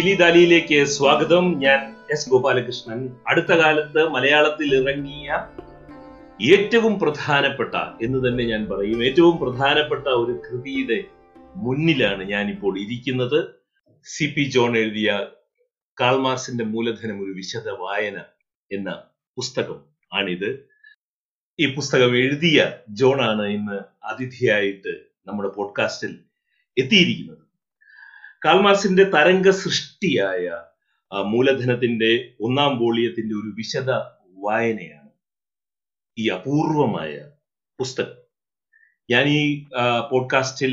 [0.00, 1.58] ദിലി ദാലിയിലേക്ക് സ്വാഗതം.
[1.58, 3.16] ഞാൻ എസ് ഗോപാലകൃഷ്ണൻ.
[3.26, 5.48] അടുത്ത കാലത്ത് മലയാളത്തിൽ ഇറങ്ങിയ
[6.52, 9.04] ഏറ്റവും പ്രധാനപ്പെട്ട എന്ന് തന്നെ ഞാൻ പറയും.
[9.04, 11.04] ഏറ്റവും പ്രധാനപ്പെട്ട ഒരു കൃതിയുടെ
[11.56, 13.44] മുന്നിലാണ് ഞാൻ ഇപ്പോൾ ഇരിക്കുന്നത്.
[14.04, 15.26] സി പി ജോൺ എഴുതിയ
[16.00, 18.18] കാൾമാർസിന്റെ മൂലധനം ഒരു വിശദ വായന
[18.72, 18.90] എന്ന
[19.36, 19.80] പുസ്തകം
[20.12, 20.68] ആണിത്.
[21.60, 26.18] ഈ പുസ്തകം എഴുതിയ ജോണാണ് ഇന്ന് അതിഥിയായിട്ട് നമ്മുടെ പോഡ്കാസ്റ്റിൽ
[26.78, 27.49] എത്തിയിരിക്കുന്നത്.
[28.42, 30.44] കാൾമാർസിന്റെ തരംഗ സൃഷ്ടിയായ
[31.12, 33.90] മൂലധനത്തിന്റെ ഒന്നാം വോളിയത്തിന്റെ ഒരു വിശദ
[34.44, 35.10] വായനയാണ്
[36.16, 37.12] ഈ അപൂർവമായ
[37.78, 38.16] പുസ്തകം.
[39.08, 39.42] ഞാൻ ഈ
[40.10, 40.72] പോഡ്കാസ്റ്റിൽ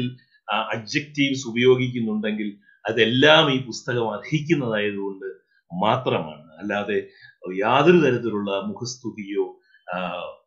[0.74, 2.50] അഡ്ജക്റ്റീവ്സ് ഉപയോഗിക്കുന്നുണ്ടെങ്കിൽ
[2.86, 5.28] അതെല്ലാം ഈ പുസ്തകം അർഹിക്കുന്നതായതുകൊണ്ട്
[5.72, 6.46] മാത്രമാണ്.
[6.58, 6.98] അല്ലാതെ
[7.60, 9.46] യാതൊരു തരത്തിലുള്ള മുഖസ്തുതിയോ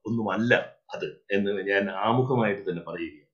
[0.06, 0.52] ഒന്നുമല്ല
[0.94, 3.28] അത് എന്ന് ഞാൻ ആമുഖമായിട്ട് തന്നെ പറയുകയാണ്.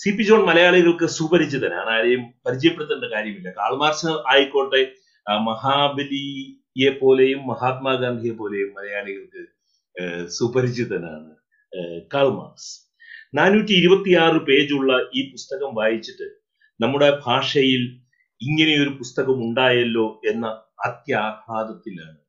[0.00, 3.48] സി പി ജോൺ മലയാളികൾക്ക് സുപരിചിതനാണ് ആരെയും പരിചയപ്പെടുത്തേണ്ട കാര്യമില്ല.
[3.60, 4.82] കാൾമാർച്ച് ആയിക്കോട്ടെ
[5.48, 9.42] മഹാബലിയെ പോലെയും മഹാത്മാഗാന്ധിയെ പോലെയും മലയാളികൾക്ക്
[10.36, 11.32] സുപരിചിതനാണ്
[12.14, 12.70] കാൾമാർസ്
[13.38, 16.28] നാനൂറ്റി ഇരുപത്തിയാറ് പേജുള്ള ഈ പുസ്തകം വായിച്ചിട്ട്
[16.80, 17.82] നമ്മുടെ ഭാഷയിൽ
[18.40, 20.46] ഇങ്ങനെയൊരു പുസ്തകം ഉണ്ടായല്ലോ എന്ന
[20.88, 22.20] അത്യാഹ്ലാദത്തിലാണ്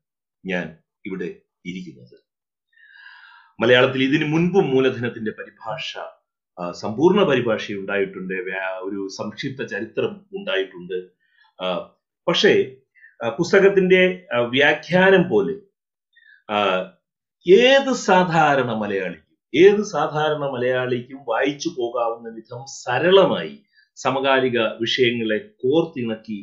[0.43, 0.65] ഞാൻ
[1.05, 1.29] ഇവിടെ
[1.69, 2.17] ഇരിക്കുന്നത്.
[3.59, 5.91] മലയാളത്തിൽ ഇതിനു മുൻപും മൂലധനത്തിന്റെ പരിഭാഷ
[6.71, 8.33] സമ്പൂർണ പരിഭാഷ ഉണ്ടായിട്ടുണ്ട്.
[8.83, 10.97] ഒരു സംക്ഷിപ്ത ചരിത്രം ഉണ്ടായിട്ടുണ്ട്.
[12.27, 12.53] പക്ഷേ
[13.37, 15.55] പുസ്തകത്തിന്റെ വ്യാഖ്യാനം പോലെ
[17.47, 23.59] ഏത് സാധാരണ മലയാളിക്കും ഏത് സാധാരണ മലയാളിക്കും വായിച്ചു പോകാവുന്ന വിധം സരളമായി
[23.97, 26.39] സമകാലിക വിഷയങ്ങളെ കോർത്തിണക്കി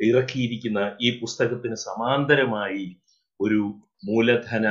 [0.00, 2.96] ഇറക്കിയിരിക്കുന്ന ഈ പുസ്തകത്തിന് സമാന്തരമായി
[3.40, 3.60] ഒരു
[4.08, 4.66] മൂലധന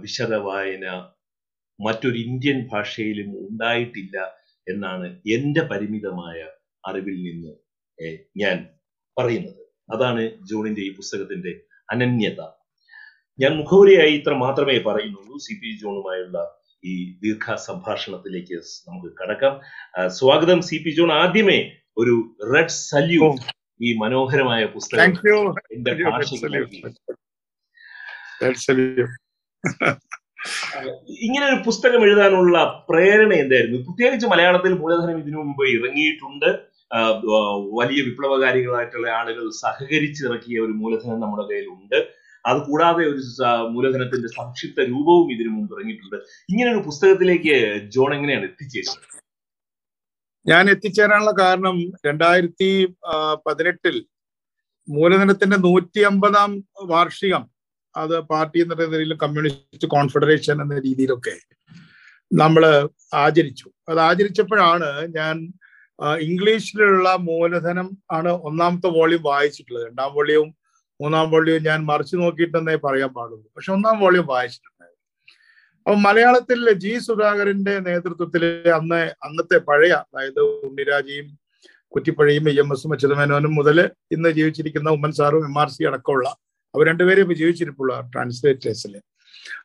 [0.00, 0.86] വിശദ വായന
[1.86, 4.16] മറ്റൊരു ഇന്ത്യൻ ഭാഷയിലും ഉണ്ടായിട്ടില്ല
[4.66, 6.38] എന്നാണ് എന്റെ പരിമിതമായ
[6.86, 7.52] അറിവിൽ നിന്ന്
[8.36, 8.56] ഞാൻ
[9.16, 9.62] പറയുന്നത്.
[9.92, 11.52] അതാണ് ജോണിന്റെ ഈ പുസ്തകത്തിന്റെ
[11.90, 12.40] അനന്യത.
[13.38, 15.36] ഞാൻ മുഖവുരയായി ഇത്ര മാത്രമേ പറയുന്നുള്ളൂ.
[15.38, 16.38] സി പി ജോണുമായുള്ള
[16.84, 18.58] ഈ ദീർഘ സംഭാഷണത്തിലേക്ക്
[18.88, 19.54] നമുക്ക് കടക്കാം.
[20.08, 21.12] സ്വാഗതം സി പി ജോൺ.
[21.12, 21.58] ആദ്യമേ
[21.98, 22.14] ഒരു
[22.54, 23.42] റെഡ് സല്യൂട്ട്
[23.82, 25.12] ഈ മനോഹരമായ പുസ്തകം
[25.76, 26.34] എന്റെ ഭാഷ
[31.26, 32.56] ഇങ്ങനെ ഒരു പുസ്തകം എഴുതാനുള്ള
[32.88, 33.78] പ്രേരണ എന്തായിരുന്നു?
[33.86, 36.48] പ്രത്യേകിച്ച് മലയാളത്തിൽ മൂലധനം ഇതിനു മുമ്പ് ഇറങ്ങിയിട്ടുണ്ട്.
[37.80, 41.98] വലിയ വിപ്ലവകാരികളായിട്ടുള്ള ആളുകൾ സഹകരിച്ചിറക്കിയ ഒരു മൂലധനം നമ്മുടെ കയ്യിലുണ്ട്.
[42.50, 43.22] അത് കൂടാതെ ഒരു
[43.74, 46.18] മൂലധനത്തിന്റെ സംക്ഷിപ്ത രൂപവും ഇതിനു മുമ്പ് ഇറങ്ങിയിട്ടുണ്ട്.
[46.52, 47.56] ഇങ്ങനെ ഒരു പുസ്തകത്തിലേക്ക്
[47.94, 49.06] ജോൺ എങ്ങനെയാണ് എത്തിച്ചേരുന്നത്?
[50.46, 51.76] ഞാൻ എത്തിച്ചേരാനുള്ള കാരണം
[52.06, 52.70] രണ്ടായിരത്തി
[53.46, 53.96] പതിനെട്ടിൽ
[54.88, 56.50] മൂലധനത്തിന്റെ നൂറ്റി അമ്പതാം
[56.92, 57.42] വാർഷികം
[57.94, 61.34] അത് പാർട്ടി എന്ന നിലയിൽ കമ്മ്യൂണിസ്റ്റ് കോൺഫെഡറേഷൻ എന്ന രീതിയിലൊക്കെ
[62.30, 62.64] നമ്മൾ
[63.14, 63.66] ആചരിച്ചു.
[63.88, 65.36] അത് ആചരിച്ചപ്പോഴാണ് ഞാൻ
[66.26, 69.86] ഇംഗ്ലീഷിലുള്ള മൂലധനം ആണ് ഒന്നാമത്തെ വോളിയം വായിച്ചിട്ടുള്ളത്.
[69.88, 70.50] രണ്ടാം വോളിയവും
[71.00, 73.46] മൂന്നാം വോളിയവും ഞാൻ മറിച്ചു നോക്കിയിട്ടെന്നേ പറയാൻ പാടുള്ളൂ.
[73.56, 74.86] പക്ഷെ ഒന്നാം വോളിയം വായിച്ചിട്ടുണ്ട്
[75.86, 78.42] അപ്പൊ മലയാളത്തിൽ ജി സുധാകരന്റെ നേതൃത്വത്തിൽ
[78.78, 81.28] അന്ന് അന്നത്തെ പഴയ അതായത് ഉണ്ണിരാജയും
[81.92, 83.78] കുറ്റിപ്പഴയും ഇ എം എസും അച്യുതമേനോനും മുതൽ
[84.12, 86.28] ഇന്ന് ജീവിച്ചിരിക്കുന്ന ഉമ്മൻ സാറും എം ആർ സി അടക്കമുള്ള
[86.74, 88.94] അവർ രണ്ടുപേരും ഇപ്പൊ ജീവിച്ചിരിപ്പുള്ള ട്രാൻസ്ലേറ്റേഴ്സിൽ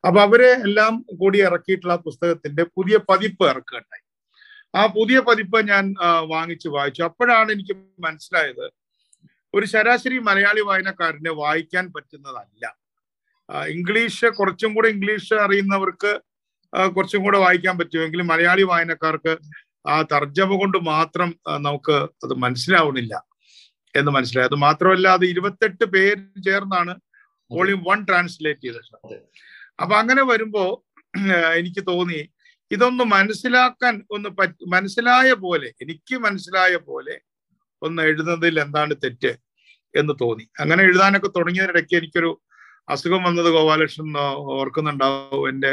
[0.06, 4.04] അപ്പൊ അവരെ എല്ലാം കൂടി ഇറക്കിയിട്ടുള്ള പുസ്തകത്തിന്റെ പുതിയ പതിപ്പ് ഇറക്കുകയുണ്ടായി.
[4.76, 5.86] ആ പുതിയ പതിപ്പ് ഞാൻ
[6.34, 7.02] വാങ്ങിച്ച് വായിച്ചു.
[7.04, 8.66] അപ്പോഴാണ് എനിക്ക് മനസ്സിലായത്
[9.54, 12.64] ഒരു ശരാശരി മലയാളി വായനക്കാരനെ വായിക്കാൻ പറ്റുന്നതല്ല.
[13.76, 16.12] ഇംഗ്ലീഷ് കുറച്ചും കൂടെ ഇംഗ്ലീഷ് അറിയുന്നവർക്ക്
[16.96, 19.34] കുറച്ചും കൂടെ വായിക്കാൻ പറ്റുമെങ്കിലും മലയാളി വായനക്കാർക്ക്
[19.88, 21.30] ആ തർജമ കൊണ്ട് മാത്രം
[21.60, 21.96] നമുക്ക്
[22.26, 23.16] അത് മനസ്സിലാവുന്നില്ല
[23.96, 24.46] എന്ന് മനസ്സിലായി.
[24.46, 26.94] അത് മാത്രമല്ല അത് ഇരുപത്തെട്ട് പേര് ചേർന്നാണ്
[27.52, 28.90] വോളിയം വൺ ട്രാൻസ്ലേറ്റ് ചെയ്തത്.
[29.82, 30.64] അപ്പൊ അങ്ങനെ വരുമ്പോ
[31.56, 32.22] എനിക്ക് തോന്നി
[32.72, 34.30] ഇതൊന്ന് മനസ്സിലാക്കാൻ ഒന്ന്
[34.68, 37.16] മനസ്സിലായ പോലെ എനിക്ക് മനസ്സിലായ പോലെ
[37.82, 39.32] ഒന്ന് എഴുതുന്നതിൽ എന്താണ് തെറ്റ്
[39.96, 40.46] എന്ന് തോന്നി.
[40.60, 42.32] അങ്ങനെ എഴുതാനൊക്കെ തുടങ്ങിയതിനിടയ്ക്ക് എനിക്കൊരു
[42.90, 44.18] അസുഖം വന്നത് ഗോപാലകൃഷ്ണൻ
[44.58, 45.50] ഓർക്കുന്നുണ്ടാവും.
[45.50, 45.72] എന്റെ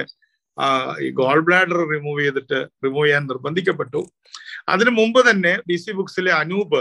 [0.59, 0.65] ആ,
[1.01, 4.01] ഈ ഗോൾ ബ്ലാഡർ റിമൂവ് ചെയ്തിട്ട് റിമൂവ് ചെയ്യാൻ നിർബന്ധിക്കപ്പെട്ടു.
[4.69, 6.81] അതിനു മുമ്പ് തന്നെ ഡി സി ബുക്സിലെ അനൂപ്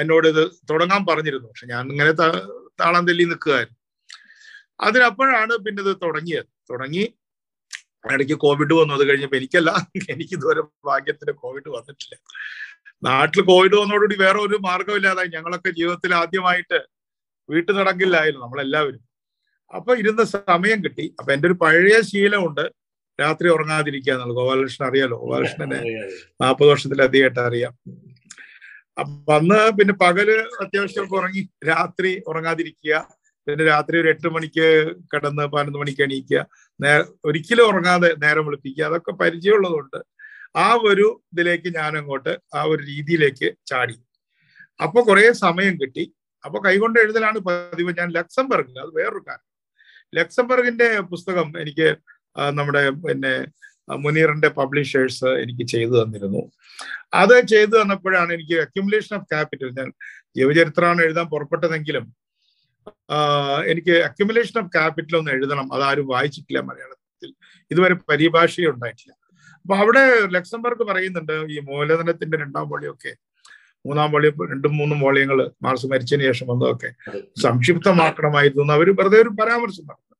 [0.00, 1.48] എന്നോട് ഇത് തുടങ്ങാൻ പറഞ്ഞിരുന്നു.
[1.48, 2.12] പക്ഷെ ഞാൻ ഇങ്ങനെ
[2.80, 3.80] താളം തെല്ലി നിൽക്കുകയായിരുന്നു
[4.80, 6.46] അതിനപ്പോഴാണ് പിന്നെ ഇത് തുടങ്ങിയത്.
[6.70, 7.14] തുടങ്ങി
[8.12, 8.94] ഇടയ്ക്ക് കോവിഡ് വന്നു.
[8.94, 9.70] അത് കഴിഞ്ഞപ്പോ എനിക്കല്ല
[10.10, 12.14] എനിക്ക് ഇതുവരെ ഭാഗ്യത്തിന് കോവിഡ് വന്നിട്ടില്ല.
[13.04, 16.78] നാട്ടിൽ കോവിഡ് വന്നതോടുകൂടി വേറെ ഒരു മാർഗമില്ലാതായി ഞങ്ങളൊക്കെ ജീവിതത്തിൽ ആദ്യമായിട്ട്
[17.50, 19.02] വീട്ടിൽ നടക്കില്ലായിരുന്നു നമ്മളെല്ലാവരും.
[19.74, 21.14] അപ്പൊ ഇരുന്ന സമയം കിട്ടി.
[21.18, 22.64] അപ്പൊ എന്റെ ഒരു പഴയ ശീലമുണ്ട്.
[23.20, 24.36] രാത്രി ഉറങ്ങാതിരിക്കുക എന്നുള്ളത്.
[24.36, 25.16] ഗോപാലകൃഷ്ണൻ അറിയാലോ?
[25.16, 25.80] ഗോപാലകൃഷ്ണനെ
[26.42, 27.74] നാൽപ്പത് വർഷത്തിലധികമായിട്ട് അറിയാം.
[28.98, 30.28] അന്ന് പിന്നെ പകൽ
[30.62, 31.42] അത്യാവശ്യം ഉറങ്ങി.
[31.68, 32.94] രാത്രി ഉറങ്ങാതിരിക്കുക.
[33.46, 34.66] പിന്നെ രാത്രി ഒരു എട്ട് മണിക്ക്
[35.14, 36.40] കിടന്ന് പതിനൊന്ന് മണിക്ക് എണീക്കുക.
[36.80, 36.92] നേ
[37.24, 38.84] ഒരിക്കലും ഉറങ്ങാതെ നേരം വിളിപ്പിക്കുക.
[38.84, 39.98] അതൊക്കെ പരിചയമുള്ളതുകൊണ്ട്
[40.56, 43.96] ആ ഒരു ഇതിലേക്ക് ഞാൻ അങ്ങോട്ട് ആ ഒരു രീതിയിലേക്ക് ചാടി.
[44.80, 46.04] അപ്പൊ കുറെ സമയം കിട്ടി.
[46.44, 47.92] അപ്പൊ കൈകൊണ്ട് എഴുതലാണ് പതിവ്.
[47.98, 49.50] ഞാൻ ലക്സംബർഗ് അത് വേറൊരു കാരണം
[50.12, 51.88] ലക്സംബർഗിന്റെ പുസ്തകം എനിക്ക്
[52.50, 53.34] നമ്മുടെ പിന്നെ
[53.88, 56.42] മുനീറിന്റെ പബ്ലിഷേഴ്സ് എനിക്ക് ചെയ്തു തന്നിരുന്നു.
[57.14, 59.88] അത് ചെയ്തു തന്നപ്പോഴാണ് എനിക്ക് അക്യുമുലേഷൻ ഓഫ് ക്യാപിറ്റൽ ഞാൻ
[60.38, 62.06] ജീവചരിത്രമാണ് എഴുതാൻ പുറപ്പെട്ടതെങ്കിലും
[63.72, 65.66] എനിക്ക് അക്യുമുലേഷൻ ഓഫ് ക്യാപിറ്റൽ ഒന്ന് എഴുതണം.
[65.74, 67.30] അതാരും വായിച്ചിട്ടില്ല മലയാളത്തിൽ.
[67.70, 69.12] ഇതുവരെ പരിഭാഷയും ഉണ്ടായിട്ടില്ല.
[69.64, 70.02] അപ്പൊ അവിടെ
[70.36, 73.12] ലക്സംബർഗ് പറയുന്നുണ്ട് ഈ മൂലധനത്തിന്റെ രണ്ടാം വോളിയൊക്കെ
[73.86, 76.90] മൂന്നാം വോളിയം രണ്ടും മൂന്നും വോളിയങ്ങൾ മാർസ് മരിച്ചതിന് ശേഷം വന്നതൊക്കെ
[77.42, 80.16] സംക്ഷിപ്തമാക്കണമായിരുന്നു എന്ന് അവർ വെറുതെ ഒരു പരാമർശം നടന്നു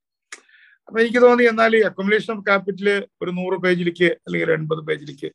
[0.89, 2.89] അപ്പൊ എനിക്ക് തോന്നി എന്നാൽ ഈ അക്കോമഡേഷൻ ഓഫ് ക്യാപിറ്റൽ
[3.23, 5.29] ഒരു നൂറ് പേജിലേക്ക് അല്ലെങ്കിൽ എൺപത് പേജിലേക്ക്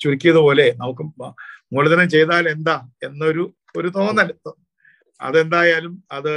[0.00, 1.04] ചുരുക്കിയതുപോലെ നമുക്ക്
[1.74, 3.44] മൂലധനം ചെയ്താൽ എന്താ എന്നൊരു
[3.78, 4.28] ഒരു തോന്നൽ
[5.20, 6.32] അതെന്തായാലും അത്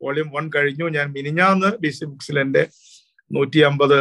[0.00, 0.86] വോളിയം വൺ കഴിഞ്ഞു.
[0.96, 2.62] ഞാൻ മിനിഞ്ഞാന്ന് ഡി സി ബുക്സിൽ എന്റെ
[3.30, 3.98] നൂറ്റി അമ്പത്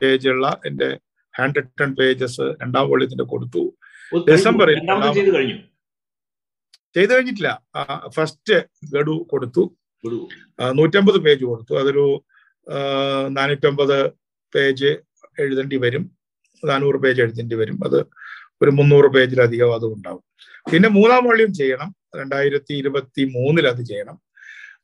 [0.00, 0.88] പേജുള്ള എന്റെ
[1.34, 3.62] ഹാൻഡ് റിട്ടൺ പേജസ് രണ്ടാം വോളിയത്തിന്റെ കൊടുത്തു.
[4.30, 4.78] ഡിസംബറിൽ
[6.96, 7.50] ചെയ്തു കഴിഞ്ഞിട്ടില്ല.
[8.16, 8.56] ഫസ്റ്റ്
[8.94, 9.64] ഗഡു കൊടുത്തു.
[10.78, 11.74] നൂറ്റമ്പത് പേജ് കൊടുത്തു.
[11.82, 12.06] അതൊരു
[13.36, 13.98] നാനൂറ്റമ്പത്
[14.52, 14.90] പേജ്
[15.38, 16.04] എഴുതേണ്ടി വരും.
[16.62, 17.78] നാനൂറ് പേജ് എഴുതേണ്ടി വരും.
[17.86, 17.98] അത്
[18.62, 20.22] ഒരു മുന്നൂറ് പേജിലധികം അത് ഉണ്ടാവും
[20.72, 21.88] പിന്നെ മൂന്നാം വോളിയം ചെയ്യണം.
[22.16, 24.16] രണ്ടായിരത്തി ഇരുപത്തി മൂന്നിൽ അത് ചെയ്യണം.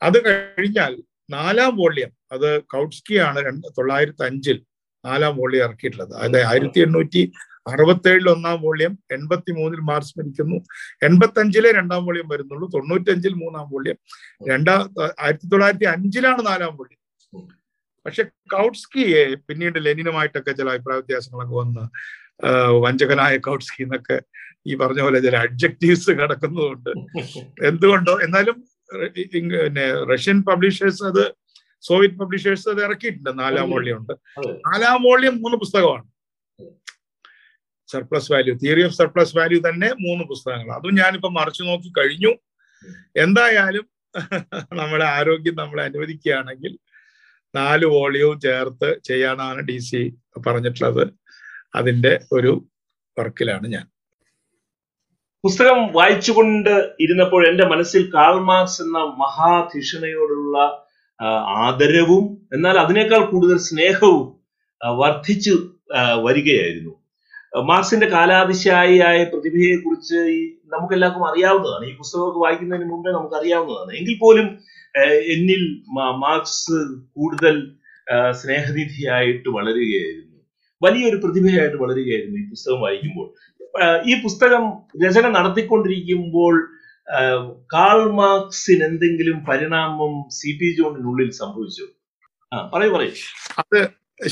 [0.02, 0.92] അത് കഴിഞ്ഞാൽ
[1.30, 4.58] നാലാം വോളിയം അത് കൗട്സ്കിയാണ് രണ്ട് തൊള്ളായിരത്തി അഞ്ചിൽ
[5.04, 6.12] നാലാം വോളിയം ഇറക്കിയിട്ടുള്ളത്.
[6.14, 7.22] അതായത് ആയിരത്തി എണ്ണൂറ്റി
[7.68, 10.56] അറുപത്തി ഏഴിൽ ഒന്നാം വോളിയം എൺപത്തി മൂന്നിൽ മാർച്ച് മരിക്കുന്നു
[11.08, 12.66] എൺപത്തി അഞ്ചിലെ രണ്ടാം വോളിയം വരുന്നുള്ളൂ.
[12.74, 13.98] തൊണ്ണൂറ്റഞ്ചിൽ മൂന്നാം വോളിയം
[14.50, 14.80] രണ്ടാം
[15.24, 17.00] ആയിരത്തി തൊള്ളായിരത്തി അഞ്ചിലാണ് നാലാം വോള്യം
[18.10, 21.84] പക്ഷെ കൗട്സ്കിയെ പിന്നീട് ലെനിനുമായിട്ടൊക്കെ ചില അഭിപ്രായ വ്യത്യാസങ്ങളൊക്കെ വന്ന്
[22.84, 24.16] വഞ്ചകനായ കൗട്സ്കി എന്നൊക്കെ
[24.70, 26.90] ഈ പറഞ്ഞ പോലെ ചില അഡ്ജക്റ്റീവ്സ് കിടക്കുന്നതുകൊണ്ട്.
[27.68, 28.14] എന്തുകൊണ്ടോ?
[28.26, 28.56] എന്നാലും
[29.34, 31.22] പിന്നെ റഷ്യൻ പബ്ലിഷേഴ്സ് അത്
[31.84, 33.30] സോവിയറ്റ് പബ്ലിഷേഴ്സ് അത് ഇറക്കിയിട്ടുണ്ട്.
[33.42, 34.14] നാലാം വോളിയം ഉണ്ട്
[34.68, 36.04] നാലാം വോളിയം മൂന്ന് പുസ്തകമാണ്.
[37.88, 42.34] Surplus value theory of surplus value തന്നെ മൂന്ന് പുസ്തകങ്ങൾ അതും ഞാനിപ്പോ മറിച്ചു നോക്കി കഴിഞ്ഞു.
[43.24, 43.86] എന്തായാലും
[44.78, 46.72] നമ്മുടെ ആരോഗ്യം നമ്മളെ അനുവദിക്കുകയാണെങ്കിൽ
[47.54, 50.02] നാല് വോളിയവും ചേർത്ത് ചെയ്യാനാണ് ഡി സി
[50.46, 51.04] പറഞ്ഞിട്ടുള്ളത്.
[51.74, 52.52] അതിന്റെ ഒരു
[53.16, 53.86] വർക്കിലാണ് ഞാൻ.
[55.44, 56.74] പുസ്തകം വായിച്ചുകൊണ്ട്
[57.04, 60.56] ഇരുന്നപ്പോൾ എന്റെ മനസ്സിൽ കാൾ മാർക്സ് എന്ന മഹാധിഷണയോടുള്ള
[61.66, 64.26] ആദരവും എന്നാൽ അതിനേക്കാൾ കൂടുതൽ സ്നേഹവും
[64.80, 65.54] വർദ്ധിച്ചു
[66.26, 66.92] വരികയായിരുന്നു.
[67.70, 70.40] മാർക്സിന്റെ കാലാതിശായിയായ പ്രതിഭയെ കുറിച്ച് ഈ
[70.74, 71.84] നമുക്കെല്ലാവർക്കും അറിയാവുന്നതാണ്.
[71.90, 74.46] ഈ പുസ്തകമൊക്കെ വായിക്കുന്നതിന് മുമ്പേ നമുക്ക് അറിയാവുന്നതാണ് എങ്കിൽ പോലും
[75.34, 75.62] എന്നിൽ
[76.24, 76.78] മാർക്സ്
[77.16, 77.56] കൂടുതൽ
[78.40, 80.38] സ്നേഹനിധിയായിട്ട് വളരുകയായിരുന്നു.
[80.82, 83.28] വലിയൊരു പ്രതിഭയായിട്ട് വളരുകയായിരുന്നു ഈ പുസ്തകം വായിക്കുമ്പോൾ.
[84.10, 84.64] ഈ പുസ്തകം
[85.04, 86.54] രചന നടത്തിക്കൊണ്ടിരിക്കുമ്പോൾ
[87.74, 91.86] കാൾ മാർക്സിന് എന്തെങ്കിലും പരിണാമം സി പി ജോണിനുള്ളിൽ സംഭവിച്ചു?
[92.52, 93.12] ആ പറയൂ പറയൂ.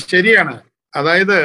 [0.07, 0.55] ശരിയാണ്.
[0.95, 1.39] അതായത്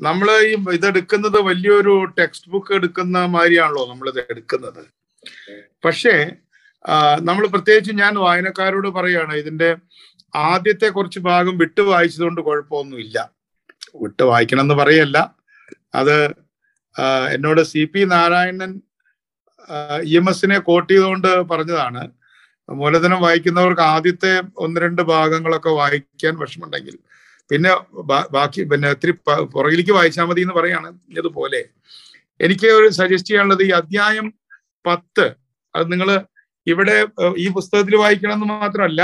[0.00, 4.82] നമ്മൾ ഈ ഇതെടുക്കുന്നത് വലിയൊരു ടെക്സ്റ്റ് ബുക്ക് എടുക്കുന്ന മാതിരിയാണല്ലോ നമ്മളിത് എടുക്കുന്നത്.
[5.84, 6.14] പക്ഷേ
[7.20, 9.76] നമ്മൾ പ്രത്യേകിച്ച് ഞാൻ വായനക്കാരോട് പറയാണ് ഇതിന്റെ
[10.34, 13.30] ആദ്യത്തെ കുറച്ച് ഭാഗം വിട്ടു വായിച്ചതുകൊണ്ട് കുഴപ്പമൊന്നുമില്ല.
[13.94, 15.34] വിട്ട് വായിക്കണം എന്ന് പറയല്ല.
[15.94, 16.26] അത്
[17.32, 18.80] എന്നോട് C P Narayanan
[20.02, 22.02] E M എസിനെ കോട്ട് ചെയ്തുകൊണ്ട് പറഞ്ഞതാണ്.
[22.70, 26.98] മൂലധനം വായിക്കുന്നവർക്ക് ആദ്യത്തെ ഒന്ന് രണ്ട് ഭാഗങ്ങളൊക്കെ വായിക്കാൻ വിഷമുണ്ടെങ്കിൽ
[27.50, 27.72] പിന്നെ
[28.30, 30.88] ബാക്കി പിന്നെ ഇത്തിരി പ- പുറകിലേക്ക് വായിച്ചാൽ മതി എന്ന് പറയാണ്
[31.18, 31.64] ഇതുപോലെ.
[32.40, 34.26] എനിക്ക് ഒരു സജസ്റ്റ് ചെയ്യാനുള്ളത് ഈ അധ്യായം
[34.86, 35.26] പത്ത്
[35.76, 36.08] അത് നിങ്ങൾ
[36.66, 37.06] ഇവിടെ
[37.38, 39.02] ഈ പുസ്തകത്തിൽ വായിക്കണം എന്ന് മാത്രമല്ല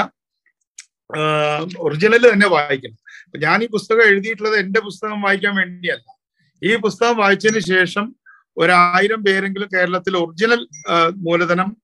[1.79, 2.99] ഒറിജിനൽ തന്നെ വായിക്കണം.
[3.39, 6.05] ഞാൻ ഈ പുസ്തകം എഴുതിയിട്ടുള്ളത് എന്റെ പുസ്തകം വായിക്കാൻ വേണ്ടിയല്ല.
[6.63, 8.15] ഈ പുസ്തകം വായിച്ചതിന് ശേഷം
[8.59, 10.69] ഒരായിരം പേരെങ്കിലും കേരളത്തിൽ ഒറിജിനൽ
[11.17, 11.77] മൂലധനം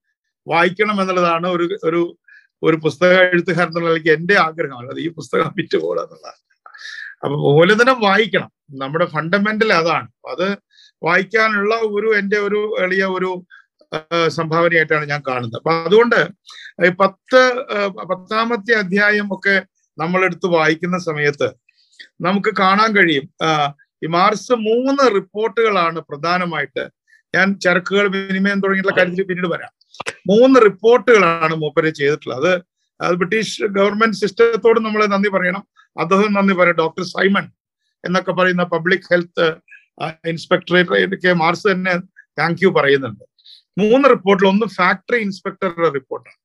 [0.49, 2.19] വായിക്കണം എന്നുള്ളതാണ് ഒരു ഒരു
[2.63, 6.41] ഒരു പുസ്തക എഴുത്തുകാരൻ എന്നുള്ള എന്റെ ആഗ്രഹമാണ് അത് ഈ പുസ്തകം വിറ്റുപോകുക എന്നുള്ളതാണ്.
[7.23, 8.51] അപ്പൊ മൂലധനം വായിക്കണം.
[8.71, 10.09] നമ്മുടെ ഫണ്ടമെന്റൽ അതാണ്.
[10.29, 10.47] അത്
[11.03, 13.31] വായിക്കാനുള്ള ഒരു എന്റെ ഒരു എളിയ ഒരു
[14.29, 15.59] സംഭാവനയായിട്ടാണ് ഞാൻ കാണുന്നത്.
[15.61, 16.21] അപ്പൊ അതുകൊണ്ട്
[17.01, 17.41] പത്ത്
[18.11, 19.57] പത്താമത്തെ അധ്യായം ഒക്കെ
[19.99, 21.49] നമ്മളെടുത്ത് വായിക്കുന്ന സമയത്ത്
[22.27, 23.27] നമുക്ക് കാണാൻ കഴിയും
[24.05, 26.85] ഈ മാർച്ച് മൂന്ന് റിപ്പോർട്ടുകളാണ് പ്രധാനമായിട്ട്
[27.37, 29.73] ഞാൻ ചരക്കുകൾ വിനിമയം തുടങ്ങിയിട്ടുള്ള കാര്യത്തിൽ പിന്നീട് വരാം.
[30.31, 32.53] മൂന്ന് റിപ്പോർട്ടുകളാണ് മൂപ്പര് ചെയ്തിട്ടുള്ളത്.
[33.01, 35.65] അത് ബ്രിട്ടീഷ് ഗവൺമെന്റ് സിസ്റ്റത്തോട് നമ്മൾ നന്ദി പറയണം.
[36.01, 37.45] അദ്ദേഹം നന്ദി പറയാം ഡോക്ടർ സൈമൺ
[38.05, 39.47] എന്നൊക്കെ പറയുന്ന പബ്ലിക് ഹെൽത്ത്
[40.33, 41.95] ഇൻസ്പെക്ടറേറ്റ് മാർസ് തന്നെ
[42.39, 43.25] താങ്ക് യു പറയുന്നുണ്ട്.
[43.79, 46.39] മൂന്ന് റിപ്പോർട്ടിൽ ഒന്ന് ഫാക്ടറി ഇൻസ്പെക്ടറുടെ റിപ്പോർട്ടാണ്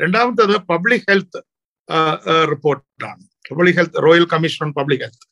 [0.00, 1.40] രണ്ടാമത്തേത് പബ്ലിക് ഹെൽത്ത്
[2.50, 5.26] റിപ്പോർട്ടാണ് public health royal commission on public health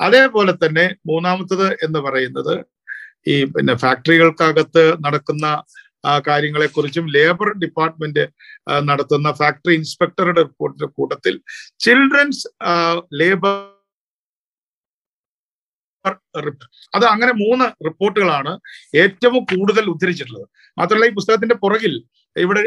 [0.00, 2.54] അതേപോലെ തന്നെ മൂന്നാമത്തത് എന്ന് പറയുന്നത്
[3.26, 5.46] ഈ പിന്നെ ഫാക്ടറികൾക്കകത്ത് നടക്കുന്ന
[6.28, 8.24] കാര്യങ്ങളെക്കുറിച്ചും ലേബർ ഡിപ്പാർട്ട്മെന്റ്
[8.82, 11.34] നടത്തുന്ന ഫാക്ടറി ഇൻസ്പെക്ടറുടെ റിപ്പോർട്ടിന്റെ കൂട്ടത്തിൽ
[11.80, 12.44] ചിൽഡ്രൻസ്
[13.14, 13.56] ലേബർ
[16.96, 18.52] അത് അങ്ങനെ മൂന്ന് റിപ്പോർട്ടുകളാണ്
[19.02, 20.46] ഏറ്റവും കൂടുതൽ ഉദ്ധരിച്ചിട്ടുള്ളത്.
[20.78, 21.94] മാത്രമല്ല ഈ പുസ്തകത്തിന്റെ പുറകിൽ
[22.36, 22.62] ഇവിടെ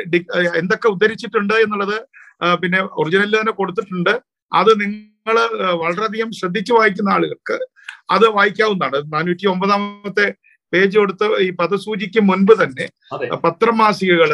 [0.62, 1.98] എന്തൊക്കെ ഉദ്ധരിച്ചിട്ടുണ്ട് എന്നുള്ളത്
[2.62, 4.14] പിന്നെ ഒറിജിനലിൽ തന്നെ കൊടുത്തിട്ടുണ്ട്.
[4.52, 5.38] അത് നിങ്ങൾ
[5.84, 7.58] വളരെയധികം ശ്രദ്ധിച്ചു വായിക്കുന്ന ആളുകൾക്ക്
[8.16, 9.00] അത് വായിക്കാവുന്നതാണ്.
[9.16, 10.28] നാനൂറ്റി ഒമ്പതാമത്തെ
[10.74, 12.86] പേജ് കൊടുത്ത് ഈ പദസൂചിക്ക് മുൻപ് തന്നെ
[13.46, 14.32] പത്രമാസികകൾ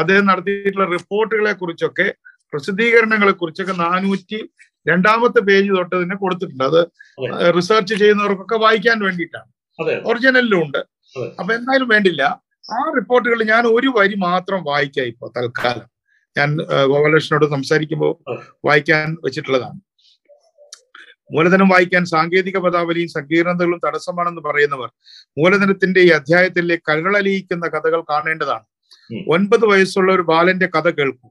[0.00, 2.06] അദ്ദേഹം നടത്തിയിട്ടുള്ള റിപ്പോർട്ടുകളെ കുറിച്ചൊക്കെ
[2.52, 4.50] പ്രസിദ്ധീകരണങ്ങളെ കുറിച്ചൊക്കെ നാനൂറ്റി
[4.88, 6.64] രണ്ടാമത്തെ പേജ് തൊട്ട് തന്നെ കൊടുത്തിട്ടുണ്ട്.
[6.64, 6.80] അത്
[7.56, 9.50] റിസർച്ച് ചെയ്യുന്നവർക്കൊക്കെ വായിക്കാൻ വേണ്ടിയിട്ടാണ്.
[10.04, 10.78] ഒറിജിനലിലും ഉണ്ട്.
[11.40, 12.22] അപ്പൊ എന്തായാലും വേണ്ടില്ല.
[12.74, 15.88] ആ റിപ്പോർട്ടുകൾ ഞാൻ ഒരു വരി മാത്രം വായിക്കാം ഇപ്പൊ തൽക്കാലം.
[16.38, 16.56] ഞാൻ
[16.90, 18.12] ഗോപാലകൃഷ്ണനോട് സംസാരിക്കുമ്പോൾ
[18.64, 19.80] വായിക്കാൻ വെച്ചിട്ടുള്ളതാണ്.
[21.34, 24.88] മൂലധനം വായിക്കാൻ സാങ്കേതിക പദാവലിയും സങ്കീർണതകളും തടസ്സമാണെന്ന് പറയുന്നവർ
[25.38, 28.64] മൂലധനത്തിന്റെ ഈ അധ്യായത്തിലെ കരളലിയിക്കുന്ന കഥകൾ കാണേണ്ടതാണ്.
[29.28, 31.28] ഒൻപത് വയസ്സുള്ള ഒരു ബാലന്റെ കഥ കേൾക്കൂ.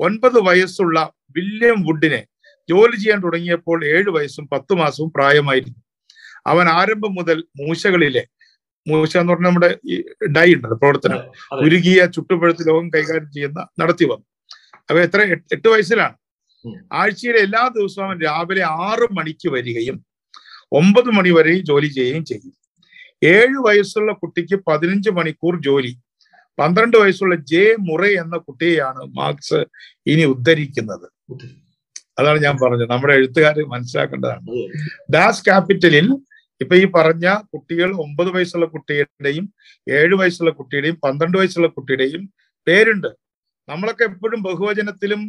[0.00, 2.26] ഒൻപത് വയസ്സുള്ള വില്യം വുഡിനെ
[2.68, 5.82] ജോലി ചെയ്യാൻ തുടങ്ങിയപ്പോൾ ഏഴു വയസ്സും പത്തു മാസവും പ്രായമായിരുന്നു.
[6.46, 8.26] അവൻ ആരംഭം മുതൽ മൂശകളിലെ
[8.88, 10.02] മൂശ എന്ന് പറഞ്ഞാൽ നമ്മുടെ ഈ
[10.36, 11.20] ഡൈ ഉണ്ട് പ്രവർത്തനം.
[11.52, 14.26] ഉരുകിയ ചുട്ടുപഴുത്ത് ലോകം കൈകാര്യം ചെയ്യുന്ന നടത്തി വന്നു.
[14.90, 15.20] അപ്പൊ എത്ര
[15.52, 16.16] എട്ട് വയസ്സിലാണ്.
[16.92, 20.04] ആഴ്ചയിലെ എല്ലാ ദിവസവും അവൻ രാവിലെ ആറ് മണിക്ക് വരികയും
[20.72, 22.52] ഒമ്പത് മണി വരെയും ജോലി ചെയ്യുകയും ചെയ്യും
[23.24, 25.92] ഏഴ് വയസ്സുള്ള കുട്ടിക്ക് പതിനഞ്ച് മണിക്കൂർ ജോലി
[26.60, 29.60] പന്ത്രണ്ട് വയസ്സുള്ള ജെ മുറ എന്ന കുട്ടിയെയാണ് മാർക്സ്
[30.12, 31.06] ഇനി ഉദ്ധരിക്കുന്നത്.
[32.18, 32.90] അതാണ് ഞാൻ പറഞ്ഞത്.
[32.90, 34.42] നമ്മുടെ എഴുത്തുകാർ മനസ്സിലാക്കേണ്ടതാണ്.
[35.14, 36.08] ഡാസ് ക്യാപിറ്റലിൽ
[36.60, 39.44] ഇപ്പൊ ഈ പറഞ്ഞ കുട്ടികൾ ഒമ്പത് വയസ്സുള്ള കുട്ടിയുടെയും
[39.98, 42.22] ഏഴു വയസ്സുള്ള കുട്ടിയുടെയും പന്ത്രണ്ട് വയസ്സുള്ള കുട്ടിയുടെയും
[42.66, 43.10] പേരുണ്ട്.
[43.68, 45.20] നമ്മളൊക്കെ എപ്പോഴും ബഹുവചനത്തിലും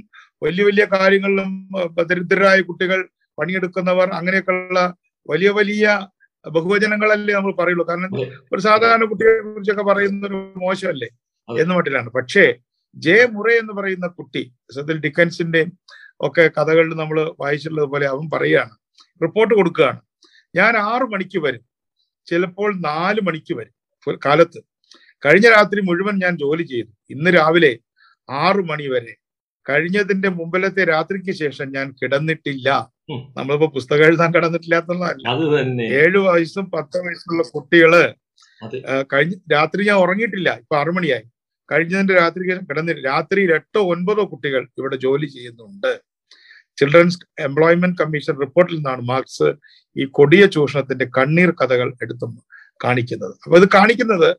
[0.46, 1.50] വലിയ വലിയ കാര്യങ്ങളിലും
[2.10, 3.00] ദരിദ്രരായ കുട്ടികൾ
[3.38, 4.80] പണിയെടുക്കുന്നവർ അങ്ങനെയൊക്കെയുള്ള
[5.30, 5.86] വലിയ വലിയ
[6.50, 7.88] ബഹുവചനങ്ങളല്ലേ നമ്മൾ പറയുള്ളൂ.
[7.88, 8.22] കാരണം
[8.54, 11.08] ഒരു സാധാരണ കുട്ടിയെ കുറിച്ചൊക്കെ പറയുന്ന ഒരു മോശമല്ലേ
[11.60, 12.10] എന്ന മട്ടിലാണ്.
[12.10, 12.54] പക്ഷേ
[12.96, 15.66] ജെ മുറേ എന്ന് പറയുന്ന കുട്ടി സത്യത്തിൽ ഡിക്കൻസിന്റെ
[16.20, 18.70] ഒക്കെ കഥകളിൽ നമ്മൾ വായിച്ചിട്ടുള്ളതുപോലെ അവൻ പറയുകയാണ്.
[19.24, 20.00] റിപ്പോർട്ട് കൊടുക്കുകയാണ്.
[20.56, 21.62] ഞാൻ ആറു മണിക്ക് വരും.
[22.26, 24.20] ചിലപ്പോൾ നാല് മണിക്ക് വരും.
[24.26, 24.64] കാലത്ത്.
[25.26, 26.88] കഴിഞ്ഞ രാത്രി മുഴുവൻ ഞാൻ ജോലി ചെയ്തു.
[27.10, 27.80] ഇന്ന് രാവിലെ
[28.30, 29.16] ആറു മണി വരെ.
[29.70, 32.92] കഴിഞ്ഞതിന്റെ മുമ്പിലത്തെ രാത്രിക്ക് ശേഷം ഞാൻ കിടന്നിട്ടില്ല.
[33.38, 35.26] നമ്മളിപ്പോ പുസ്തകം എഴുതാൻ കിടന്നിട്ടില്ല എന്നുള്ളതല്ല.
[35.34, 35.86] അത് തന്നെ.
[36.02, 37.94] ഏഴു വയസ്സും പത്ത് വയസ്സുള്ള കുട്ടികൾ
[39.14, 40.50] കഴിഞ്ഞ രാത്രി ഞാൻ ഉറങ്ങിയിട്ടില്ല.
[40.64, 41.26] ഇപ്പൊ ആറു മണിയായി.
[41.72, 45.92] കഴിഞ്ഞതിന്റെ രാത്രി കിടന്നി രാത്രിയിൽ എട്ടോ ഒൻപതോ കുട്ടികൾ ഇവിടെ ജോലി ചെയ്യുന്നുണ്ട്.
[46.78, 49.50] ചിൽഡ്രൻസ് എംപ്ലോയ്മെന്റ് കമ്മീഷൻ റിപ്പോർട്ടിൽ നിന്നാണ് മാർക്സ്
[49.96, 52.28] ഈ കൊടിയ ചൂഷണത്തിന്റെ കണ്ണീർ കഥകൾ എടുത്തു
[52.84, 53.34] കാണിക്കുന്നത്.
[53.44, 54.30] അപ്പൊ ഇത് കാണിക്കുന്നത്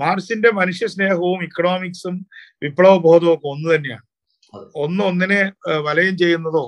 [0.00, 2.16] മാർക്സിന്റെ മനുഷ്യ സ്നേഹവും ഇക്കണോമിക്സും
[2.62, 4.04] വിപ്ലവ ബോധവും ഒക്കെ ഒന്ന് തന്നെയാണ്.
[4.82, 5.40] ഒന്ന് ഒന്നിനെ
[5.86, 6.64] വലയം ചെയ്യുന്നതോ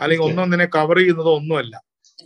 [0.00, 1.74] അല്ലെങ്കിൽ ഒന്നും ഒന്നൊന്നിനെ കവർ ചെയ്യുന്നതോ ഒന്നുമല്ല.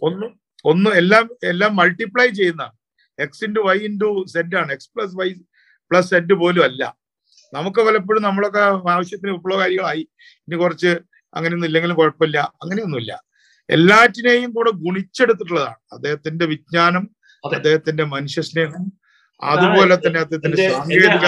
[0.02, 0.26] ഒന്ന്
[0.64, 2.76] ഒന്ന് എല്ലാം എല്ലാം മൾട്ടിപ്ലൈ ചെയ്യുന്നതാണ്
[3.18, 4.72] X into Y into Z ആണ്.
[4.72, 5.28] X plus Y
[5.90, 6.82] plus Z പോലും അല്ല.
[7.52, 10.08] നമുക്ക് പലപ്പോഴും നമ്മളൊക്കെ ആവശ്യത്തിന് വിപ്ലവകാരികളായി
[10.48, 10.90] ഇനി കുറച്ച്
[11.34, 12.38] അങ്ങനെയൊന്നും ഇല്ലെങ്കിലും കുഴപ്പമില്ല.
[12.62, 13.12] അങ്ങനെയൊന്നുമില്ല.
[13.68, 15.76] എല്ലാറ്റിനെയും കൂടെ ഗുണിച്ചെടുത്തിട്ടുള്ളതാണ്.
[15.92, 17.04] അദ്ദേഹത്തിന്റെ വിജ്ഞാനം
[17.44, 18.84] അദ്ദേഹത്തിന്റെ മനുഷ്യസ്നേഹം
[19.42, 21.26] അതുപോലെ തന്നെ അദ്ദേഹത്തിന്റെ സാങ്കേതിക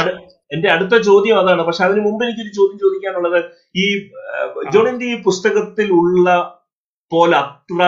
[0.53, 1.63] എന്റെ അടുത്ത ചോദ്യം അതാണ്.
[1.63, 3.41] പക്ഷെ അതിനു മുമ്പ് എനിക്കൊരു ചോദ്യം ചോദിക്കാനുള്ളത്
[3.77, 3.87] ഈ
[4.75, 6.29] ജോണിന്റെ ഈ പുസ്തകത്തിൽ ഉള്ള
[7.13, 7.83] പോലെ അത്ര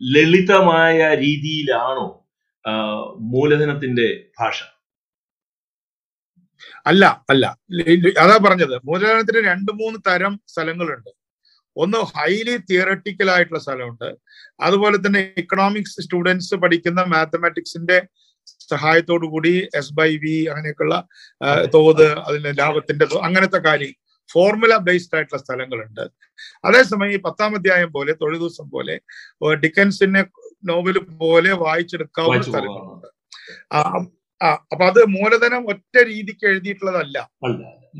[0.00, 2.06] ലളിതമായ രീതിയിലാണോ
[3.32, 4.08] മൂലധനത്തിന്റെ
[4.40, 4.58] ഭാഷ?
[6.86, 7.44] അല്ല അല്ല.
[8.20, 8.76] അതാ പറഞ്ഞത്.
[8.84, 11.10] മൂലധനത്തിന് രണ്ട് മൂന്ന് തരം സ്ഥലങ്ങളുണ്ട്.
[11.76, 14.08] ഒന്ന് ഹൈലി തിയറട്ടിക്കൽ ആയിട്ടുള്ള സ്ഥലമുണ്ട്.
[14.60, 17.98] അതുപോലെ തന്നെ ഇക്കണോമിക്സ് സ്റ്റുഡൻസ് പഠിക്കുന്ന മാത്തമാറ്റിക്സിന്റെ
[18.72, 20.96] സഹായത്തോടു കൂടി എസ് ബൈ വി അങ്ങനെയൊക്കെയുള്ള
[21.76, 23.94] തോത് അതിന്റെ ലാഭത്തിന്റെ അങ്ങനത്തെ കാര്യം
[24.32, 26.04] ഫോർമുല ബേസ്ഡ് ആയിട്ടുള്ള സ്ഥലങ്ങളുണ്ട്.
[26.68, 28.94] അതേസമയം ഈ പത്താം അധ്യായം പോലെ തൊഴിൽ ദിവസം പോലെ
[29.40, 30.22] ഡിക്കൻസിന്റെ ഡിക്കൻസിനെ
[30.70, 33.08] നോവൽ പോലെ വായിച്ചെടുക്കാവുന്ന വായിച്ചു സ്ഥലങ്ങളുണ്ട്.
[34.72, 37.18] അപ്പൊ അത് മൂലധനം ഒറ്റ രീതിക്ക് എഴുതിയിട്ടുള്ളതല്ല.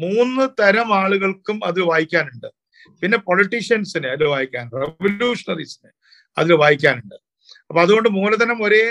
[0.05, 2.49] മൂന്ന് തരം ആളുകൾക്കും അത് വായിക്കാനുണ്ട്.
[3.00, 5.90] പിന്നെ പൊളിറ്റീഷ്യൻസിന് അതിൽ വായിക്കാനുണ്ട് റെവല്യൂഷണറീസിന്
[6.37, 7.17] അതിൽ വായിക്കാനുണ്ട്.
[7.71, 8.85] അപ്പൊ അതുകൊണ്ട് മൂലധനം ഒരേ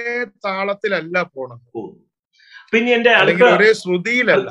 [0.46, 1.64] താളത്തിലല്ല പോണത്.
[2.74, 3.12] പിന്നെ എന്റെ
[3.54, 4.50] ഒരേ ശ്രുതിയിലല്ല.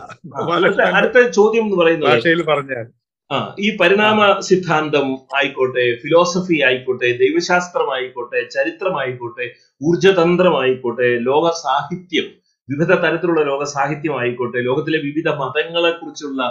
[0.99, 2.87] അടുത്ത ചോദ്യം എന്ന് പറയുന്നത് ഭാഷയിൽ പറഞ്ഞാൽ.
[3.31, 4.19] ആ ഈ പരിണാമ
[4.49, 5.07] സിദ്ധാന്തം
[5.39, 9.47] ആയിക്കോട്ടെ ഫിലോസഫി ആയിക്കോട്ടെ ദൈവശാസ്ത്രമായിക്കോട്ടെ ചരിത്രമായിക്കോട്ടെ
[9.81, 12.29] ഊർജതന്ത്രമായിക്കോട്ടെ ലോക സാഹിത്യം
[12.69, 16.43] വിവിധ തരത്തിലുള്ള ലോക സാഹിത്യം ആയിക്കോട്ടെ ലോകത്തിലെ വിവിധ മതങ്ങളെ കുറിച്ചുള്ള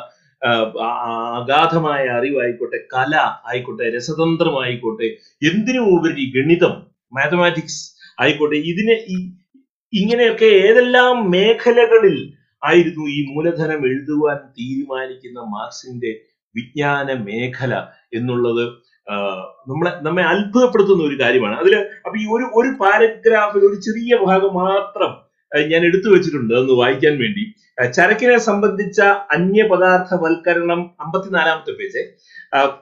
[1.40, 3.14] അഗാധമായ അറിവായിക്കോട്ടെ കല
[3.50, 5.10] ആയിക്കോട്ടെ രസതന്ത്രമായിക്കോട്ടെ
[5.42, 6.76] എന്തിനും ഉപരി ഗണിതം
[7.18, 7.82] മാത്തമാറ്റിക്സ്
[8.22, 8.58] ആയിക്കോട്ടെ.
[8.72, 8.96] ഇതിനെ
[9.94, 12.18] ഇങ്ങനെയൊക്കെ ഏതെല്ലാം മേഖലകളിൽ
[12.64, 16.12] ആയിരുന്നു ഈ മൂലധനം എഴുതുവാൻ തീരുമാനിക്കുന്ന മാർക്സിന്റെ
[16.56, 17.74] വിജ്ഞാന മേഖല
[18.18, 18.66] എന്നുള്ളത്
[19.70, 21.56] നമ്മളെ നമ്മെ അത്ഭുതപ്പെടുത്തുന്ന ഒരു കാര്യമാണ്.
[21.62, 21.74] അതിൽ
[22.06, 25.12] അപ്പൊ ഈ ഒരു ഒരു പാരഗ്രാഫിൽ ഒരു ചെറിയ ഭാഗം മാത്രം
[25.64, 27.44] ഞാൻ എടുത്തു വെച്ചിട്ടുണ്ട് ഒന്ന് വായിക്കാൻ വേണ്ടി.
[27.94, 29.00] ചരക്കിനെ സംബന്ധിച്ച
[29.32, 32.04] അന്യപദാർത്ഥവൽക്കരണം അമ്പത്തിനാലാമത്തെ പേജ്.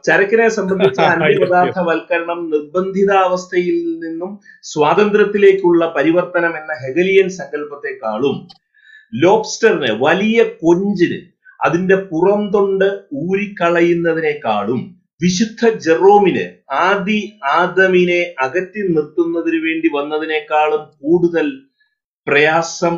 [0.04, 4.32] ചരക്കിനെ സംബന്ധിച്ച അന്യപദാർത്ഥവൽക്കരണം നിർബന്ധിതാവസ്ഥയിൽ നിന്നും
[4.64, 8.36] സ്വാതന്ത്ര്യത്തിലേക്കുള്ള പരിവർത്തനം എന്ന ഹെഗലിയൻ സങ്കല്പത്തെക്കാളും
[9.14, 11.20] ലോബ്സ്റ്ററിന് വലിയ കൊഞ്ചിന്
[11.60, 14.82] അതിന്റെ പുറംതൊണ്ട് ഊരിക്കളയുന്നതിനേക്കാളും
[15.22, 21.48] വിശുദ്ധ ജെറോമിന് ആദി ആദമിനെ അകറ്റി നിർത്തുന്നതിന് വേണ്ടി വന്നതിനേക്കാളും കൂടുതൽ
[22.28, 22.96] പ്രയാസം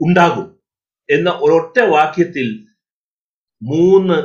[0.00, 0.48] ഉണ്ടാകും
[1.08, 2.48] എന്ന ഒരൊറ്റ വാക്യത്തിൽ
[3.62, 4.18] മൂന്ന്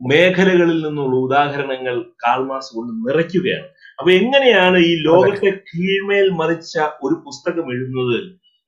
[0.00, 3.68] മേഖലകളിൽ നിന്നുള്ള ഉദാഹരണങ്ങൾ കാൽമാസ് കൊണ്ട് നിറയ്ക്കുകയാണ്.
[3.98, 8.18] അപ്പൊ എങ്ങനെയാണ് ഈ ലോകത്തെ കീഴ്മേൽ മറിച്ച ഒരു പുസ്തകം എഴുതുന്നത്?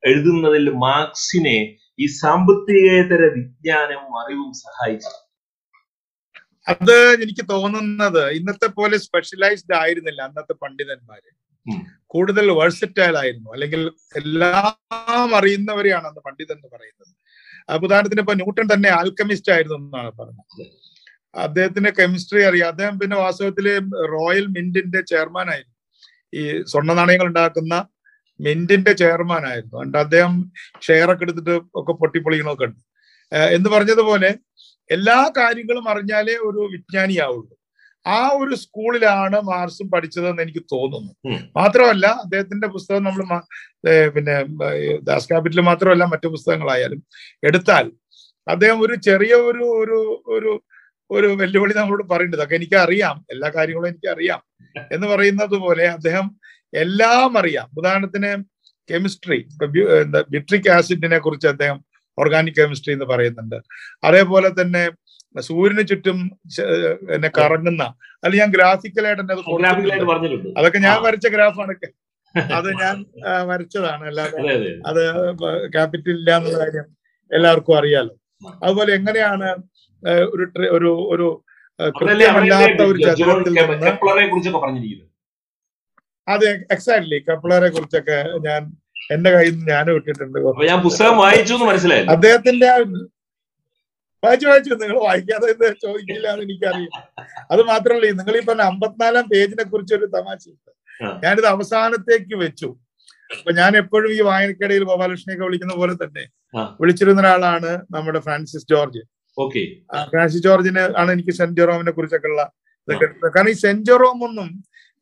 [0.03, 1.59] എഴുതുന്നതിൽ മാർക്സിനെ
[2.03, 5.15] ഈ സാമ്പത്തികേതര വിജ്ഞാനവും അറിവും സഹായിച്ചു
[6.69, 11.31] അത് എനിക്ക് തോന്നുന്നത് ഇന്നത്തെ പോലെ സ്പെഷ്യലൈസ്ഡ് ആയിരുന്നില്ല അന്നത്തെ പണ്ഡിതന്മാര്.
[12.07, 13.51] കൂടുതൽ വേഴ്സറ്റൈൽ ആയിരുന്നു.
[13.51, 17.13] അല്ലെങ്കിൽ എല്ലാം അറിയുന്നവരെയാണ് അന്ന് പണ്ഡിതൻ എന്ന് പറയുന്നത്.
[17.73, 20.67] അപ്പൊ ഉദാഹരണത്തിന് ഇപ്പൊ ന്യൂട്ടൺ തന്നെ ആൽക്കമിസ്റ്റ് ആയിരുന്നു എന്നാണ് പറഞ്ഞത്.
[21.35, 22.69] അദ്ദേഹത്തിന് കെമിസ്ട്രി അറിയാം.
[22.69, 23.79] അദ്ദേഹം പിന്നെ വാസ്തവത്തിൽ
[24.15, 25.77] റോയൽ മിന്റിന്റെ ചെയർമാൻ ആയിരുന്നു.
[26.35, 27.89] ഈ സ്വർണ നാണയങ്ങൾ ഉണ്ടാക്കുന്ന
[28.41, 29.79] മിന്റിന്റെ ചെയർമാൻ ആയിരുന്നു.
[29.79, 32.81] അണ്ട് അദ്ദേഹം ഷെയർ ഒക്കെ എടുത്തിട്ട് ഒക്കെ പൊട്ടിപ്പൊളിക്കണമൊക്കെ ഉണ്ട്.
[33.33, 34.31] എന്ന് പറഞ്ഞതുപോലെ
[34.91, 37.57] എല്ലാ കാര്യങ്ങളും അറിഞ്ഞാലേ ഒരു വിജ്ഞാനിയാവുള്ളൂ.
[38.07, 41.13] ആ ഒരു സ്കൂളിലാണ് മാർസും പഠിച്ചതെന്ന് എനിക്ക് തോന്നുന്നു.
[41.57, 43.41] മാത്രമല്ല അദ്ദേഹത്തിന്റെ പുസ്തകം നമ്മൾ
[44.09, 44.35] പിന്നെ
[45.03, 47.03] ദാസ് ക്യാപിറ്റൽ മാത്രമല്ല മറ്റു പുസ്തകങ്ങളായാലും
[47.45, 47.93] എടുത്താൽ
[48.49, 50.63] അദ്ദേഹം ഒരു ചെറിയ ഒരു ഒരു ഒരു
[51.11, 52.37] ഒരു വെല്ലുവിളി നമ്മളോട് പറയുന്നുണ്ട്.
[52.37, 54.43] അതൊക്കെ എനിക്ക് അറിയാം എല്ലാ കാര്യങ്ങളും എനിക്കറിയാം.
[54.93, 56.37] എന്ന് പറയുന്നത് പോലെ അദ്ദേഹം
[56.75, 57.69] എല്ലാം അറിയാം.
[57.79, 58.31] ഉദാഹരണത്തിന്
[58.93, 59.47] കെമിസ്ട്രി
[60.31, 61.85] ബിട്രിക് ആസിഡിനെ കുറിച്ച് അദ്ദേഹം
[62.19, 63.59] ഓർഗാനിക് കെമിസ്ട്രി എന്ന് പറയുന്നുണ്ട്.
[64.05, 64.83] അതേപോലെ തന്നെ
[65.35, 66.19] സൂര്യന് ചുറ്റും
[67.15, 67.83] എന്നെ കറങ്ങുന്ന
[68.25, 69.43] അല്ല ഞാൻ ഗ്രാഫിക്കലായിട്ട് എന്നെ അത്
[70.59, 70.97] അതൊക്കെ ഞാൻ.
[71.07, 71.75] വരച്ച ഗ്രാഫാണ്
[72.53, 72.97] അത് ഞാൻ
[73.49, 74.05] വരച്ചതാണ്.
[74.11, 74.39] അല്ലാതെ
[74.89, 75.03] അതെ
[75.75, 76.87] ക്യാപിറ്റൽ ഇല്ല എന്നുള്ള കാര്യം
[77.31, 78.15] എല്ലാവർക്കും അറിയാലോ.
[78.63, 79.49] അതുപോലെ എങ്ങനെയാണ്
[80.35, 80.45] ഒരു
[80.77, 81.27] ഒരു ഒരു
[81.81, 83.91] കൃത്യമല്ലാത്ത ഒരു ചതുരത്തിൽ നിന്ന്
[86.29, 88.63] അതെ എക്സാക്ട്ലി കപ്ലറെ കുറിച്ചൊക്കെ ഞാൻ
[89.11, 90.39] എന്റെ കയ്യിൽ നിന്ന് ഞാനും ഇട്ടിട്ടുണ്ട്
[90.71, 92.05] ഞാൻ പുസ്തകം വായിച്ചു എന്ന് മനസ്സിലായി.
[92.15, 92.69] അദ്ദേഹത്തിന്റെ
[94.23, 95.49] വായിച്ചു വായിച്ചു നിങ്ങൾ വായിക്കാതെ
[95.85, 96.93] ചോദിക്കില്ല എന്ന് എനിക്കറിയാം
[97.53, 100.45] അത് മാത്രമല്ല നിങ്ങൾ ഈ പറഞ്ഞ അമ്പത്തിനാലാം പേജിനെ കുറിച്ച് ഒരു തമാശ.
[101.25, 102.69] ഞാനിത് അവസാനത്തേക്ക് വെച്ചു.
[103.31, 106.25] അപ്പൊ ഞാൻ എപ്പോഴും ഈ വായനക്കിടയിൽ ഗോപാലകൃഷ്ണനെയൊക്കെ വിളിക്കുന്ന പോലെ തന്നെ
[106.81, 109.03] വിളിച്ചിരുന്ന ഒരാളാണ് നമ്മുടെ ഫ്രാൻസിസ് ജോർജ്.
[109.39, 109.63] ഓക്കെ.
[110.13, 112.43] ഫ്രാൻസിസ് ജോർജിന് ആണ് എനിക്ക് സെന്റ് ജെറോമിനെ കുറിച്ചൊക്കെ ഉള്ള
[112.89, 114.49] ഇതൊക്കെ കാരണം ഈ സെന്റ് ജെറോം ഒന്നും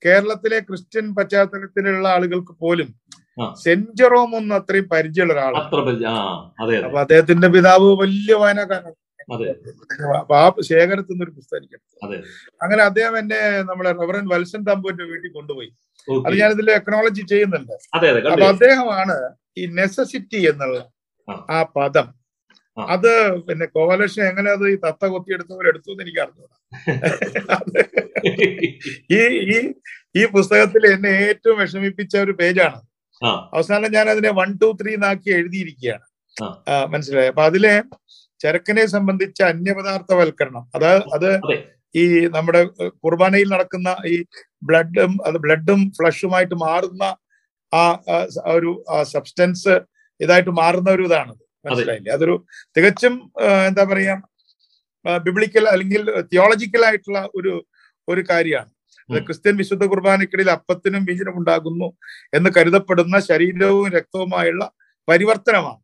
[0.05, 2.89] കേരളത്തിലെ ക്രിസ്ത്യൻ പശ്ചാത്തലത്തിലുള്ള ആളുകൾക്ക് പോലും.
[3.61, 5.59] സെന്റ് ജെറോം ഒന്നും അത്രയും പരിചയമുള്ള ഒരാളാണ്
[6.85, 8.97] അപ്പൊ അദ്ദേഹത്തിന്റെ പിതാവ് വലിയ വായനക്കാരാണ്
[10.35, 10.37] ആ
[10.69, 11.81] ശേഖരത്തിൽ നിന്നൊരു പുസ്തകം
[12.61, 15.71] അങ്ങനെ അദ്ദേഹം എന്നെ നമ്മളെ റവറൻ വത്സൻ തമ്പുവിന്റെ വീട്ടിൽ കൊണ്ടുപോയി.
[16.09, 17.75] അത് ഞാൻ ഇതിൽ എക്കണോളജി ചെയ്യുന്നുണ്ട്.
[18.33, 19.17] അപ്പൊ അദ്ദേഹമാണ്
[19.57, 20.79] ഈ നെസസിറ്റി എന്നുള്ള
[21.49, 21.63] ആ.
[21.77, 22.07] പദം.
[22.77, 23.13] അത്
[23.47, 26.47] പിന്നെ കോവലക്ഷൻ എങ്ങനെ അത് ഈ തത്ത കൊത്തിയെടുത്തവരെടുത്തു എന്ന് എനിക്ക് അറിഞ്ഞു
[29.13, 29.57] ഈ ഈ
[30.15, 32.79] ഈ പുസ്തകത്തിൽ എന്നെ ഏറ്റവും വിഷമിപ്പിച്ച ഒരു പേജാണ്.
[33.57, 36.07] അവസാനം ഞാൻ അതിനെ വൺ ടു ത്രീ എന്നാക്കി എഴുതിയിരിക്കുകയാണ്.
[36.93, 37.31] മനസ്സിലായി?
[37.33, 37.75] അപ്പൊ അതിലെ
[38.41, 41.57] ചരക്കിനെ സംബന്ധിച്ച അന്യപദാർത്ഥവൽക്കരണം അത് അത് അതെ.
[41.95, 42.05] ഈ
[42.37, 42.61] നമ്മുടെ
[43.05, 44.17] കുർബാനയിൽ നടക്കുന്ന ഈ
[44.69, 47.05] ബ്ലഡും അത് ബ്ലഡും ഫ്ലഷുമായിട്ട് മാറുന്ന
[47.73, 47.83] ആ
[48.57, 48.71] ഒരു
[49.13, 49.75] സബ്സ്റ്റൻസ്
[50.21, 51.33] ഇതായിട്ട് മാറുന്ന ഒരു ഇതാണ്
[51.65, 52.13] മനസ്സിലായില്ലേ?
[52.17, 52.35] അതൊരു
[52.77, 53.15] തികച്ചും
[53.69, 54.15] എന്താ പറയാ
[55.27, 56.03] ബിബ്ലിക്കൽ അല്ലെങ്കിൽ
[56.33, 57.53] തിയോളജിക്കൽ ആയിട്ടുള്ള ഒരു
[58.09, 58.71] ഒരു കാര്യമാണ്.
[59.19, 61.93] ക്രിസ്ത്യൻ വിശുദ്ധ കുർബാനക്കിടയിൽ അപ്പത്തിനും വീഞ്ഞിനും ഉണ്ടാകുന്നു
[62.35, 64.73] എന്ന് കരുതപ്പെടുന്ന ശരീരവും രക്തവുമായുള്ള
[65.09, 65.81] പരിവർത്തനമാണ്.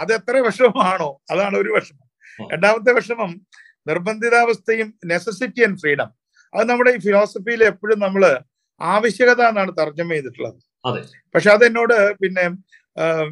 [0.00, 0.12] അത്.
[0.12, 2.04] എത്ര വിഷമമാണോ അതാണ് ഒരു വിഷമം.
[2.52, 3.40] രണ്ടാമത്തെ വിഷമം
[3.86, 6.06] നിർബന്ധിതാവസ്ഥയും നെസസിറ്റി ആൻഡ് ഫ്രീഡം
[6.54, 8.40] അത് നമ്മുടെ ഈ ഫിലോസഫിയിൽ എപ്പോഴും നമ്മൾ
[8.80, 10.54] ആവശ്യകത എന്നാണ് തർജമ ചെയ്തിട്ടുള്ളത്.
[10.86, 11.02] അതെ.
[11.34, 12.50] പക്ഷെ അതെന്നോട് പിന്നെ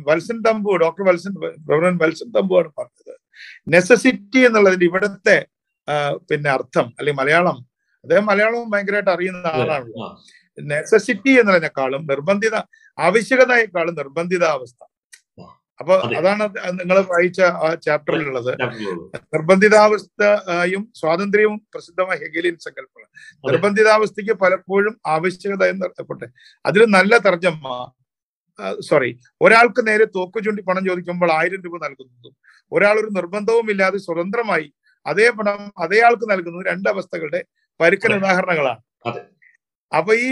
[0.08, 3.18] വത്സൻ തമ്പു ഡോക്ടർ വത്സൻ ഗവർണർ വത്സൻ തമ്പു ആണ് പറഞ്ഞത്.
[3.68, 5.46] നെസസിറ്റി എന്നുള്ളതിന്റെ ഇവിടുത്തെ
[6.30, 7.71] പിന്നെ അർത്ഥം അല്ലെങ്കിൽ മലയാളം
[8.04, 10.06] അദ്ദേഹം മലയാളവും ഭയങ്കരമായിട്ട് അറിയുന്ന ആളാണല്ലോ.
[10.58, 12.56] നെസസിറ്റി എന്നതിനേക്കാളും നിർബന്ധിത
[12.98, 14.80] ആവശ്യകതയെക്കാളും നിർബന്ധിതാവസ്ഥ
[15.80, 16.14] അപ്പൊ അതെ.
[16.18, 16.44] അതാണ്
[16.80, 18.50] നിങ്ങൾ വായിച്ച ആ ചാപ്റ്ററിലുള്ളത്.
[18.58, 19.04] ചാപ്റ്ററിലുള്ളൂ.
[19.34, 23.08] നിർബന്ധിതാവസ്ഥയും സ്വാതന്ത്ര്യവും പ്രസിദ്ധമായ ഹെഗലിയൻ സങ്കല്പമാണ്.
[23.08, 23.52] അതെ.
[23.52, 26.26] നിർബന്ധിതാവസ്ഥയ്ക്ക് പലപ്പോഴും ആവശ്യകത എന്ന് അർത്ഥപ്പെട്ടെ
[26.66, 27.92] അതിൽ നല്ല തർജമ
[28.80, 29.10] സോറി
[29.42, 32.34] ഒരാൾക്ക് നേരെ തോക്കു ചൂണ്ടി പണം ചോദിക്കുമ്പോൾ ആയിരം രൂപ നൽകുന്നതും
[32.72, 34.68] ഒരാൾ ഒരു നിർബന്ധവും ഇല്ലാതെ സ്വതന്ത്രമായി
[35.06, 37.40] അതേ പണം അതേ ആൾക്ക് നൽകുന്നത് രണ്ട് അവസ്ഥകളുടെ
[37.80, 38.12] പരുക്കൻ.
[38.14, 38.82] ഉദാഹരണങ്ങളാണ്.
[39.92, 40.28] അപ്പൊ ഈ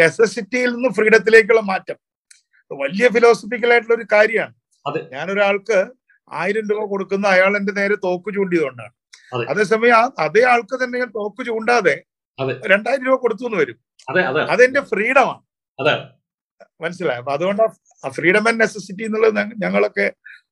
[0.00, 1.98] നെസസിറ്റിയിൽ നിന്ന് ഫ്രീഡത്തിലേക്കുള്ള മാറ്റം
[2.70, 4.54] വലിയ ഫിലോസഫിക്കൽ ആയിട്ടുള്ള ഒരു കാര്യമാണ്.
[5.14, 5.78] ഞാനൊരാൾക്ക്
[6.30, 8.94] ആയിരം രൂപ കൊടുക്കുന്ന അയാൾ എന്റെ നേരെ തോക്ക് ചൂണ്ടിയതുകൊണ്ടാണ്
[9.32, 9.44] അതെ.
[9.52, 11.96] അതേസമയം അതേ ആൾക്ക് തന്നെ ഞാൻ തോക്ക് ചൂണ്ടാതെ.
[12.72, 15.42] രണ്ടായിരം രൂപ കൊടുത്തു എന്ന് വരും അതെ അതെ അതെന്റെ ഫ്രീഡമാണ്
[16.80, 17.62] മനസ്സിലായി അപ്പൊ അതുകൊണ്ട്
[18.04, 20.06] ആ ഫ്രീഡം ആൻഡ് നെസസിറ്റി എന്നുള്ളത് ഞങ്ങളൊക്കെ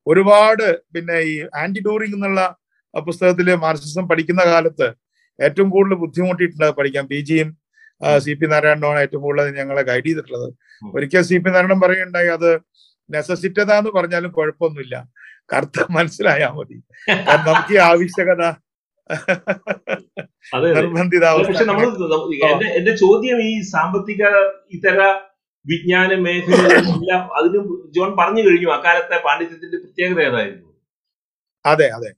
[0.07, 2.40] ഒരുപാട് പിന്നെ ഈ ആന്റി ഡൂറിംഗ് എന്നുള്ള
[2.94, 4.88] പുസ്തകത്തിൽ മാർക്സിസം പഠിക്കുന്ന കാലത്ത്
[5.38, 7.49] ഏറ്റവും കൂടുതൽ ബുദ്ധിമുട്ടിയിട്ടുണ്ട് പഠിക്കാൻ പി ജിയും
[8.20, 10.49] സി പി നാരായണനുമാണ് ഏറ്റവും കൂടുതൽ ഞങ്ങളെ ഗൈഡ് ചെയ്തിട്ടുള്ളത്.
[10.92, 12.51] ഒരിക്കൽ സി പി നാരായണൻ പറയുണ്ടായി അത്
[13.11, 14.94] നെസസിറ്റത എന്ന് പറഞ്ഞാലും കുഴപ്പമൊന്നുമില്ല.
[15.53, 16.79] കറുത്ത മനസ്സിലായാൽ മതി.
[17.44, 18.42] നമുക്ക് ഈ ആവശ്യകത
[20.77, 21.87] നിർബന്ധിത പക്ഷെ നമ്മൾ
[22.49, 24.23] എന്റെ എന്റെ ചോദ്യം ഈ സാമ്പത്തിക
[24.77, 25.01] ഇതര
[25.66, 26.62] വിജ്ഞാന മേഖല
[27.38, 27.59] അതിന്
[27.97, 30.68] ജോൺ പറഞ്ഞു കഴിഞ്ഞു അക്കാലത്തെ പാണ്ഡിത്യത്തിന്റെ പ്രത്യേകത ഏതായിരുന്നു?
[31.64, 32.11] അതെ അതെ.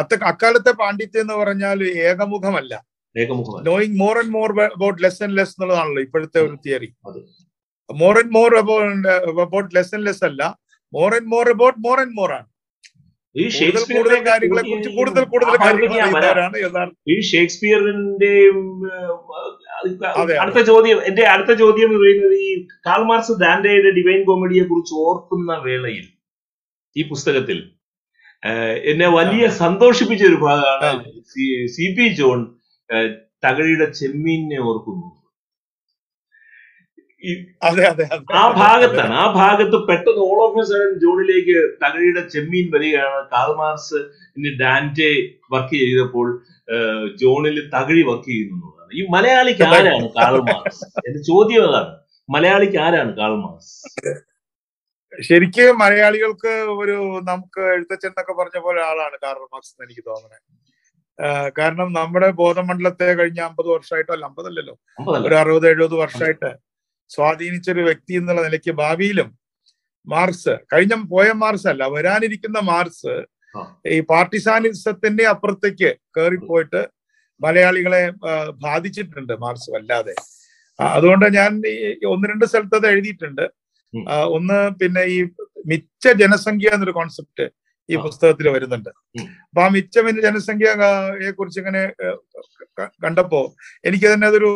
[0.00, 2.72] അത്ത അക്കാലത്തെ പാണ്ഡിത്യം എന്ന് പറഞ്ഞാൽ ഏകമുഖമല്ല.
[3.68, 6.88] Knowing more and more about less and less എന്നുള്ളതാണല്ലോ ഇപ്പോഴത്തെ ഒരു theory
[7.90, 8.50] more and more
[9.44, 10.42] about less and less അല്ല
[10.92, 12.48] more and more about more and more ആണ്.
[13.36, 13.44] ഈ
[17.30, 18.58] ഷേക്സ്പിയറിന്റെയും.
[20.42, 22.50] അടുത്ത ചോദ്യം എന്റെ അടുത്ത ചോദ്യം പറയുന്നത് ഈ
[22.86, 26.06] കാൾമാർസ് ദാൻഡയുടെ ഡിവൈൻ കോമഡിയെ കുറിച്ച് ഓർക്കുന്ന വേളയിൽ
[26.96, 27.58] ഈ പുസ്തകത്തിൽ
[28.84, 32.40] എന്നെ വലിയ സന്തോഷിപ്പിച്ച ഒരു ഭാഗമാണ് സി- പി ജോൺ
[33.44, 35.08] തകഴിയുടെ ചെമ്മീനെ ഓർക്കുന്നു.
[38.32, 43.26] ആ ഭാഗത്താണ് ആ ഭാഗത്ത് പെട്ടെന്ന് ഓൾ ഓഫ് എ സഡൻ ജോണിലേക്ക് തകഴിയുടെ ചെമ്മീൻ വരികയാണ്.
[43.32, 44.00] കാൽമാർസ്
[44.60, 45.10] ഡാന്റെ
[45.52, 46.28] വർക്ക് ചെയ്തപ്പോൾ
[47.16, 48.92] ജോണിൽ തകഴി വർക്ക് ചെയ്യുന്നു എന്നുള്ളതാണ്.
[48.94, 51.92] ഈ മലയാളിക്ക് ആരാണ് കാൾമാർസ് എന്റെ ചോദ്യം അതാണ്
[52.28, 53.72] മലയാളിക്ക് ആരാണ് കാൾമാർസ്
[55.26, 56.96] ശരിക്ക് മലയാളികൾക്ക് ഒരു
[57.30, 60.38] നമുക്ക് എഴുത്തച്ഛൻ എന്നൊക്കെ പറഞ്ഞ പോലെ ആളാണ് കാർ മാർക്സ് എന്ന് എനിക്ക് തോന്നുന്നത്.
[61.58, 64.74] കാരണം നമ്മുടെ ബോധമണ്ഡലത്തെ കഴിഞ്ഞ അമ്പത് വർഷമായിട്ടോ അല്ല അമ്പതല്ലല്ലോ?
[64.98, 65.26] അമ്പതല്ല.
[65.28, 66.50] ഒരു അറുപത് എഴുപത് വർഷമായിട്ട്
[67.10, 69.28] സ്വാധീനിച്ചൊരു വ്യക്തി എന്നുള്ള നിലയ്ക്ക് ഭാവിയിലും
[70.06, 73.14] മാർക്സ് കഴിഞ്ഞ പോയ മാർക്സ് അല്ല വരാനിരിക്കുന്ന മാർക്സ്
[73.94, 76.80] ഈ പാർട്ടിസാനിസത്തിന്റെ അപ്പുറത്തേക്ക് കയറിപ്പോയിട്ട്
[77.40, 78.02] മലയാളികളെ
[78.66, 80.14] ബാധിച്ചിട്ടുണ്ട് മാർക്സ് വല്ലാതെ.
[80.78, 81.74] അതുകൊണ്ട് ഞാൻ ഈ
[82.12, 83.44] ഒന്ന് രണ്ട് സ്ഥലത്ത് അത് എഴുതിയിട്ടുണ്ട്.
[84.24, 85.28] ഒന്ന് പിന്നെ ഈ
[85.66, 87.50] മിച്ച ജനസംഖ്യ എന്നൊരു കോൺസെപ്റ്റ്
[87.88, 88.88] ഈ പുസ്തകത്തിൽ വരുന്നുണ്ട്.
[89.20, 91.92] അപ്പൊ ആ മിച്ച ജനസംഖ്യയെ കുറിച്ച് ഇങ്ങനെ
[93.04, 94.50] കണ്ടപ്പോ എനിക്ക് തന്നെ അതൊരു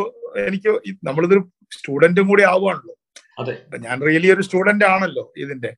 [0.46, 2.94] എനിക്ക് നമ്മളിതൊരു സ്റ്റുഡന്റും കൂടി ആവുകയാണല്ലോ.
[3.38, 3.78] അതെ.
[3.78, 5.76] ഞാൻ റിയലി ഒരു സ്റ്റുഡന്റ് ആണല്ലോ ഇതിന്റെ.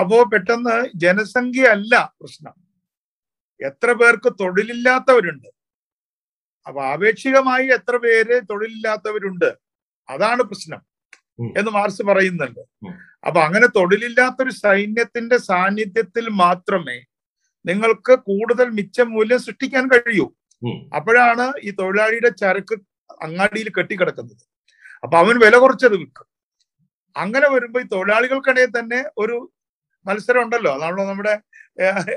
[0.00, 2.54] അപ്പോ പെട്ടെന്ന് ജനസംഖ്യ അല്ല പ്രശ്നം.
[3.60, 5.48] എത്ര പേർക്ക് തൊഴിലില്ലാത്തവരുണ്ട്.
[6.66, 9.58] അപ്പൊ ആപേക്ഷികമായി എത്ര പേര് തൊഴിലില്ലാത്തവരുണ്ട്.
[10.08, 10.80] അതാണ് പ്രശ്നം.
[11.58, 12.62] എന്ന് മാർസ് പറയുന്നുണ്ട്.
[13.26, 16.98] അപ്പൊ അങ്ങനെ തൊഴിലില്ലാത്തൊരു സൈന്യത്തിന്റെ സാന്നിധ്യത്തിൽ മാത്രമേ
[17.64, 20.26] നിങ്ങൾക്ക് കൂടുതൽ മിച്ച മൂല്യം സൃഷ്ടിക്കാൻ കഴിയൂ.
[20.96, 22.76] അപ്പോഴാണ് ഈ തൊഴിലാളിയുടെ ചരക്ക്
[23.22, 24.42] അങ്ങാടിയിൽ കെട്ടിക്കിടക്കുന്നത്.
[25.04, 26.26] അപ്പൊ അവൻ വില കുറച്ചത് വിൽക്കും
[27.16, 29.36] അങ്ങനെ വരുമ്പോ ഈ തൊഴിലാളികൾക്കിടയിൽ തന്നെ ഒരു
[30.06, 30.70] മത്സരം ഉണ്ടല്ലോ.
[30.74, 31.34] അതാണല്ലോ നമ്മുടെ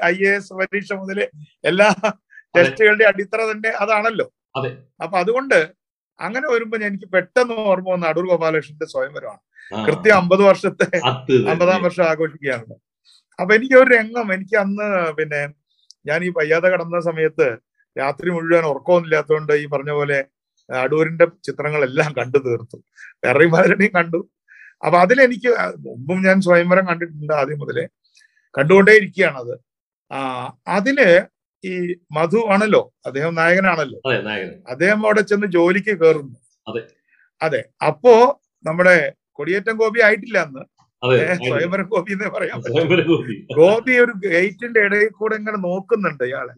[0.04, 1.20] ഐ എ എസ് പരീക്ഷ മുതൽ
[1.64, 1.88] എല്ലാ
[2.56, 4.28] ടെസ്റ്റുകളുടെ അടിത്തറ തന്നെ അതാണല്ലോ.
[4.56, 4.72] അതെ.
[5.04, 5.60] അപ്പൊ അതുകൊണ്ട്
[6.20, 9.42] അങ്ങനെ വരുമ്പോ എനിക്ക് പെട്ടെന്ന് ഓർമ്മ വന്ന അടൂർ ഗോപാലകൃഷ്ണന്റെ സ്വയംവരമാണ്.
[9.72, 10.88] കൃത്യം അമ്പത് വർഷത്തെ.
[11.52, 12.74] അമ്പതാം വർഷം ആഘോഷിക്കുകയാണ്.
[13.40, 15.42] അപ്പൊ എനിക്ക് ഒരു രംഗം എനിക്ക് അന്ന് പിന്നെ
[16.06, 17.48] ഞാൻ ഈ വയ്യാതെ കടന്ന സമയത്ത്
[17.98, 20.20] രാത്രി മുഴുവൻ ഉറക്കമൊന്നുമില്ലാത്തതുകൊണ്ട് ഈ പറഞ്ഞ പോലെ
[20.70, 22.78] അടൂരിന്റെ ചിത്രങ്ങളെല്ലാം കണ്ടു തീർത്തു.
[23.24, 24.20] എറിമാരനെയും കണ്ടു.
[24.86, 27.86] അപ്പൊ അതിലെനിക്ക് മുമ്പും ഞാൻ സ്വയംവരം കണ്ടിട്ടുണ്ട് ആദ്യം മുതലേ.
[28.56, 29.54] കണ്ടുകൊണ്ടേ ഇരിക്കുകയാണത്
[30.12, 30.20] ആ
[30.68, 30.98] അതിൽ
[31.64, 31.72] ഈ
[32.18, 34.00] മധു ആണല്ലോ അദ്ദേഹം നായകനാണല്ലോ.
[34.74, 36.38] അദ്ദേഹം അവിടെ ചെന്ന് ജോലിക്ക് കയറുന്നു
[37.42, 37.62] അതെ.
[37.90, 38.14] അപ്പോ
[38.66, 38.96] നമ്മുടെ
[39.38, 40.64] കൊടിയേറ്റം ഗോപി ആയിട്ടില്ല അന്ന്.
[41.48, 42.58] സ്വയംവര ഗോപി എന്ന് പറയാം
[43.60, 43.94] ഗോപി.
[44.04, 46.54] ഒരു ഗേറ്റിന്റെ ഇടയിൽ കൂടെ ഇങ്ങനെ നോക്കുന്നുണ്ട് ഇയാളെ.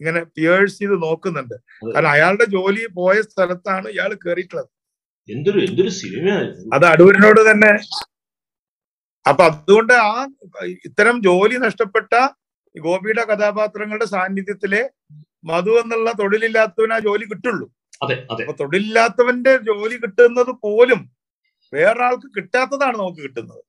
[0.00, 1.56] ഇങ്ങനെ പിയേഴ്സ് ചെയ്ത് നോക്കുന്നുണ്ട്.
[1.94, 4.70] കാരണം അയാളുടെ ജോലി പോയ സ്ഥലത്താണ് ഇയാൾ കയറിയിട്ടുള്ളത്
[5.28, 7.72] എന്തൊരു എന്തൊരു സിനിമയായിരുന്നു അത് അടൂരിനോട് തന്നെ.
[9.26, 10.10] അപ്പൊ അതുകൊണ്ട് ആ
[10.88, 12.14] ഇത്തരം ജോലി നഷ്ടപ്പെട്ട
[12.74, 14.82] ഗോപിയുടെ കഥാപാത്രങ്ങളുടെ സാന്നിധ്യത്തിലെ
[15.50, 17.66] മധു എന്നുള്ള തൊഴിലില്ലാത്തവന് ആ ജോലി കിട്ടുള്ളൂ.
[18.40, 21.00] അപ്പൊ തൊഴിലില്ലാത്തവന്റെ ജോലി കിട്ടുന്നത് പോലും
[21.72, 23.62] വേറൊരാൾക്ക് കിട്ടാത്തതാണ് നമുക്ക് കിട്ടുന്നത്.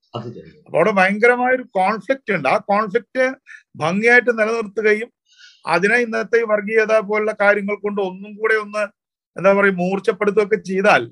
[0.66, 2.48] അപ്പൊ അവിടെ ഭയങ്കരമായ ഒരു കോൺഫ്ലിക്റ്റ് ഉണ്ട്.
[2.54, 3.24] ആ കോൺഫ്ലിക്റ്റ്
[3.82, 5.10] ഭംഗിയായിട്ട് നിലനിർത്തുകയും
[5.74, 8.82] അതിനെ ഇന്നത്തെ വർഗീയത പോലുള്ള കാര്യങ്ങൾ കൊണ്ട് ഒന്നും കൂടെ ഒന്ന്
[9.36, 11.02] എന്താ പറയുക മൂർച്ചപ്പെടുത്തുകയൊക്കെ ചെയ്താൽ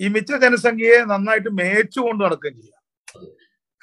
[0.00, 2.82] ഈ മിച്ച ജനസംഖ്യയെ നന്നായിട്ട് മേച്ചു കൊണ്ട് നടക്കുകയും ചെയ്യാം.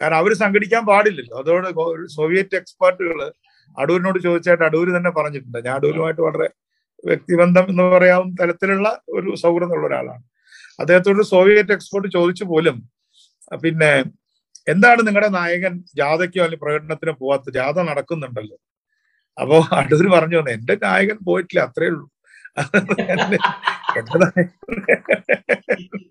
[0.03, 1.37] കാരണം അവർ സംഘടിക്കാൻ പാടില്ലല്ലോ.
[1.43, 1.71] അതോടെ
[2.17, 3.19] സോവിയറ്റ് എക്സ്പേർട്ടുകൾ
[3.77, 5.59] അടൂരിനോട് ചോദിച്ചായിട്ട് അടൂര് തന്നെ പറഞ്ഞിട്ടുണ്ട്.
[5.67, 6.47] ഞാൻ അടൂരുമായിട്ട് വളരെ
[7.03, 8.87] വ്യക്തിബന്ധം എന്ന് പറയാവുന്ന തരത്തിലുള്ള
[9.17, 10.23] ഒരു സൗഹൃദമുള്ള ഒരാളാണ്.
[10.81, 12.77] അദ്ദേഹത്തോട് സോവിയറ്റ് എക്സ്പേർട്ട് ചോദിച്ചു പോലും
[13.63, 13.91] പിന്നെ
[14.73, 17.47] എന്താണ് നിങ്ങളുടെ നായകൻ ജാഥയ്ക്കോ അല്ലെങ്കിൽ പ്രകടനത്തിനോ പോവാത്ത?
[17.59, 18.57] ജാഥ നടക്കുന്നുണ്ടല്ലോ.
[19.37, 22.07] അപ്പോ അടൂര് പറഞ്ഞു എന്റെ നായകൻ പോയിട്ടില്ല അത്രേ ഉള്ളൂ.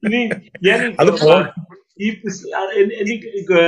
[0.07, 0.21] ഇനി
[0.65, 0.81] ഞാൻ
[3.03, 3.59] എനിക്ക്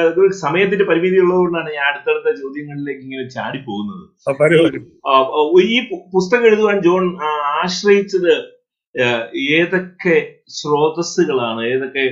[0.41, 4.05] സമയത്തിന്റെ പരിമിതി ഉള്ളതുകൊണ്ടാണ് ഞാൻ അടുത്തടുത്ത ചോദ്യങ്ങളിലേക്ക് ഇങ്ങനെ ചാടി പോകുന്നത്.
[5.69, 5.79] ഈ
[6.13, 7.05] പുസ്തകം എഴുതുവാൻ ജോൺ
[7.63, 8.35] ആശ്രയിച്ചത്
[9.57, 10.17] ഏതൊക്കെ
[10.49, 12.05] സ്രോതസ്സുകളാണ് ഏതൊക്കെ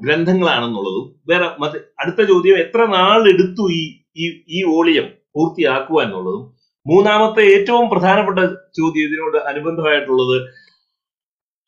[0.00, 1.46] ഗ്രന്ഥങ്ങളാണെന്നുള്ളതും വേറെ
[1.98, 3.82] അടുത്ത ചോദ്യം എത്ര നാൾ എടുത്തു ഈ
[4.48, 6.44] ഈ വോളിയം പൂർത്തിയാക്കുക എന്നുള്ളതും
[6.86, 8.40] മൂന്നാമത്തെ ഏറ്റവും പ്രധാനപ്പെട്ട
[8.78, 10.36] ചോദ്യം ഇതിനോട് അനുബന്ധമായിട്ടുള്ളത്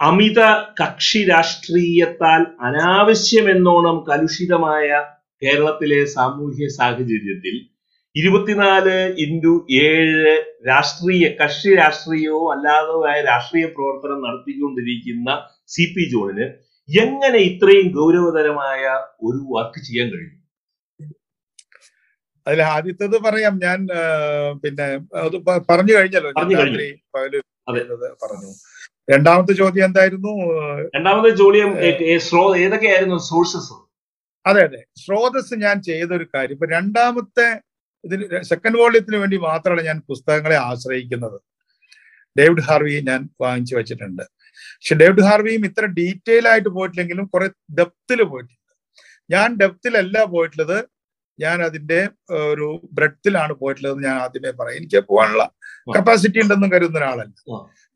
[0.01, 0.41] അമിത
[0.81, 4.89] കക്ഷി രാഷ്ട്രീയത്താൽ അനാവശ്യമെന്നോണം കലുഷിതമായ
[5.43, 7.57] കേരളത്തിലെ സാമൂഹ്യ സാഹചര്യത്തിൽ
[8.17, 10.33] ഇരുപത്തിനാല് ഇന്റു ഏഴ്
[10.69, 15.29] രാഷ്ട്രീയ കക്ഷി രാഷ്ട്രീയവും അല്ലാതെയായ രാഷ്ട്രീയ പ്രവർത്തനം നടത്തിക്കൊണ്ടിരിക്കുന്ന
[15.69, 16.47] സി പി ജോണിന്
[16.89, 18.83] എങ്ങനെ ഇത്രയും ഗൗരവതരമായ
[19.23, 20.38] ഒരു വർക്ക് ചെയ്യാൻ കഴിയും?
[22.49, 23.55] അതിൽ ആദ്യത്തേത് പറയാം.
[23.67, 23.79] ഞാൻ
[24.63, 24.87] പിന്നെ
[25.23, 25.37] അത്
[25.71, 26.31] പറഞ്ഞു കഴിഞ്ഞല്ലോ.
[26.39, 26.79] പറഞ്ഞു കഴിഞ്ഞു.
[26.79, 27.35] രാത്രി പകൽ
[28.25, 28.51] പറഞ്ഞു.
[29.13, 30.33] രണ്ടാമത്തെ ചോദ്യം എന്തായിരുന്നു?
[30.97, 31.71] രണ്ടാമത്തെ ചോദ്യം
[32.65, 33.77] ഏതൊക്കെയായിരുന്നു സോഴ്സസ്?
[34.47, 34.81] അതെ അതെ.
[35.03, 36.57] സ്രോതസ് ഞാൻ ചെയ്തൊരു കാര്യം.
[36.57, 37.47] ഇപ്പൊ രണ്ടാമത്തെ
[38.05, 41.39] ഇതിന് സെക്കൻഡ് വോള്യത്തിന് വേണ്ടി മാത്രമാണ് ഞാൻ പുസ്തകങ്ങളെ ആശ്രയിക്കുന്നത്.
[42.39, 44.23] ഡേവിഡ് ഹാർവി ഞാൻ വാങ്ങിച്ചു വെച്ചിട്ടുണ്ട്.
[44.79, 48.73] പക്ഷെ ഡേവിഡ് ഹാർവിയും ഇത്ര ഡീറ്റെയിൽ ആയിട്ട് പോയിട്ടില്ലെങ്കിലും കുറെ ഡെപ്തിൽ പോയിട്ടുണ്ട്.
[49.35, 50.79] ഞാൻ ഡെപ്തിലല്ല പോയിട്ടുള്ളത്
[51.41, 52.01] ഞാൻ അതിന്റെ
[52.53, 54.79] ഒരു ബ്രെഡ്ത്തിലാണ് പോയിട്ടുള്ളത് ഞാൻ ആദ്യമേ പറയാം.
[54.81, 55.45] എനിക്ക് പോകാനുള്ള
[55.97, 57.35] കപ്പാസിറ്റി ഉണ്ടെന്നും കരുതുന്ന ഒരാളല്ല.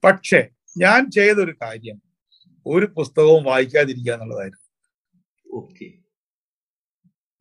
[0.04, 0.40] പക്ഷെ
[0.78, 1.98] ഞാൻ ചെയ്തൊരു കാര്യം
[2.66, 4.60] ഒരു പുസ്തകവും വായിക്കാതിരിക്കുക എന്നുള്ളതായിരുന്നു.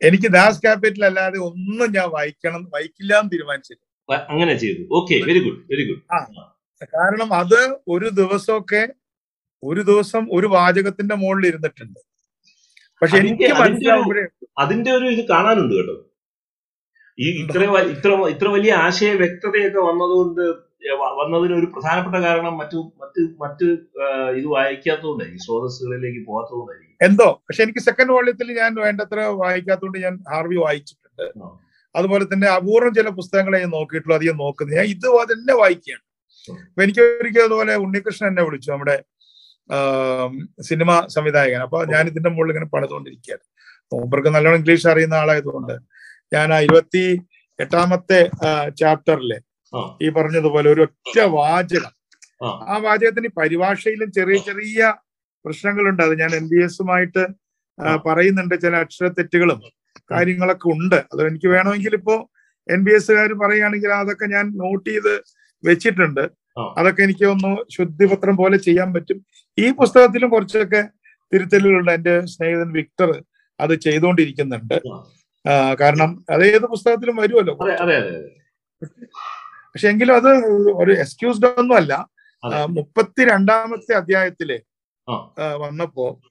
[0.02, 3.84] എനിക്ക് ദാസ് ക്യാപിറ്റൽ അല്ലാതെ ഒന്നും ഞാൻ വായിക്കണം വായിക്കില്ല എന്ന് തീരുമാനിച്ചില്ല.
[4.34, 4.82] അങ്ങനെ ചെയ്തു.
[5.00, 6.02] Okay very good very good
[6.94, 7.60] കാരണം അത്
[7.94, 8.84] ഒരു ദിവസമൊക്കെ
[9.64, 12.00] ഒരു ദിവസം ഒരു വാചകത്തിന്റെ മുകളിൽ ഇരുന്നിട്ടുണ്ട്.
[13.02, 14.24] പക്ഷെ എനിക്ക് മനസ്സിലാവുമ്പോഴേ
[14.64, 15.96] അതിന്റെ ഒരു ഇത് കാണാനുണ്ട് കേട്ടോ.
[17.18, 17.62] ഈ ഇത്ര
[17.94, 20.44] ഇത്ര ഇത്ര വലിയ ആശയ വ്യക്തതയൊക്കെ വന്നതുകൊണ്ട്
[21.20, 23.66] വന്നതിന് ഒരു പ്രധാനപ്പെട്ട കാരണം മറ്റു മറ്റു മറ്റ്
[24.40, 26.96] ഇത് വായിക്കാത്തതുകൊണ്ടായിരിക്കും ഈ സ്രോതസ്സുകളിലേക്ക് പോകാത്തതുകൊണ്ടായിരിക്കും.
[27.08, 27.28] എന്തോ?
[27.48, 31.26] പക്ഷെ എനിക്ക് സെക്കൻഡ് വോള്യത്തിൽ ഞാൻ വേണ്ടത്ര വായിക്കാത്തതുകൊണ്ട് ഞാൻ ഹാർവി വായിച്ചിട്ടുണ്ട്.
[31.96, 36.04] അതുപോലെ തന്നെ അപൂർവം ചില പുസ്തകങ്ങളെ ഞാൻ നോക്കിയിട്ടുള്ളൂ അധികം നോക്കുന്നത് ഞാൻ ഇത് തന്നെ വായിക്കുകയാണ്.
[36.70, 38.70] അപ്പൊ എനിക്ക് ഒരിക്കലും അതുപോലെ ഉണ്ണികൃഷ്ണൻ എന്നെ വിളിച്ചു.
[38.76, 38.96] നമ്മുടെ
[40.62, 41.62] സിനിമ സംവിധായകൻ.
[41.62, 43.46] അപ്പൊ ഞാൻ ഇതിന്റെ മുകളിൽ ഇങ്ങനെ പണിതുകൊണ്ടിരിക്കുകയാണ്.
[43.94, 45.74] മൂപ്പർക്ക് നല്ലോണം ഇംഗ്ലീഷ് അറിയുന്ന ആളായതുകൊണ്ട്
[46.34, 47.22] ഞാൻ ആ ഇരുപത്തി
[47.60, 48.30] എട്ടാമത്തെ
[48.70, 49.40] ചാപ്റ്ററിലെ
[50.02, 51.94] ഈ പറഞ്ഞതുപോലെ ഒരു ഒറ്റ വാചകം.
[52.44, 52.78] ആ.
[52.78, 54.94] വാചകത്തിന് പരിഭാഷയിലും ചെറിയ ചെറിയ
[55.46, 56.04] പ്രശ്നങ്ങളുണ്ട്.
[56.04, 57.28] അത് ഞാൻ എം ബി എസുമായിട്ട്.
[58.06, 58.56] പറയുന്നുണ്ട്.
[58.56, 59.62] ചില അക്ഷര അക്ഷരത്തെറ്റുകളും
[60.12, 60.96] കാര്യങ്ങളൊക്കെ ഉണ്ട്.
[60.96, 62.30] അത് എനിക്ക് വേണമെങ്കിൽ ഇപ്പോ
[62.70, 65.14] എൻ ബി എസുകാർ പറയുകയാണെങ്കിൽ അതൊക്കെ ഞാൻ നോട്ട് ചെയ്ത്
[65.64, 66.30] വെച്ചിട്ടുണ്ട്.
[66.78, 69.26] അതൊക്കെ എനിക്ക് ഒന്ന് ശുദ്ധിപത്രം പോലെ ചെയ്യാൻ പറ്റും.
[69.60, 70.82] ഈ പുസ്തകത്തിലും കുറച്ചൊക്കെ
[71.34, 71.92] തിരുത്തലുകളുണ്ട്.
[71.92, 73.24] എന്റെ സ്നേഹിതൻ വിക്ടർ
[73.60, 74.82] അത് ചെയ്തുകൊണ്ടിരിക്കുന്നുണ്ട്.
[75.82, 77.54] കാരണം അത് ഏത് പുസ്തകത്തിലും വരുമല്ലോ.
[79.74, 80.30] പക്ഷെ എങ്കിലും അത്
[80.76, 82.08] ഒരു എക്സ്ക്യൂസ്ഡ് ഒന്നും അല്ല.
[82.70, 84.62] മുപ്പത്തിരണ്ടാമത്തെ അധ്യായത്തിൽ
[85.58, 86.22] വന്നപ്പോ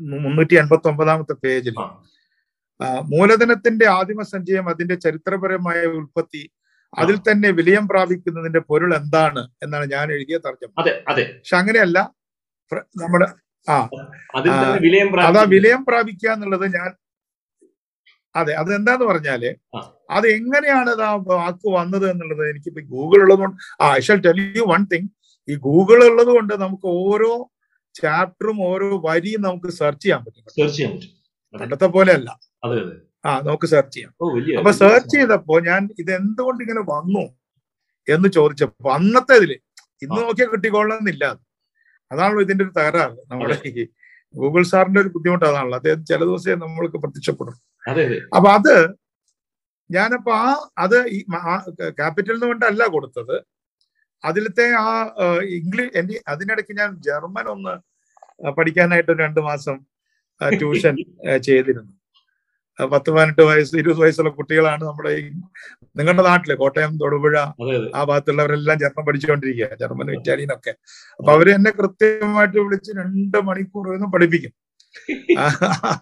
[0.00, 1.74] മുന്നൂറ്റി എൺപത്തി ഒമ്പതാമത്തെ പേജിൽ.
[3.02, 6.50] മൂലധനത്തിന്റെ ആദിമ സഞ്ചയം അതിന്റെ ചരിത്രപരമായ ഉൽപ്പത്തി
[6.98, 10.70] അതിൽ തന്നെ വിലയം പ്രാപിക്കുന്നതിന്റെ പൊരുൾ എന്താണ് എന്നാണ് ഞാൻ എഴുതിയ തർജമ.
[11.38, 12.17] പക്ഷെ അങ്ങനെയല്ല.
[13.00, 13.28] നമ്മുടെ
[13.68, 13.76] ആ.
[15.28, 15.42] അതാ.
[15.52, 16.90] വിലയം പ്രാപിക്കുക എന്നുള്ളത് ഞാൻ
[18.34, 19.42] അതെ അത് എന്താന്ന് പറഞ്ഞാൽ
[20.10, 24.82] അത് എങ്ങനെയാണ് ആ വാക്ക് വന്നത് എന്നുള്ളത് എനിക്കിപ്പോ ഗൂഗിൾ ഉള്ളതുകൊണ്ട് ആ I shall tell you one
[24.92, 25.08] thing
[25.48, 27.30] ഈ ഗൂഗിൾ ഉള്ളത് കൊണ്ട് നമുക്ക് ഓരോ
[27.94, 30.42] ചാപ്റ്ററും ഓരോ വരിയും നമുക്ക് സെർച്ച് ചെയ്യാൻ പറ്റും.
[30.56, 31.12] സെർച്ച് ചെയ്യാൻ പറ്റും.
[31.54, 32.30] പണ്ടത്തെ പോലെ അല്ല
[33.24, 34.12] ആ നമുക്ക് സെർച്ച് ചെയ്യാം.
[34.60, 37.24] അപ്പൊ സെർച്ച് ചെയ്തപ്പോ ഞാൻ ഇത് എന്തുകൊണ്ട് ഇങ്ങനെ വന്നു
[38.08, 39.52] എന്ന് ചോദിച്ചപ്പോ അന്നത്തെ ഇതിൽ
[40.02, 40.18] ഇന്ന്.
[40.20, 41.42] നോക്കിയാൽ കിട്ടിക്കൊള്ളണമെന്നില്ല അത്.
[42.12, 43.16] അതാണല്ലോ ഇതിന്റെ ഒരു തകരാറ്.
[43.30, 43.84] നമ്മുടെ ഈ
[44.34, 47.56] ഗൂഗിൾ സാറിന്റെ ഒരു ബുദ്ധിമുട്ട് അതാണല്ലോ അദ്ദേഹം ചില ദിവസേ നമ്മൾക്ക് പ്രത്യക്ഷപ്പെടും.
[48.36, 48.74] അപ്പൊ അത്
[49.90, 51.18] ഞാനപ്പോ ആ അത് ഈ
[52.00, 53.36] ക്യാപിറ്റൽ കൊണ്ടല്ല കൊടുത്തത്.
[54.24, 54.88] അതിലത്തെ ആ
[55.58, 57.74] ഇംഗ്ലീഷ് എന്റെ അതിനിടയ്ക്ക് ഞാൻ ജർമ്മൻ ഒന്ന്
[58.56, 59.76] പഠിക്കാനായിട്ട് രണ്ടു മാസം
[60.40, 60.96] ട്യൂഷൻ
[61.46, 61.92] ചെയ്തിരുന്നു.
[62.92, 65.24] പത്ത് പതിനെട്ട് വയസ്സ് ഇരുപത് വയസ്സുള്ള കുട്ടികളാണ് നമ്മുടെ ഈ
[65.98, 67.34] നിങ്ങളുടെ നാട്ടിൽ കോട്ടയം തൊടുപുഴ
[67.98, 70.72] ആ ഭാഗത്തുള്ളവരെല്ലാം ജർമ്മൻ പഠിച്ചുകൊണ്ടിരിക്കുക ജർമ്മനും ഇറ്റാലിയനൊക്കെ.
[71.18, 74.54] അപ്പൊ അവർ എന്നെ കൃത്യമായിട്ട് വിളിച്ച് രണ്ട് മണിക്കൂർ നിന്ന് പഠിപ്പിക്കും.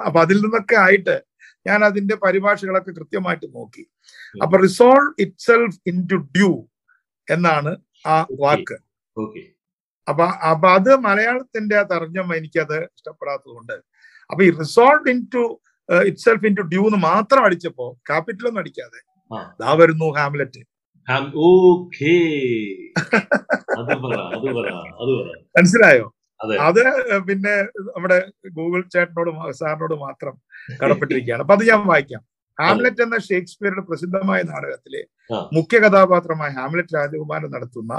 [0.07, 1.17] അപ്പൊ അതിൽ നിന്നൊക്കെ ആയിട്ട്
[1.69, 3.85] ഞാൻ അതിന്റെ പരിഭാഷകളൊക്കെ കൃത്യമായിട്ട് നോക്കി.
[4.45, 6.53] അപ്പൊ resolve itself into dew
[7.29, 7.73] എന്നാണ്
[8.07, 8.77] ആ വാക്ക്.
[10.07, 13.77] അപ്പൊ അപ്പൊ അത് മലയാളത്തിന്റെ ആ തർജമ എനിക്കത് ഇഷ്ടപ്പെടാത്തതുകൊണ്ട്.
[14.31, 15.43] അപ്പൊ ഈ resolve into
[16.17, 19.01] itself into dew എന്ന് മാത്രം അടിച്ചപ്പോ ക്യാപിറ്റൽ ഒന്നും അടിക്കാതെ
[19.35, 19.55] ആ.
[19.61, 20.63] ദാ വരുന്നു ഹാംലെറ്റ്
[25.59, 26.13] മനസ്സിലായോ?
[26.61, 26.83] അതെ.
[27.19, 30.35] പിന്നെ നമ്മുടെ ഗൂഗിൾ ചാറ്റിനോട് സാറിനോട് മാത്രം
[30.85, 31.43] കടപ്പെട്ടിരിക്കുകയാണ്.
[31.43, 32.23] അപ്പൊ അത് ഞാൻ വായിക്കാം.
[32.63, 35.05] ഹാംലെറ്റ് എന്ന ഷേക്സ്പിയറുടെ പ്രസിദ്ധമായ നാടകത്തിലെ
[35.53, 37.93] മുഖ്യ കഥാപാത്രമായ ഹാംലെറ്റ് രാജകുമാരൻ നടത്തുന്ന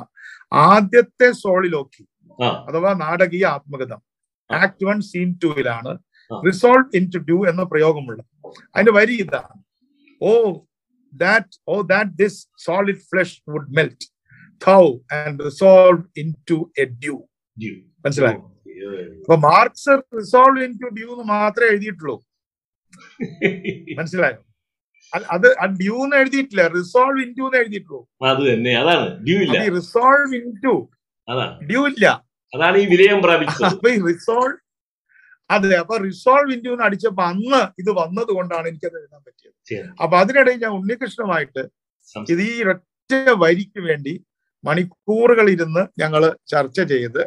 [0.54, 2.08] ആദ്യത്തെ സോളിലോക്കി
[2.68, 4.02] അഥവാ നാടകീയ ആത്മകഥം.
[4.54, 6.00] ആക്ട് വൺ സീൻ ടൂവിലാണ്.
[6.48, 8.22] റിസോൾവ് ഇൻ ടു ഡു എന്ന പ്രയോഗമുള്ള
[8.76, 9.56] അതിന്റെ വരി ഇതാണ്
[10.22, 10.32] O
[11.14, 14.08] that O that this solid flesh would melt
[14.62, 17.18] thou and resolved into a dew.
[17.58, 17.74] Dew
[18.06, 18.40] മനസ്സിലായോ.
[19.22, 22.16] അപ്പൊ marks resolve into dew എന്ന് മാത്രമേ എഴുതിയിട്ടുള്ളൂ.
[24.00, 24.40] മനസ്സിലായോ?
[25.32, 25.48] അത്
[25.82, 26.64] ഡ്യൂ എന്ന് എഴുതിയിട്ടില്ല.
[26.68, 28.02] റിസോൾവ് ഇൻ ടു എന്ന് എഴുതിയിട്ടുള്ളൂ.
[28.24, 29.08] അത് തന്നെ അതാണ്.
[29.26, 29.58] ഡ്യൂ ഇല്ല.
[29.78, 30.74] റിസോൾവ് ഇൻ ടു
[31.70, 32.06] ഡ്യൂ ഇല്ല.
[32.54, 33.66] അതാണ് ഈ വിലയം പ്രാപിച്ചത്.
[33.66, 34.56] അപ്പൊ ഈ റിസോൾവ്
[35.50, 39.54] അതെ അപ്പൊ റിസോൾവ് ഇന്ത്യന്ന് അടിച്ചപ്പോ അന്ന് ഇത് വന്നത് കൊണ്ടാണ് എനിക്കത് എഴുതാൻ പറ്റിയത്.
[40.02, 41.62] അപ്പൊ അതിനിടയിൽ ഞാൻ ഉണ്ണികൃഷ്ണമായിട്ട്
[42.34, 44.14] ഇത് ഈ ഒറ്റ വരിക്ക് വേണ്ടി
[44.64, 47.22] മണിക്കൂറുകൾ ഇരുന്ന് ഞങ്ങൾ ചർച്ച ചെയ്ത്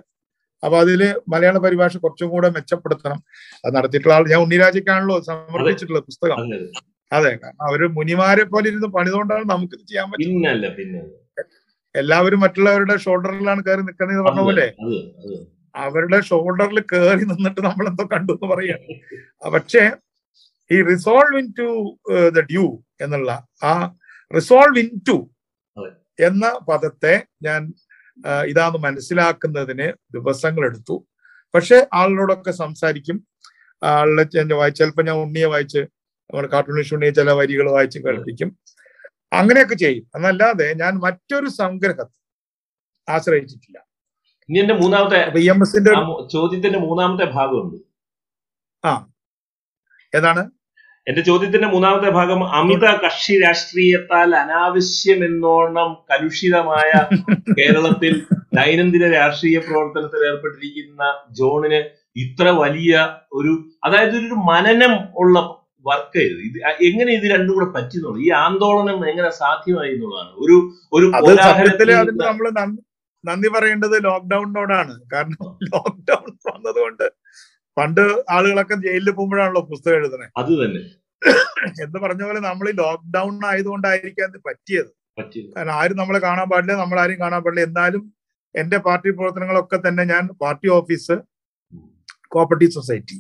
[0.63, 3.19] അപ്പൊ അതിൽ മലയാള പരിഭാഷ കുറച്ചും കൂടെ മെച്ചപ്പെടുത്തണം.
[3.65, 6.37] അത് നടത്തിയിട്ടുള്ള ആൾ ഞാൻ ഉണ്ണിരാജയ്ക്കാണല്ലോ സമർപ്പിച്ചിട്ടുള്ള പുസ്തകം.
[7.13, 7.31] അതെ.
[7.43, 10.43] കാരണം അവർ മുനിമാരെ പോലെ ഇരുന്ന് പണിതുകൊണ്ടാണ് നമുക്ക് ഇത് ചെയ്യാൻ പറ്റുന്നത്.
[11.95, 14.67] എല്ലാവരും മറ്റുള്ളവരുടെ ഷോൾഡറിലാണ് കയറി നിൽക്കുന്നത് പറഞ്ഞ പോലെ.
[15.77, 18.95] അവരുടെ ഷോൾഡറിൽ കയറി നിന്നിട്ട് നമ്മൾ എന്തോ കണ്ടു എന്ന് പറയാണ്
[19.51, 19.91] പക്ഷേ
[20.73, 23.97] ഈ resolve into the dew എന്നുള്ള ആ
[24.35, 25.31] റിസോൾവ് ഇൻ ടു
[26.21, 27.73] എന്ന പദത്തെ ഞാൻ
[28.47, 31.07] ഇതാന്ന് മനസ്സിലാക്കുന്നതിന് ദിവസങ്ങൾ എടുത്തു.
[31.55, 33.27] പക്ഷെ ആളിനോടൊക്കെ സംസാരിക്കും.
[33.85, 38.59] ആളുടെ ഞാൻ വായിച്ച് ചിലപ്പോൾ ഞാൻ ഉണ്ണിയെ വായിച്ച് നമ്മുടെ കാർട്ടൂൺ ഉണ്ണിയെ ചില വരികൾ വായിച്ച് കേൾപ്പിക്കും.
[39.33, 40.11] അങ്ങനെയൊക്കെ ചെയ്യും.
[40.15, 42.21] എന്നല്ലാതെ ഞാൻ മറ്റൊരു സംഗ്രഹത്തെ
[43.13, 43.90] ആശ്രയിച്ചിട്ടില്ല.
[44.51, 45.19] ഇനി എന്റെ മൂന്നാമത്തെ
[46.05, 47.77] മു- ചോദ്യത്തിന്റെ മൂന്നാമത്തെ ഭാഗമുണ്ട്.
[48.85, 48.93] ആ.
[50.15, 50.51] ഏതാണ്?
[51.09, 56.91] എന്റെ ചോദ്യത്തിന്റെ മൂന്നാമത്തെ ഭാഗം അമിത കക്ഷി രാഷ്ട്രീയത്താൽ അനാവശ്യമെന്നോണം കലുഷിതമായ
[57.59, 61.81] കേരളത്തിൽ ദൈനംദിന രാഷ്ട്രീയ പ്രവർത്തനത്തിൽ ഏർപ്പെട്ടിരിക്കുന്ന ജോണിന്
[62.17, 62.93] ഇത്ര വലിയ
[63.33, 63.53] ഒരു
[63.85, 65.37] അതായത് ഒരു മനനം ഉള്ള
[65.87, 66.41] വർക്ക് ഇത്.
[66.41, 68.21] ഇത് എങ്ങനെ ഇത് രണ്ടും കൂടെ പറ്റുന്നുള്ളൂ?
[68.23, 70.31] ഈ ആന്തോളനം എങ്ങനെ സാധ്യമായി എന്നുള്ളതാണ്.
[70.37, 70.57] ഒരു
[70.93, 71.07] ഒരു
[73.25, 77.07] നന്ദി പറയേണ്ടത് ലോക്ക്ഡൌണിനോടാണ് കാരണം ലോക്ക്ഡൌൺ വന്നതുകൊണ്ട്
[77.77, 80.81] പണ്ട് ആളുകളൊക്കെ ജയിലിൽ പോകുമ്പോഴാണല്ലോ പുസ്തകം എഴുതുന്നത് അത് തന്നെ.
[81.85, 84.91] എന്ന് പറഞ്ഞ പോലെ നമ്മൾ ഈ ലോക്ക്ഡൌൺ ആയതുകൊണ്ടായിരിക്കാം പറ്റിയത്.
[85.19, 85.49] പറ്റിയത്.
[85.57, 87.65] കാരണം ആരും നമ്മളെ കാണാൻ പാടില്ല നമ്മൾ ആരും കാണാൻ പാടില്ല.
[87.71, 88.03] എന്നാലും
[88.55, 91.17] എന്റെ പാർട്ടി പ്രവർത്തനങ്ങളൊക്കെ തന്നെ ഞാൻ പാർട്ടി ഓഫീസ്
[92.35, 93.17] കോപ്പറേറ്റീവ് സൊസൈറ്റി.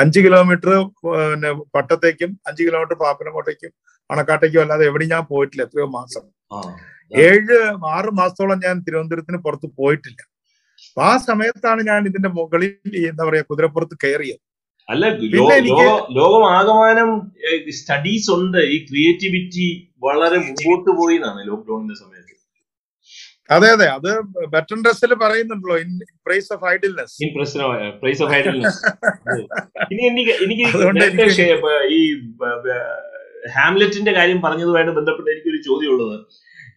[0.00, 0.70] അഞ്ച് കിലോമീറ്റർ
[1.04, 3.72] പിന്നെ പട്ടത്തേക്കും അഞ്ച് കിലോമീറ്റർ പാപ്പനംകോട്ടേക്കും
[4.10, 5.62] അണക്കാട്ടേക്കും അല്ലാതെ എവിടെയും ഞാൻ പോയിട്ടില്ല.
[5.68, 6.24] എത്രയോ മാസം.
[7.26, 7.58] ഏഴ്
[7.96, 10.20] ആറ് മാസത്തോളം ഞാൻ തിരുവനന്തപുരത്തിന് പുറത്ത് പോയിട്ടില്ല.
[10.88, 12.72] അപ്പൊ ആ സമയത്താണ് ഞാൻ ഇതിന്റെ മുകളിൽ
[13.10, 14.42] എന്താ പറയാ കുതിരപ്പുറത്ത് കയറിയത്.
[14.88, 15.04] അല്ല
[15.36, 17.08] ലോകം ലോകമാകമാനം
[17.78, 18.60] സ്റ്റഡീസ് ഉണ്ട്.
[18.74, 19.66] ഈ ക്രിയേറ്റിവിറ്റി
[20.06, 22.22] വളരെ മുമ്പോട്ട് പോയി എന്നാണ് ലോക്ക്ഡൌണിന്റെ സമയത്ത്.
[23.54, 23.86] അതെ അതെ.
[23.96, 24.10] അത്
[24.54, 25.90] ബെറ്റൺ ഡ്രസ്സിൽ പറയുന്നുണ്ടല്ലോ in
[26.26, 27.28] praise of idleness in
[28.02, 28.80] praise of idleness
[29.92, 30.64] ഇനി എനിക്ക് എനിക്ക്
[31.98, 32.00] ഈ
[33.56, 36.16] ഹാംലെറ്റിന്റെ കാര്യം പറഞ്ഞതുമായിട്ട് ബന്ധപ്പെട്ട് എനിക്കൊരു ചോദ്യം ഉള്ളത്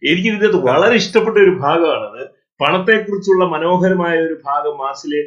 [0.02, 2.22] എനിക്ക് ഇതിനകത്ത് വളരെ ഇഷ്ടപ്പെട്ട ഒരു ഭാഗമാണത്.
[2.60, 5.20] പണത്തെക്കുറിച്ചുള്ള മനോഹരമായ ഒരു ഭാഗം മാസിലെ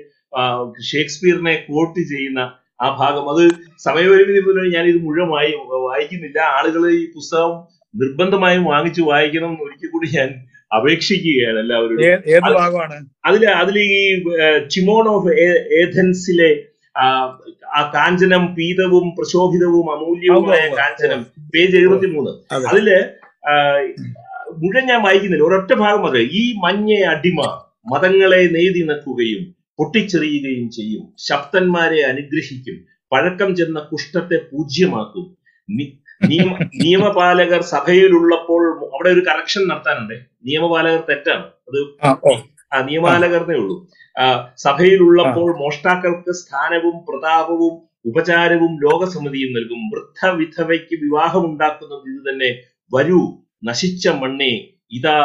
[0.92, 2.40] ഷേക്സ്പിയറിനെ കോട്ട് ചെയ്യുന്ന
[2.82, 3.30] ആ ഭാഗം.
[3.30, 3.44] അത്
[3.80, 5.52] സമയപരിമിതി പോലും ഞാൻ ഇത് മുഴുവൻ വായി
[5.88, 6.40] വായിക്കുന്നില്ല.
[6.58, 7.54] ആളുകൾ ഈ പുസ്തകം
[7.94, 10.30] നിർബന്ധമായും വാങ്ങിച്ചു വായിക്കണം എന്ന് ഒരിക്കൽ കൂടി ഞാൻ
[10.72, 11.98] അപേക്ഷിക്കുകയാണ് എല്ലാവരും
[13.26, 14.02] അതിൽ അതിൽ ഈ
[14.68, 15.32] ചിമോൺ ഓഫ്
[15.82, 16.52] ഏഥൻസിലെ
[16.96, 17.06] ആ,
[17.96, 21.22] കാഞ്ചനം പീതവും പ്രശോഭിതവും അമൂല്യവുമായ കാഞ്ചനം.
[21.56, 22.66] പേജ് എഴുപത്തി മൂന്ന് അതെ.
[22.68, 22.88] അതിൽ
[24.64, 25.46] മുഴുവൻ ഞാൻ വായിക്കുന്നില്ല.
[25.46, 26.24] ഒരൊറ്റ ഭാഗം മാത്രമേ.
[26.24, 27.62] ഈ മഞ്ഞ അടിമ
[27.94, 31.14] മതങ്ങളെ നെയ്തിണക്കുകയും പൊട്ടിച്ചെറിയുകയും ചെയ്യും.
[31.18, 32.86] ശബ്ദന്മാരെ അനുഗ്രഹിക്കും.
[33.12, 35.38] പഴക്കം ചെന്ന കുഷ്ഠത്തെ പൂജ്യമാക്കും.
[36.30, 40.14] നിയമ നിയമപാലകർ സഭയിലുള്ളപ്പോൾ അവിടെ ഒരു കറക്ഷൻ നടത്താനുണ്ട്.
[40.46, 41.44] നിയമപാലകർ തെറ്റാണ്.
[41.44, 42.08] അത്
[42.74, 43.90] ആ നിയമപാലകർന്നേ ഉള്ളൂ.
[44.20, 49.90] ആ, സഭയിലുള്ളപ്പോൾ മോഷ്ടാക്കൾക്ക് സ്ഥാനവും പ്രതാപവും ഉപചാരവും ലോകസമിതിയും നൽകും.
[49.90, 52.62] വൃദ്ധ വിധവയ്ക്ക് വിവാഹമുണ്ടാക്കുന്നത് ഇത് തന്നെ.
[52.94, 54.54] വരൂ നശിച്ച മണ്ണേ
[54.92, 55.18] ഇതാ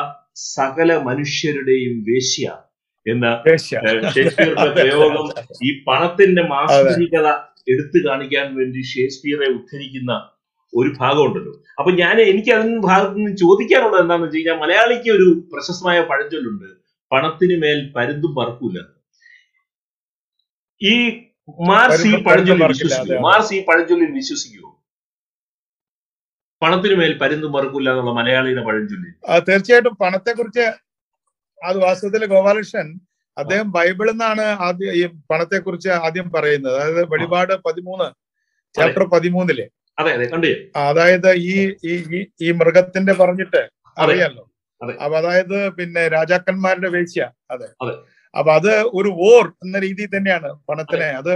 [0.48, 2.46] സകല മനുഷ്യരുടെയും വേശ്യ
[3.06, 3.26] എന്ന
[4.14, 5.26] ഷേക്സ്പിയറുടെ പ്രയോഗം
[5.66, 7.28] ഈ പണത്തിന്റെ മാസ്മരികത
[7.68, 10.12] എടുത്തു കാണിക്കാൻ വേണ്ടി ഷേക്സ്പിയറെ ഉദ്ധരിക്കുന്ന
[10.72, 11.52] ഒരു ഭാഗമുണ്ടല്ലോ.
[11.78, 16.68] അപ്പൊ ഞാൻ എനിക്ക് അതിന് ഭാഗത്ത് നിന്ന് ചോദിക്കാനുള്ളത് എന്താണെന്ന് വെച്ച് കഴിഞ്ഞാൽ മലയാളിക്ക് ഒരു പ്രശസ്തമായ പഴഞ്ചൊല്ലുണ്ട്
[17.10, 18.78] പണത്തിന് മേൽ പരുന്തും പറക്കൂല
[20.80, 20.94] ഈ
[21.68, 24.67] മാർസ് ഈ പഴഞ്ചൊല്ലി വിശ്വസിക്കുമോ മാർസ് ഈ പഴഞ്ചൊല്ലിൽ വിശ്വസിക്കുമോ
[26.62, 29.10] പണത്തിന് മേൽ പരുന്തും പറക്കൂല എന്നുള്ള മലയാളിയുടെ പഴഞ്ചൊല്ലി
[29.48, 30.64] തീർച്ചയായിട്ടും പണത്തെക്കുറിച്ച്
[31.62, 32.88] അത് വാസ്തവത്തിൽ ഗോപാലകൃഷ്ണൻ
[33.36, 36.76] അദ്ദേഹം ബൈബിളിൽ നിന്നാണ് ആദ്യം ഈ പണത്തെക്കുറിച്ച് ആദ്യം പറയുന്നത്.
[36.76, 38.06] അതായത് വെളിപാട് പതിമൂന്ന്
[38.74, 39.60] ചാപ്റ്റർ പതിമൂന്നിൽ.
[40.88, 41.54] അതായത് ഈ
[42.40, 43.62] ഈ മൃഗത്തിന്റെ പറഞ്ഞിട്ട്
[43.96, 44.42] അറിയാലോ.
[44.98, 47.68] അപ്പൊ അതായത് പിന്നെ രാജാക്കന്മാരുടെ വേശ്യ അതെ.
[48.34, 51.32] അപ്പൊ അത് ഒരു വോർ എന്ന രീതിയിൽ തന്നെയാണ് പണത്തിനെ അത്.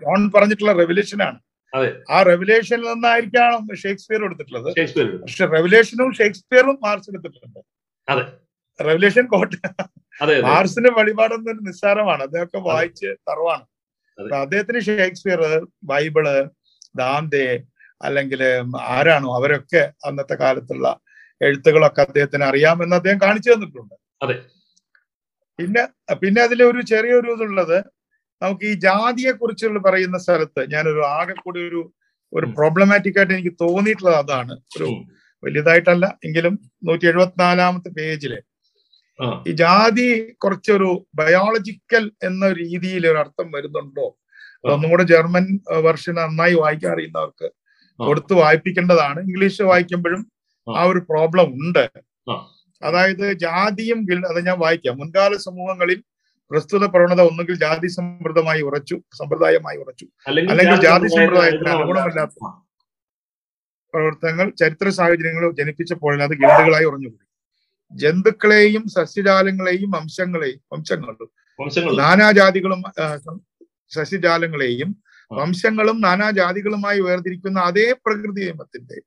[0.00, 1.36] ജോൺ പറഞ്ഞിട്ടുള്ള അതെ.
[2.10, 4.68] ആ റെവലേഷനിൽ നിന്നായിരിക്കണം ഷേക്സ്പിയർ എടുത്തിട്ടുള്ളത്.
[5.22, 7.60] പക്ഷെ റെവലേഷനും ഷേക്സ്പിയറും മാർസ് എടുത്തിട്ടുണ്ട്.
[8.80, 9.52] റെവലേഷൻ കോട്ട.
[10.50, 12.22] മാർസിന്റെ വഴിപാടൊന്നും ഒരു നിസ്സാരമാണ്.
[12.22, 13.64] അദ്ദേഹമൊക്കെ വായിച്ച് തറവാണ്.
[14.44, 15.40] അദ്ദേഹത്തിന് ഷേക്സ്പിയർ
[15.84, 16.24] ബൈബിൾ
[17.00, 17.46] ദാന്തെ
[18.02, 18.40] അല്ലെങ്കിൽ
[18.94, 20.88] ആരാണോ അവരൊക്കെ അന്നത്തെ കാലത്തുള്ള
[21.40, 23.94] എഴുത്തുകളൊക്കെ അദ്ദേഹത്തിന് അറിയാമെന്ന് അദ്ദേഹം കാണിച്ചു തന്നിട്ടുണ്ട്.
[25.58, 25.82] പിന്നെ
[26.22, 27.78] പിന്നെ അതിലെ ഒരു ചെറിയൊരു ഇതുള്ളത്
[28.42, 31.92] നമുക്ക് ഈ ജാതിയെ കുറിച്ചുള്ള പറയുന്ന സ്ഥലത്ത് ഞാനൊരു ആകെ കൂടി ഒരു
[32.32, 34.52] ഒരു പ്രോബ്ലമാറ്റിക് ആയിട്ട് എനിക്ക് തോന്നിയിട്ടുള്ളത് അതാണ്.
[34.52, 34.88] ഒരു
[35.44, 38.42] വലിയതായിട്ടല്ല എങ്കിലും നൂറ്റി എഴുപത്തിനാലാമത്തെ പേജിൽ
[39.48, 44.18] ഈ ജാതി കുറച്ചൊരു ബയോളജിക്കൽ എന്ന രീതിയിൽ ഒരു അർത്ഥം വരുന്നുണ്ടോ?
[44.66, 47.48] അതൊന്നും കൂടെ ജർമ്മൻ വെർഷൻ നന്നായി വായിക്കാൻ അറിയുന്നവർക്ക്.
[47.98, 49.20] കൊടുത്ത് വായിപ്പിക്കേണ്ടതാണ്.
[49.20, 50.32] ഇംഗ്ലീഷ് വായിക്കുമ്പോഴും
[50.76, 50.82] ആ.
[50.82, 51.90] ഒരു പ്രോബ്ലം ഉണ്ട്.
[52.82, 54.98] അതായത് ജാതിയും അത് ഞാൻ വായിക്കാം.
[54.98, 56.02] മുൻകാല സമൂഹങ്ങളിൽ
[56.50, 60.06] പ്രസ്തുത പ്രവണത ഒന്നുകിൽ ജാതി സമ്പ്രദമായി ഉറച്ചു സമ്പ്രദായമായി ഉറച്ചു.
[60.48, 62.38] അല്ലെങ്കിൽ ജാതി സമ്പ്രദായത്തിന് അനുഗുണമല്ലാത്ത
[63.94, 67.24] പ്രവർത്തനങ്ങൾ ചരിത്ര സാഹചര്യങ്ങൾ ജനിപ്പിച്ചപ്പോൾ അത് ഗിൽഡുകളായി ഉറഞ്ഞുകൂടി
[67.92, 71.30] ജന്തുക്കളെയും സസ്യജാലങ്ങളെയും വംശങ്ങളെയും വംശങ്ങളും
[72.00, 72.80] നാനാജാതികളും
[73.92, 74.90] സസ്യജാലങ്ങളെയും
[75.30, 78.98] വംശങ്ങളും നാനാജാതികളുമായി വേർതിരിക്കുന്ന അതേ പ്രകൃതി നിയമത്തിന്റെ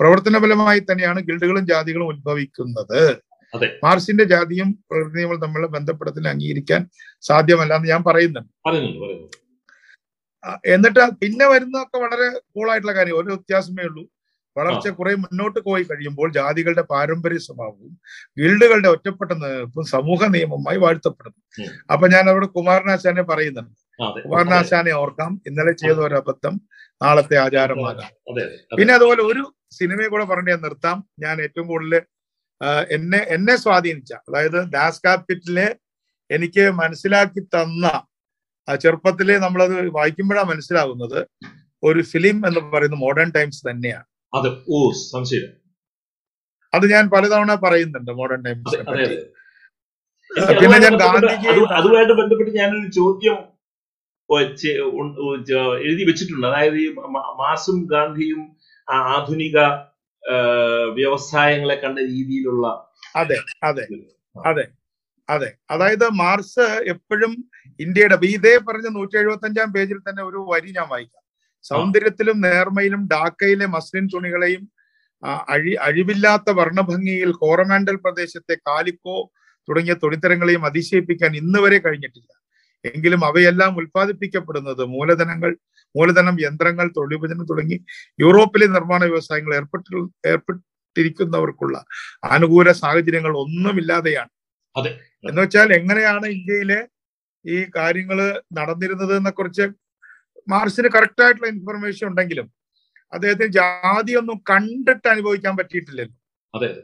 [0.00, 3.00] പ്രവർത്തന ഫലമായി തന്നെയാണ് ഗിൽഡുകളും ജാതികളും ഉത്ഭവിക്കുന്നത്.
[3.84, 6.88] മാർസിന്റെ ജാതിയും പ്രകൃതി നിയമവും തമ്മിലുള്ള ബന്ധപ്പെടത്തിൽ അംഗീകരിക്കാൻ
[7.20, 8.50] സാധ്യമല്ല എന്ന് ഞാൻ പറയുന്നുണ്ട്.
[10.66, 13.18] എന്നിട്ട് പിന്നെ വരുന്നതൊക്കെ വളരെ കൂളായിട്ടുള്ള കാര്യം.
[13.18, 14.04] ഒരു വ്യത്യാസമേ ഉള്ളൂ.
[14.56, 18.00] വളർച്ച കുറെ മുന്നോട്ട് പോയി കഴിയുമ്പോൾ ജാതികളുടെ പാരമ്പര്യ സ്വഭാവവും
[18.40, 21.68] ഗിൽഡുകളുടെ ഒറ്റപ്പെട്ട നിലനിൽപ്പും സമൂഹ നിയമമായി വാഴ്ത്തപ്പെടുന്നു.
[21.92, 24.20] അപ്പൊ ഞാൻ അവിടെ കുമാരനാശാനെ പറയുന്നുണ്ട്.
[24.24, 25.40] കുമാരനാശാനെ ഓർക്കാം.
[25.46, 26.60] ഇന്നലെ ചെയ്ത ഒരു അബദ്ധം.
[27.02, 28.10] നാളത്തെ ആചാരമാകാം.
[28.78, 31.08] പിന്നെ അതുപോലെ ഒരു സിനിമയെ കൂടെ പറഞ്ഞ് ഞാൻ നിർത്താം.
[31.18, 32.02] ഞാൻ ഏറ്റവും കൂടുതൽ
[32.90, 34.12] എന്നെ എന്നെ സ്വാധീനിച്ച.
[34.14, 35.68] അതായത് ദാസ് കാപ്പിറ്റലിനെ
[36.30, 37.86] എനിക്ക് മനസ്സിലാക്കി തന്ന
[38.76, 41.18] ചെറുപ്പത്തിലെ നമ്മളത് വായിക്കുമ്പോഴാണ് മനസ്സിലാകുന്നത്
[41.82, 44.04] ഒരു ഫിലിം എന്ന് പറയുന്നത് മോഡേൺ ടൈംസ് തന്നെയാണ്.
[44.34, 45.50] അത് ഓ സംശയം.
[46.74, 48.76] അത് ഞാൻ പലതവണ പറയുന്നുണ്ട് മോഡേൺ ടൈംസ്
[50.60, 53.36] പിന്നെ ഞാൻ ഗാന്ധിജി അതുമായിട്ട് ബന്ധപ്പെട്ട് ഞാനൊരു ചോദ്യം
[55.80, 56.46] എഴുതി വെച്ചിട്ടുണ്ട്.
[56.46, 57.26] അതായത് ഈ മ-
[57.86, 58.56] ഗാന്ധിയും
[58.88, 59.58] ആധുനിക
[60.96, 62.66] വ്യവസായങ്ങളെ കണ്ട രീതിയിലുള്ള
[63.16, 63.84] അതെ അതെ
[64.36, 64.64] അതെ
[65.28, 65.50] അതെ.
[65.70, 67.32] അതായത് മാർസ് എപ്പോഴും
[67.80, 71.22] ഇന്ത്യയുടെ ഇതേ പറഞ്ഞ നൂറ്റി എഴുപത്തി അഞ്ചാം പേജിൽ തന്നെ ഒരു വരി ഞാൻ വായിക്കാം.
[71.64, 74.64] സൗന്ദര്യത്തിലും നേർമയിലും ഡാക്കയിലെ മസ്ലിൻ തുണികളെയും
[75.48, 79.16] അഴി അഴിവില്ലാത്ത വർണഭംഗിയിൽ കോറമാൻഡൽ പ്രദേശത്തെ കാലിക്കോ
[79.68, 82.30] തുടങ്ങിയ തുണിത്തരങ്ങളെയും അതിശയിപ്പിക്കാൻ ഇന്ന് വരെ കഴിഞ്ഞിട്ടില്ല.
[82.84, 85.50] എങ്കിലും അവയെല്ലാം ഉൽപ്പാദിപ്പിക്കപ്പെടുന്നത് മൂലധനങ്ങൾ
[85.94, 87.78] മൂലധനം യന്ത്രങ്ങൾ തൊഴിലുപജനം തുടങ്ങി
[88.20, 89.86] യൂറോപ്പിലെ നിർമ്മാണ വ്യവസായങ്ങൾ ഏർപ്പെട്ട
[90.26, 91.84] ഏർപ്പെട്ടിരിക്കുന്നവർക്കുള്ള
[92.24, 94.30] അനുകൂല സാഹചര്യങ്ങൾ ഒന്നുമില്ലാതെയാണ്.
[94.76, 94.90] അതെ.
[95.24, 96.88] എന്ന് വെച്ചാൽ എങ്ങനെയാണ് ഇന്ത്യയിലെ
[97.44, 99.68] ഈ കാര്യങ്ങൾ നടന്നിരുന്നത് എന്നെ കുറിച്ച്
[100.48, 102.50] മാർസിന് കറക്റ്റ് ആയിട്ടുള്ള ഇൻഫർമേഷൻ ഉണ്ടെങ്കിലും
[103.12, 106.16] അദ്ദേഹത്തിന് ജാതിയൊന്നും കണ്ടിട്ട് അനുഭവിക്കാൻ പറ്റിയിട്ടില്ലല്ലോ.
[106.54, 106.66] അതെ.
[106.66, 106.82] അതെ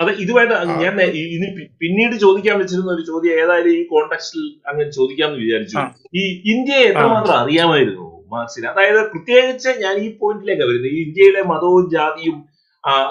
[0.00, 1.00] അതെ ഇതുമായിട്ട് ഞാൻ
[1.34, 5.76] ഇനി പിന്നീട് ചോദിക്കാൻ വെച്ചിരുന്ന ഒരു ചോദ്യം ഏതായാലും ഈ കോണ്ടെക്സ്റ്റിൽ അങ്ങനെ ചോദിക്കാമെന്ന് വിചാരിച്ചു.
[6.14, 8.06] ഈ ഇന്ത്യയെ എത്രമാത്രം അറിയാമായിരുന്നു?
[8.32, 8.66] മാർക്സിന്.
[8.66, 10.90] അതായത് പ്രത്യേകിച്ച് ഞാൻ ഈ പോയിന്റിലേക്ക് വരുന്നത്.
[10.92, 12.38] ഈ ഇന്ത്യയിലെ മതവും ജാതിയും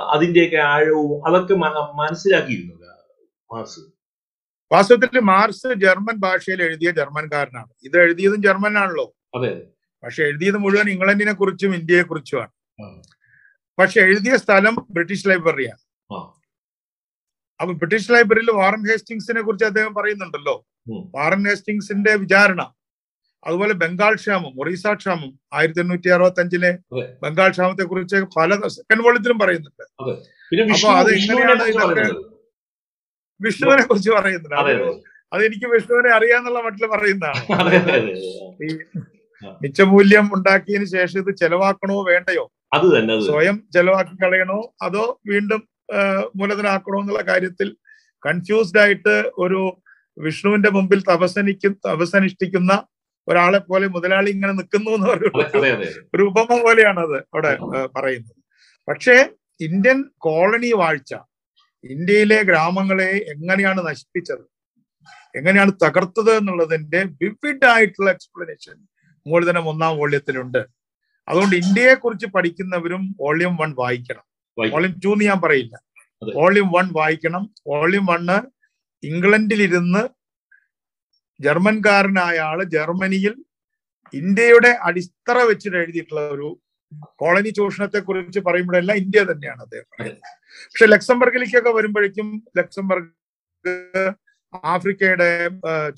[0.09, 2.87] അതിന്റെയൊക്കെ ആഴവും അതൊക്കെ മനസ്സിലാക്കിയിരുന്നത്
[3.53, 3.79] മാർസ് മാർക്സ്?
[4.71, 7.69] വാസ്തവത്തിൽ മാർസ് ജർമ്മൻ ഭാഷയിൽ എഴുതിയ ജർമ്മൻകാരനാണ്.
[7.83, 9.15] ഇത് എഴുതിയതും ജർമ്മനാണല്ലോ.
[9.35, 9.61] അതെ.
[10.03, 12.51] പക്ഷെ എഴുതിയത് മുഴുവൻ ഇംഗ്ലണ്ടിനെ കുറിച്ചും ഇന്ത്യയെ കുറിച്ചുമാണ്.
[13.79, 15.79] പക്ഷെ എഴുതിയ സ്ഥലം ബ്രിട്ടീഷ് ലൈബ്രറിയാണ്.
[17.61, 20.67] അപ്പൊ ബ്രിട്ടീഷ് ലൈബ്രറിയിൽ വാറൻ ഹേസ്റ്റിങ്സിനെ കുറിച്ച് അദ്ദേഹം പറയുന്നുണ്ടല്ലോ.
[21.15, 22.73] വാറൻ ഹേസ്റ്റിങ്സിന്റെ വിചാരണ.
[23.45, 26.71] അതുപോലെ ബംഗാൾ ക്ഷാമം ഒറീസ ക്ഷാമം ആയിരത്തി എണ്ണൂറ്റി അറുപത്തി അഞ്ചിലെ
[27.23, 29.83] ബംഗാൾ ക്ഷാമത്തെ കുറിച്ച് പല സെക്കൻഡ് വോളത്തിലും പറയുന്നുണ്ട്.
[29.99, 30.11] അപ്പൊ
[30.93, 32.05] അത് എങ്ങനെയാണ് ഇതൊക്കെ
[33.39, 34.55] വിഷ്ണുവിനെ കുറിച്ച് പറയുന്നുണ്ട്.
[34.55, 34.73] അതെ
[35.31, 37.41] അത് എനിക്ക് വിഷ്ണുവിനെ അറിയാന്നുള്ള മട്ടിൽ പറയുന്നതാണ്.
[38.63, 38.69] ഈ.
[39.61, 42.45] മിച്ചമൂല്യം ഉണ്ടാക്കിയതിന് ശേഷം ഇത് ചെലവാക്കണോ വേണ്ടയോ?
[42.73, 44.73] അത് തന്നെ സ്വയം ചെലവാക്കി കളയണോ?
[44.81, 45.61] അതോ വീണ്ടും
[46.35, 47.75] മൂലധനാക്കണോ എന്നുള്ള കാര്യത്തിൽ
[48.23, 49.61] കൺഫ്യൂസ്ഡ് ആയിട്ട് ഒരു
[50.17, 52.73] വിഷ്ണുവിന്റെ മുമ്പിൽ തപസനിക്കും തപസനുഷ്ഠിക്കുന്ന
[53.29, 57.57] ഒരാളെ പോലെ മുതലാളി ഇങ്ങനെ നിൽക്കുന്നു എന്ന് പറയുന്നത് ഒരു ഉപമ പോലെയാണ് അത് അവിടെ
[57.95, 58.35] പറയുന്നത്.
[58.89, 59.29] പക്ഷേ
[59.61, 61.13] ഇന്ത്യൻ കോളനി വാഴ്ച
[61.83, 64.45] ഇന്ത്യയിലെ ഗ്രാമങ്ങളെ എങ്ങനെയാണ് നശിപ്പിച്ചത്
[65.37, 68.75] എങ്ങനെയാണ് തകർത്തത് എന്നുള്ളതിന്റെ വിവിഡ് ആയിട്ടുള്ള എക്സ്പ്ലനേഷൻ
[69.27, 70.65] മൂലധനം ഒന്നാം വോള്യത്തിലുണ്ട്.
[71.29, 74.23] അതുകൊണ്ട് ഇന്ത്യയെ കുറിച്ച് പഠിക്കുന്നവരും വോള്യം വൺ വായിക്കണം.
[74.71, 75.75] വോള്യം ടു എന്ന് ഞാൻ പറയില്ല.
[76.35, 77.53] വോള്യം വൺ വായിക്കണം.
[77.67, 78.37] വോള്യം വണ്ണ്
[79.07, 80.18] ഇംഗ്ലണ്ടിലിരുന്ന്
[81.39, 83.35] ജർമ്മൻകാരനായ ആൾ ജർമ്മനിയിൽ
[84.13, 86.61] ഇന്ത്യയുടെ അടിത്തറ വെച്ചിട്ട് എഴുതിയിട്ടുള്ള ഒരു
[87.21, 90.21] കോളനി ചൂഷണത്തെ കുറിച്ച് പറയുമ്പോഴെല്ലാം ഇന്ത്യ തന്നെയാണ് അദ്ദേഹം പറയുന്നത്.
[90.71, 93.09] പക്ഷെ ലക്സംബർഗിലേക്കൊക്കെ വരുമ്പോഴേക്കും ലക്സംബർഗ്
[94.65, 95.49] ആഫ്രിക്കയുടെ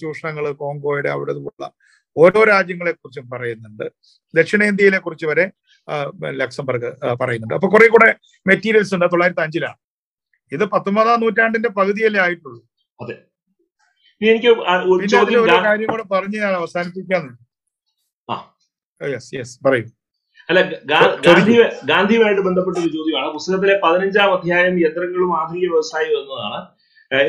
[0.01, 1.71] ചൂഷണങ്ങൾ കോങ്കോയുടെ അവിടെ ഉള്ള
[2.17, 3.91] ഓരോ രാജ്യങ്ങളെ കുറിച്ചും പറയുന്നുണ്ട്.
[4.35, 5.51] ദക്ഷിണേന്ത്യയിലെ കുറിച്ച് വരെ
[6.41, 6.89] ലക്സംബർഗ്
[7.21, 7.53] പറയുന്നുണ്ട്.
[7.53, 8.15] അപ്പൊ കുറെ കൂടെ
[8.47, 9.05] മെറ്റീരിയൽസ് ഉണ്ട്.
[9.05, 9.79] തൊള്ളായിരത്തി അഞ്ചിലാണ്.
[10.51, 12.61] ഇത് പത്തൊമ്പതാം നൂറ്റാണ്ടിന്റെ പകുതിയല്ലേ ആയിട്ടുള്ളൂ.
[14.29, 17.33] എനിക്ക് ഒരു ചോദ്യം ഒരു ഗാ- കാര്യം കൂടെ പറഞ്ഞ് ഞാൻ അവസാനിപ്പിക്കാന്ന്.
[19.13, 19.83] യെസ് യെസ് പറയൂ.
[20.49, 20.61] അല്ല
[21.25, 23.33] ഗാന്ധി ഗാന്ധിയുമായിട്ട് ബന്ധപ്പെട്ട ഒരു ചോദ്യമാണ്.
[23.33, 26.67] പുസ്തകത്തിലെ പതിനഞ്ചാം അധ്യായം യന്ത്രങ്ങളും ആധുനിക വ്യവസായവും എന്നതാണ്.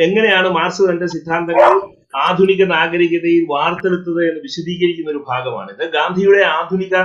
[0.02, 6.96] എങ്ങനെയാണ് മാർക്സ് തന്റെ സിദ്ധാന്തങ്ങൾ ആധുനിക നാഗരികതയിൽ വാർത്തെടുത്തത് എന്ന് വിശദീകരിക്കുന്ന ഒരു ഭാഗമാണിത് ഗാന്ധിയുടെ ആധുനിക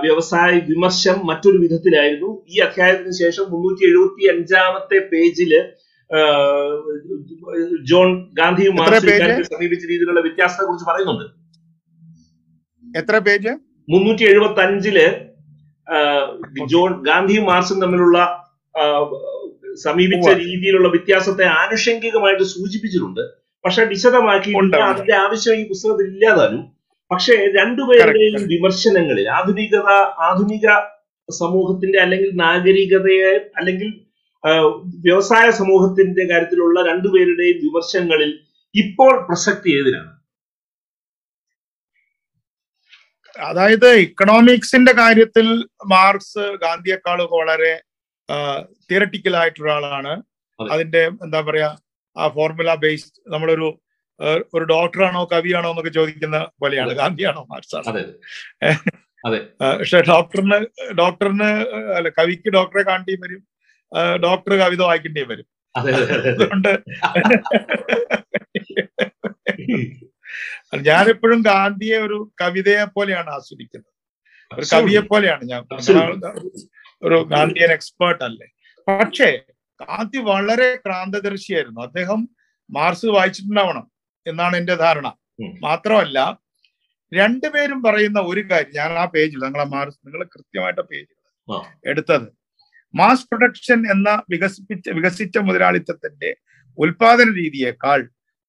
[0.00, 2.46] വ്യവസായ വിമർശം മറ്റൊരു വിധത്തിലായിരുന്നു.
[2.48, 5.52] ഈ അധ്യായത്തിന് ശേഷം മുന്നൂറ്റി എഴുപത്തി അഞ്ചാമത്തെ പേജിൽ
[7.90, 9.14] ജോൺ ഗാന്ധിയും എത്ര മാർക്സും പേജ്?
[9.14, 11.26] ഇക്കാര്യത്തിൽ സമീപിച്ച രീതിയിലുള്ള വ്യത്യാസത്തെ കുറിച്ച് പറയുന്നുണ്ട്
[12.98, 13.52] എത്ര പേജ്
[13.88, 14.98] മുന്നൂറ്റി എഴുപത്തി അഞ്ചിൽ
[16.66, 18.18] ജോൺ ഗാന്ധിയും മാർസും തമ്മിലുള്ള
[19.74, 23.20] സമീപിച്ച രീതിയിലുള്ള വ്യത്യാസത്തെ ആനുഷംഗികമായിട്ട് സൂചിപ്പിച്ചിട്ടുണ്ട്
[23.64, 24.52] പക്ഷെ വിശദമാക്കി.
[24.84, 26.62] അതിന്റെ ആവശ്യം ഈ പുസ്തകത്തിൽ ഇല്ലാതാനും
[27.10, 28.46] പക്ഷേ രണ്ടുപേരുടെയും.
[28.46, 29.88] വിമർശനങ്ങളിൽ ആധുനികത
[30.28, 30.66] ആധുനിക
[31.30, 33.90] സമൂഹത്തിന്റെ അല്ലെങ്കിൽ നാഗരികതയെ അല്ലെങ്കിൽ
[35.04, 38.30] വ്യവസായ സമൂഹത്തിന്റെ കാര്യത്തിലുള്ള രണ്ടുപേരുടെയും വിമർശനങ്ങളിൽ
[38.74, 40.12] ഇപ്പോൾ പ്രസക്തി ഏതിനാണ്?
[43.36, 45.46] അതായത് ഇക്കണോമിക്സിന്റെ കാര്യത്തിൽ
[45.94, 47.72] മാർക്സ് ഗാന്ധിയെക്കാളും വളരെ
[48.90, 49.72] തിയറട്ടിക്കൽ ആയിട്ടുള്ള
[50.58, 50.68] അതെ.
[50.74, 51.68] അതിന്റെ എന്താ പറയാ
[52.16, 53.68] ആ ഫോർമുല ബേസ്ഡ് നമ്മളൊരു
[54.54, 56.92] ഒരു ഡോക്ടറാണോ കവിയാണോ എന്നൊക്കെ ചോദിക്കുന്ന പോലെയാണ്.
[57.00, 57.92] ഗാന്ധിയാണോ മാർക്സ് ആണോ
[59.78, 60.58] പക്ഷെ ഡോക്ടറിന്
[61.00, 61.50] ഡോക്ടറിന്
[61.98, 63.42] അല്ല കവിക്ക് ഡോക്ടറെ കാണേണ്ടിയും വരും.
[64.22, 65.46] ഡോക്ടർ കവിത വായിക്കേണ്ടി വരും.
[65.76, 66.78] അതെ അതെ അതെ അതുകൊണ്ട്
[70.76, 73.90] ഞാനെപ്പോഴും ഗാന്ധിയെ ഒരു കവിതയെ പോലെയാണ് ആസ്വദിക്കുന്നത്.
[74.50, 75.62] ഒരു കവിയെ പോലെയാണ് ഞാൻ.
[77.02, 78.46] ഒരു ഗാന്ധിയൻ എക്സ്പേർട്ട് അല്ലേ.
[78.88, 79.40] പക്ഷേ
[79.80, 81.80] ഗാന്ധി വളരെ ക്രാന്തദർശിയായിരുന്നു.
[81.80, 82.28] അദ്ദേഹം
[82.70, 83.90] മാർസ് വായിച്ചിട്ടുണ്ടാവണം
[84.26, 85.06] എന്നാണ് എന്റെ ധാരണ.
[85.62, 86.38] മാത്രമല്ല
[87.14, 91.16] രണ്ടുപേരും പറയുന്ന ഒരു കാര്യം ഞാൻ ആ പേജിൽ നിങ്ങളെ മാർസ് നിങ്ങൾ കൃത്യമായിട്ട് പേജിൽ
[91.52, 91.72] ആ.
[91.86, 92.41] എടുത്തത്.
[92.94, 96.30] മാസ് പ്രൊഡക്ഷൻ എന്ന വികസിപ്പിച്ച വികസിച്ച മുതലാളിത്തത്തിന്റെ
[96.78, 98.00] ഉൽപാദന രീതിയേക്കാൾ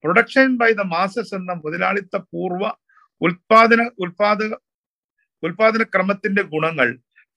[0.03, 2.63] പ്രൊഡക്ഷൻ ബൈ ദ മാസസ് എന്ന മുതലാളിത്ത പൂർവ
[3.21, 4.51] ഉൽപാദന ഉൽപാദക
[5.43, 6.89] ഉൽപാദന ക്രമത്തിന്റെ ഗുണങ്ങൾ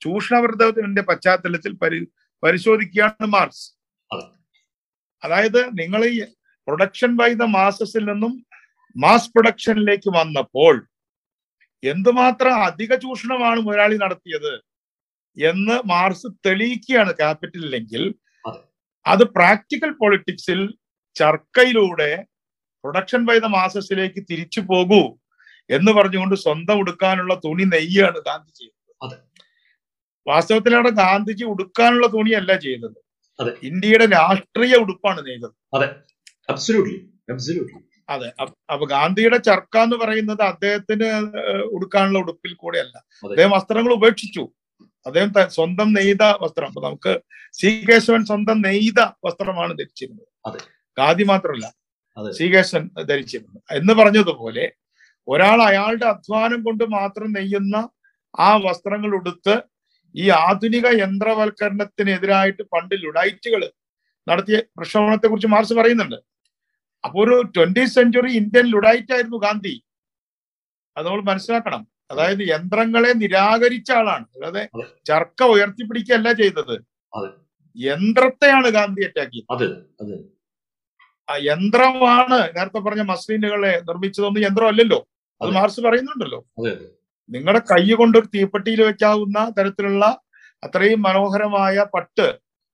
[0.03, 1.99] ചൂഷണവൃത്തത്തിന്റെ പശ്ചാത്തലത്തിൽ പരി
[2.43, 3.65] പരിശോധിക്കുകയാണ് മാർക്സ്.
[5.23, 6.19] അതായത് നിങ്ങൾ ഈ
[6.69, 8.33] പ്രൊഡക്ഷൻ ബൈ ദ മാസസിൽ നിന്നും
[8.97, 10.75] മാസ് പ്രൊഡക്ഷനിലേക്ക് വന്നപ്പോൾ
[11.83, 14.53] എന്തുമാത്രം അധിക ചൂഷണമാണ് മുതലാളി നടത്തിയത്?
[15.45, 18.15] എന്ന് മാർസ് തെളിയിക്കുകയാണ് ക്യാപിറ്റലിലെങ്കിൽ
[18.47, 18.59] അതെ.
[19.07, 20.75] അത് പ്രാക്ടിക്കൽ പൊളിറ്റിക്സിൽ
[21.15, 22.25] ചർക്കയിലൂടെ
[22.85, 25.19] പ്രൊഡക്ഷൻ ബൈ ദ മാസസിലേക്ക് തിരിച്ചു പോകൂ
[25.71, 28.95] എന്ന് പറഞ്ഞുകൊണ്ട് സ്വന്തം ഉടുക്കാനുള്ള തുണി നെയ്യാണ് ഗാന്ധി ചെയ്തത്
[30.29, 32.95] വാസ്തവത്തിലാണ് ഗാന്ധിജി ഉടുക്കാനുള്ള തുണിയല്ല ചെയ്തത്.
[33.63, 35.51] ഇന്ത്യയുടെ രാഷ്ട്രീയ ഉടുപ്പാണ് നെയ്തത്.
[38.09, 38.33] അതെ.
[38.41, 42.99] അപ്പ- ഗാന്ധിയുടെ ചർക്ക എന്ന് പറയുന്നത് അദ്ദേഹത്തിന് ഉടുക്കാനുള്ള ഉടുപ്പിൽ കൂടെയല്ല.
[43.29, 44.53] അദ്ദേഹം വസ്ത്രങ്ങൾ ഉപേക്ഷിച്ചു.
[45.07, 46.67] അദ്ദേഹം സ്വന്തം നെയ്ത വസ്ത്രം.
[46.67, 47.21] അപ്പൊ നമുക്ക്
[47.53, 50.27] സി കേശവൻ സ്വന്തം നെയ്ത വസ്ത്രമാണ് ധരിച്ചിരുന്നത്.
[50.99, 51.67] ഖാദി മാത്രമല്ല.
[52.31, 53.77] സി കേശവൻ ധരിച്ചിരുന്നത്.
[53.77, 54.73] എന്ന് പറഞ്ഞതുപോലെ
[55.29, 57.89] ഒരാൾ അയാളുടെ അധ്വാനം കൊണ്ട് മാത്രം നെയ്യുന്ന
[58.41, 59.63] ആ വസ്ത്രങ്ങൾ ഉടുത്ത്
[60.15, 63.71] ഈ ആധുനിക യന്ത്രവൽക്കരണത്തിനെതിരായിട്ട് പണ്ട് ലുഡൈറ്റുകൾ
[64.29, 66.17] നടത്തിയ പ്രക്ഷോഭണത്തെ കുറിച്ച് മാർച്ച് പറയുന്നുണ്ട്.
[67.05, 69.85] അപ്പൊ ഒരു ട്വന്റി സെഞ്ചുറി ഇന്ത്യൻ ലുഡൈറ്റ് ആയിരുന്നു ഗാന്ധി.
[70.97, 71.96] അത് നമ്മൾ മനസ്സിലാക്കണം.
[72.11, 74.27] അതായത് യന്ത്രങ്ങളെ നിരാകരിച്ച ആളാണ്.
[74.35, 74.63] അല്ലാതെ.
[75.07, 76.75] ചർക്ക ഉയർത്തിപ്പിടിക്കുകയല്ല ചെയ്തത്.
[77.77, 79.49] യന്ത്രത്തെയാണ് ഗാന്ധി അറ്റാക്ക് ചെയ്തത്
[81.29, 84.99] ആ യന്ത്രമാണ് നേരത്തെ പറഞ്ഞ മസ്ലിനുകളെ നിർമ്മിച്ചതൊന്നും യന്ത്രമല്ലല്ലോ.
[85.41, 86.41] അത് മാർസ് പറയുന്നുണ്ടല്ലോ.
[87.29, 90.05] നിങ്ങളുടെ കൈ കൊണ്ട് ഒരു തീപ്പെട്ടിയിൽ വെക്കാവുന്ന തരത്തിലുള്ള
[90.63, 92.27] അത്രയും മനോഹരമായ പട്ട്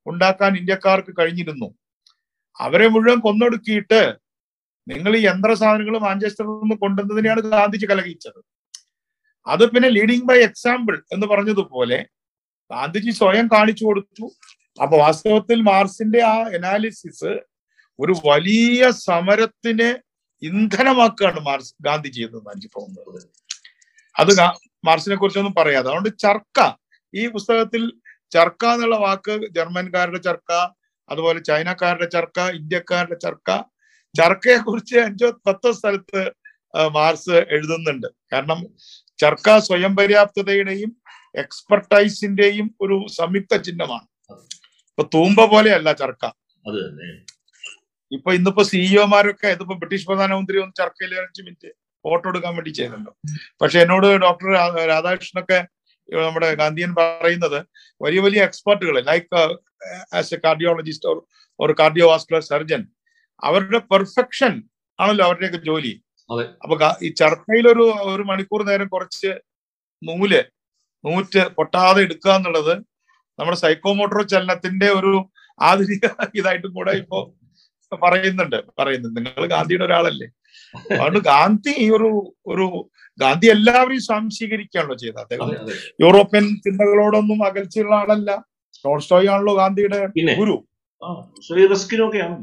[0.07, 1.69] ഉണ്ടാക്കാൻ ഇന്ത്യക്കാർക്ക് കഴിഞ്ഞിരുന്നു.
[2.61, 4.01] അവരെ മുഴുവൻ കൊന്നൊടുക്കിയിട്ട്
[4.89, 8.41] നിങ്ങൾ ഈ യന്ത്ര സാധനങ്ങൾ മാഞ്ചസ്റ്ററിൽ നിന്ന് കൊണ്ടുവന്നതിനെയാണ് ഗാന്ധിജി കലഹിച്ചത്.
[9.47, 11.99] അത് പിന്നെ ലീഡിങ് ബൈ എക്സാമ്പിൾ എന്ന് പറഞ്ഞതുപോലെ
[12.71, 14.27] ഗാന്ധിജി സ്വയം കാണിച്ചു കൊടുത്തു.
[14.83, 17.33] അപ്പൊ വാസ്തവത്തിൽ മാർസിന്റെ ആ അനാലിസിസ്
[17.99, 19.89] ഒരു വലിയ സമരത്തിന്
[20.43, 23.21] ഇന്ധനമാക്കുകയാണ് മാർസ് ഗാന്ധിജി എന്ന് എനിക്ക് തോന്നുന്നത്
[24.17, 24.33] അത്
[24.89, 25.87] മാർസിനെ കുറിച്ചൊന്നും പറയാതെ.
[25.89, 26.61] അതുകൊണ്ട് ചർക്ക
[27.15, 27.83] ഈ പുസ്തകത്തിൽ
[28.33, 30.53] ചർക്ക എന്നുള്ള വാക്ക് ജർമ്മൻകാരുടെ ചർക്ക
[31.09, 33.51] അതുപോലെ ചൈനക്കാരുടെ ചർക്ക ഇന്ത്യക്കാരുടെ ചർക്ക
[34.15, 36.23] ചർക്കയെ കുറിച്ച് അഞ്ചോ പത്തോ സ്ഥലത്ത്
[36.97, 38.09] മാർസ് എഴുതുന്നുണ്ട്.
[38.33, 38.61] കാരണം
[39.23, 40.91] ചർക്ക സ്വയം പര്യാപ്തതയുടെയും
[41.35, 44.07] എക്സ്പെർട്ടൈസിന്റെയും ഒരു സംയുക്ത ചിഹ്നമാണ്.
[44.91, 46.25] ഇപ്പൊ തൂമ്പ പോലെയല്ല ചർക്ക.
[48.13, 51.71] ഇപ്പൊ ഇന്നിപ്പോ സിഇഒമാരൊക്കെ ഇതിപ്പോ ബ്രിട്ടീഷ് പ്രധാനമന്ത്രി ഒന്ന് ചർക്കയിൽ അഞ്ച് മിനിറ്റ്
[52.05, 53.13] ഫോട്ടോ എടുക്കാൻ വേണ്ടി ചെയ്യുന്നുണ്ടോ
[53.61, 54.49] പക്ഷെ എന്നോട് ഡോക്ടർ
[54.93, 57.59] രാധാകൃഷ്ണനൊക്കെ ഒക്കെ നമ്മുടെ ഗാന്ധിയൻ പറയുന്നത്
[58.01, 59.29] വലിയ വലിയ എക്സ്പെർട്ടുകൾ like
[60.19, 61.09] as a cardiologist
[61.61, 61.71] or
[62.13, 62.83] cardiovascular surgeon
[63.43, 64.53] അവരുടെ പെർഫെക്ഷൻ
[64.99, 65.93] ആണല്ലോ അവരുടെയൊക്കെ ജോലി.
[66.63, 69.31] അപ്പൊ ഈ ചർക്കയിൽ ഒരു ഒരു മണിക്കൂർ നേരം കുറച്ച്
[70.03, 70.33] നൂൽ
[71.05, 72.75] നൂറ്റ് പൊട്ടാതെ എടുക്കുക എന്നുള്ളത്
[73.39, 75.13] നമ്മുടെ സൈക്കോമോട്ടോർ ചലനത്തിന്റെ ഒരു
[75.59, 76.05] ആധുനിക
[76.39, 77.19] ഇതായിട്ടും കൂടെ ഇപ്പോ
[77.93, 79.19] പറയുന്നുണ്ട് പറയുന്നുണ്ട്.
[79.19, 80.29] നിങ്ങൾ ഗാന്ധിയുടെ ഒരാളല്ലേ.
[80.93, 82.11] അതുകൊണ്ട് ഗാന്ധി ഈ ഒരു
[82.53, 82.67] ഒരു
[83.19, 85.21] ഗാന്ധി എല്ലാവരെയും സ്വാംശീകരിക്കുകയാണല്ലോ ചെയ്തത്.
[85.25, 85.51] അദ്ദേഹം
[86.05, 88.31] യൂറോപ്യൻ ചിന്തകളോടൊന്നും അകൽച്ചയുള്ള ആളല്ല.
[88.85, 90.01] ടോൾസ്റ്റോയ് ആണല്ലോ ഗാന്ധിയുടെ
[90.41, 90.57] ഗുരു.
[91.03, 91.09] ആ
[91.47, 92.37] ശ്രീ റസ്കിനൊക്കെയാണ്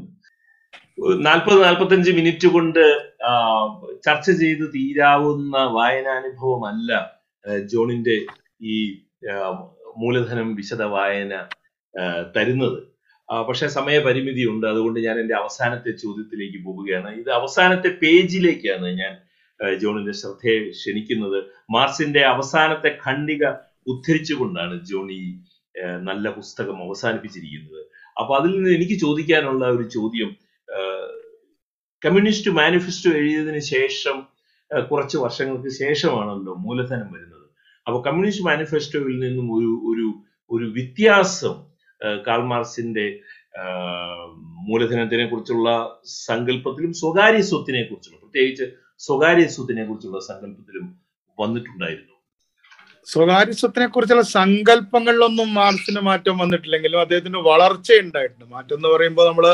[1.00, 2.80] നാൽപ്പത് നാൽപ്പത്തഞ്ച് മിനിറ്റ് കൊണ്ട്
[4.06, 6.90] ചർച്ച ചെയ്ത് തീരാവുന്ന വായനാനുഭവമല്ല
[7.72, 8.16] ജോണിന്റെ
[8.62, 8.74] ഈ
[10.02, 11.34] മൂലധനം വിശദ വായന
[12.36, 12.78] തരുന്നത്.
[13.48, 14.66] പക്ഷെ സമയപരിമിതി ഉണ്ട്.
[14.66, 17.10] അതുകൊണ്ട് ഞാൻ എന്റെ അവസാനത്തെ ചോദ്യത്തിലേക്ക് പോവുകയാണ്.
[17.20, 19.14] ഇത് അവസാനത്തെ പേജിലേക്കാണ് ഞാൻ
[19.82, 21.38] ജോണിന്റെ ശ്രദ്ധയെ ക്ഷണിക്കുന്നത്.
[21.70, 23.44] മാർസിന്റെ അവസാനത്തെ ഖണ്ഡിക
[23.86, 25.20] ഉദ്ധരിച്ചുകൊണ്ടാണ് ജോണി
[26.08, 27.82] നല്ല പുസ്തകം അവസാനിപ്പിച്ചിരിക്കുന്നത്.
[28.20, 30.30] അപ്പൊ അതിൽ നിന്ന് എനിക്ക് ചോദിക്കാനുള്ള ഒരു ചോദ്യം
[32.02, 34.16] കമ്മ്യൂണിസ്റ്റ് മാനിഫെസ്റ്റോ എഴുതിയതിന് ശേഷം
[34.90, 37.46] കുറച്ച് വർഷങ്ങൾക്ക് ശേഷമാണല്ലോ മൂലധനം വരുന്നത്.
[37.86, 40.06] അപ്പോൾ കമ്മ്യൂണിസ്റ്റ് മാനിഫെസ്റ്റോയിൽ നിന്നും ഒരു ഒരു
[40.50, 41.56] ഒരു വ്യത്യാസം
[42.26, 43.06] കാൾമാർസിന്റെ
[44.68, 45.68] മൂലധനത്തിനെ കുറിച്ചുള്ള
[46.28, 48.66] സങ്കല്പത്തിലും സ്വകാര്യ സ്വത്തിനെ കുറിച്ചുള്ള പ്രത്യേകിച്ച്
[49.06, 50.86] സ്വകാര്യ സ്വത്തിനെ കുറിച്ചുള്ള സങ്കല്പത്തിലും
[51.38, 52.06] വന്നിട്ടുണ്ടായിരുന്നു.
[53.06, 59.46] സ്വകാര്യ സ്വത്തിനെ കുറിച്ചുള്ള സങ്കല്പങ്ങളിലൊന്നും മാർക്സിന് മാറ്റം വന്നിട്ടില്ലെങ്കിലും അദ്ദേഹത്തിന് വളർച്ച ഉണ്ടായിട്ടുണ്ട് മാറ്റം എന്ന് പറയുമ്പോൾ നമ്മൾ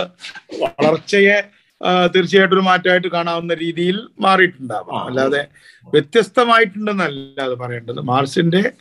[0.65, 1.37] വളർച്ചയെ
[1.85, 5.07] തീർച്ചയായിട്ടും ഒരു മാറ്റമായിട്ട് കാണാവുന്ന രീതിയിൽ മാറിയിട്ടുണ്ടാവാം.
[5.07, 5.49] അല്ലാതെ
[5.95, 8.01] വ്യത്യസ്തമായിട്ടുണ്ടെന്നല്ല അത് പറയേണ്ടത്.
[8.01, 8.73] മാർസിന്റെ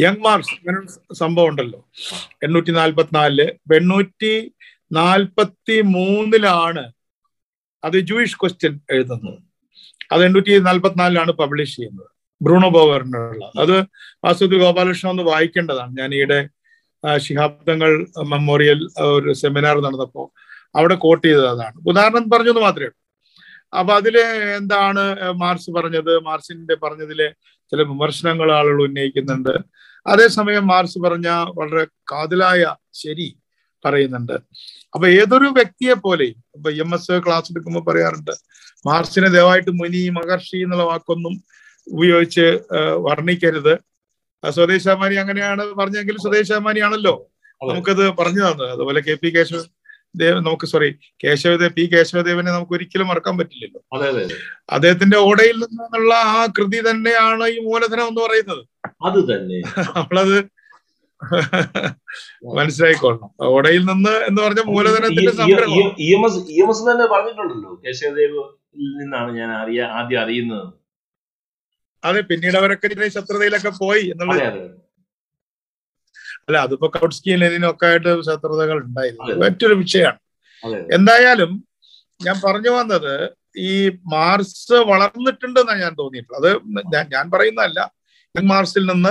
[0.00, 0.80] യങ് മാർസ് അങ്ങനെ
[1.14, 1.80] സംഭവം ഉണ്ടല്ലോ.
[2.42, 3.40] എണ്ണൂറ്റി നാൽപ്പത്തിനാലിൽ
[3.78, 4.54] എണ്ണൂറ്റി
[4.92, 6.92] നാൽപ്പത്തി മൂന്നിലാണ്
[7.84, 9.38] അത് ജൂയിഷ് ക്വസ്റ്റ്യൻ എഴുതുന്നത്.
[10.12, 12.08] അത് എണ്ണൂറ്റി നാൽപ്പത്തിനാലിലാണ് പബ്ലിഷ് ചെയ്യുന്നത്.
[12.42, 13.76] ബ്രൂണോ ബോവറിനുള്ള അത്
[14.24, 15.92] വാസുദേവ് ഗോപാലകൃഷ്ണൻ ഒന്ന് വായിക്കേണ്ടതാണ്.
[16.00, 16.40] ഞാൻ ഈയിടെ
[17.18, 20.26] ശിഹാബ്ദങ്ങൾ മെമ്മോറിയൽ ഒരു സെമിനാർ നടന്നപ്പോൾ
[20.74, 21.78] അവിടെ കോട്ട് ചെയ്തത് അതാണ്.
[21.88, 22.98] ഉദാഹരണം പറഞ്ഞത് മാത്രമേ ഉള്ളൂ.
[23.78, 24.16] അപ്പൊ അതിൽ
[24.60, 25.02] എന്താണ്
[25.42, 26.12] മാർസ് പറഞ്ഞത്?
[26.28, 27.28] മാർക്സിന്റെ പറഞ്ഞതിലെ
[27.72, 29.54] ചില വിമർശനങ്ങൾ ആളുകൾ ഉന്നയിക്കുന്നുണ്ട്.
[30.06, 32.62] അതേസമയം മാർസ് പറഞ്ഞ വളരെ കാതലായ
[32.92, 33.28] ശരി
[33.84, 34.32] പറയുന്നുണ്ട്.
[34.94, 38.34] അപ്പൊ ഏതൊരു വ്യക്തിയെ പോലെയും ഇപ്പൊ എം എസ് ക്ലാസ് എടുക്കുമ്പോൾ പറയാറുണ്ട്
[38.86, 41.34] മാർസിനെ ദയവായിട്ട് മുനി മഹർഷി എന്നുള്ള വാക്കൊന്നും
[41.86, 42.46] ഉപയോഗിച്ച്
[43.06, 43.74] വർണിക്കരുത്.
[44.44, 47.14] സ്വദേശാമാനി അങ്ങനെയാണ് പറഞ്ഞെങ്കിൽ സ്വദേശാമാനിയാണല്ലോ
[47.68, 48.70] നമുക്കത് പറഞ്ഞു തന്നത്.
[48.70, 49.60] അതുപോലെ കെ പി കേശവ
[50.14, 50.88] ദേവ് നമുക്ക് സോറി
[51.24, 53.80] കേശവദേവ് പി കേശവദേവനെ നമുക്ക് ഒരിക്കലും മറക്കാൻ പറ്റില്ലല്ലോ.
[53.94, 54.36] അതെ അതെ അതെ.
[54.70, 58.62] അദ്ദേഹത്തിന്റെ ഓടയിൽ നിന്നുള്ള ആ കൃതി തന്നെയാണ് ഈ മൂലധനം എന്ന് പറയുന്നത്.
[59.06, 59.60] അത് തന്നെ.
[59.96, 60.36] നമ്മളത്
[62.56, 63.30] മനസ്സിലായിക്കൊള്ളണം.
[63.50, 65.32] ഓടയിൽ നിന്ന് എന്ന് പറഞ്ഞ മൂലധനത്തിന്റെ
[66.90, 68.42] തന്നെ പറഞ്ഞിട്ടുണ്ടല്ലോ കേശവദേവ്
[69.00, 70.68] നിന്നാണ് ഞാൻ അറിയാ ആദ്യം അറിയുന്നത്.
[72.04, 74.81] അതെ പിന്നീട് അവരൊക്കെ ശത്രുതയിലൊക്കെ പോയി എന്നുള്ളത്
[76.42, 79.24] അല്ല അതിപ്പോ കൗട്സ്കിയും ലെനിനും ഒക്കെ ആയിട്ട് ശത്രുതകൾ ഉണ്ടായിരുന്നു.
[79.44, 80.18] മറ്റൊരു വിഷയമാണ്
[80.92, 81.64] എന്തായാലും
[82.24, 86.52] ഞാൻ പറഞ്ഞു വന്നത് ഈ മാർസ് വളർന്നിട്ടുണ്ടെന്നാണ് ഞാൻ തോന്നിയിട്ടുള്ളത്.
[86.52, 87.92] അത് ഞാൻ- പറയുന്നതല്ല.
[88.38, 89.08] യങ് മാർസിൽ നിന്ന്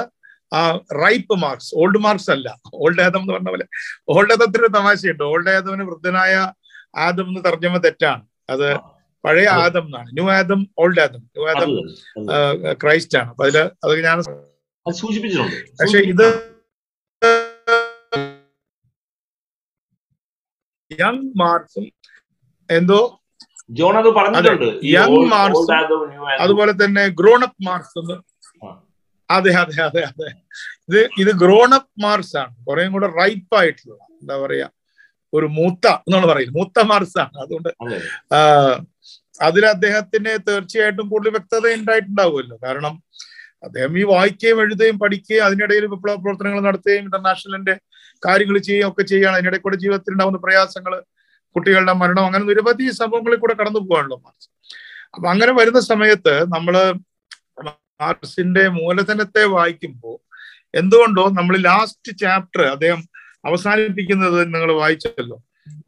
[0.56, 2.60] ആ റൈപ്പ് മാർക്സ് ഓൾഡ് മാർക്സ് അല്ല.
[2.74, 3.66] ഓൾഡ് ആദം എന്ന് പറഞ്ഞ പോലെ.
[4.10, 5.24] ഓൾഡ് ആദത്തിന് തമാശയുണ്ട്.
[5.24, 6.52] ഓൾഡ് ആദമിന് വൃദ്ധനായ
[6.98, 8.22] ആദം എന്ന് തർജമ തെറ്റാണ്.
[8.50, 8.78] അത്
[9.26, 10.10] പഴയ ആദം എന്നാണ്.
[10.14, 11.20] New Adam old Adam.
[11.20, 11.68] New Adam
[12.84, 13.30] Christ ആണ്.
[13.30, 14.22] അപ്പൊ അതിൽ അത് ഞാൻ
[15.82, 16.51] പക്ഷെ ഇത്
[21.00, 21.86] യങ് മാർക്സും
[22.70, 23.00] എന്തോ
[23.80, 24.70] ജോൺ അത് പറഞ്ഞിട്ടുണ്ട്.
[24.94, 25.20] Young
[26.28, 26.40] Adam.
[26.44, 28.16] അതുപോലെ തന്നെ ഗ്രോണപ്പ് മാർക്സ് എന്ന്.
[29.30, 30.30] അതെ അതെ അതെ അതെ.
[30.90, 32.54] ഇത് ഇത് ഗ്രോണപ്പ് മാർക്സ് ആണ്.
[32.68, 34.68] കുറേ കൂടെ റൈപ്പ് ആയിട്ടുള്ള എന്താ പറയാ
[35.34, 36.58] ഒരു മൂത്ത എന്നാണ് പറയുന്നത്.
[36.60, 37.36] മൂത്ത മാർക്സ് ആണ്.
[37.44, 37.70] അതുകൊണ്ട്
[39.48, 42.58] അതിൽ അദ്ദേഹത്തിന് തീർച്ചയായിട്ടും കൂടുതൽ വ്യക്തത ഉണ്ടായിട്ടുണ്ടാവുമല്ലോ.
[42.66, 42.96] കാരണം
[43.68, 47.76] അദ്ദേഹം ഈ വായിക്കുകയും എഴുതുകയും പഠിക്കുകയും അതിനിടയിൽ വിപ്ലവ പ്രവർത്തനങ്ങൾ നടത്തുകയും ഇന്റർനാഷണലിന്റെ
[48.26, 49.36] കാര്യങ്ങൾ ചെയ്യുകയും ഒക്കെ ചെയ്യുകയാണ്.
[49.36, 50.94] അതിനിടയിൽ കൂടെ ജീവിതത്തിൽ ഉണ്ടാവുന്ന പ്രയാസങ്ങൾ
[51.56, 54.50] കുട്ടികളുടെ മരണം അങ്ങനെ നിരവധി സംഭവങ്ങളിൽ കൂടെ കടന്നു പോകാണല്ലോ മാർക്സ്
[55.16, 56.76] അപ്പൊ അങ്ങനെ വരുന്ന സമയത്ത് നമ്മൾ
[58.02, 60.18] മാർക്സിന്റെ മൂലധനത്തെ വായിക്കുമ്പോൾ
[60.76, 63.02] എന്തുകൊണ്ടോ നമ്മൾ ലാസ്റ്റ് ചാപ്റ്റർ അദ്ദേഹം
[63.46, 65.38] അവസാനിപ്പിക്കുന്നത് നിങ്ങൾ വായിച്ചല്ലോ.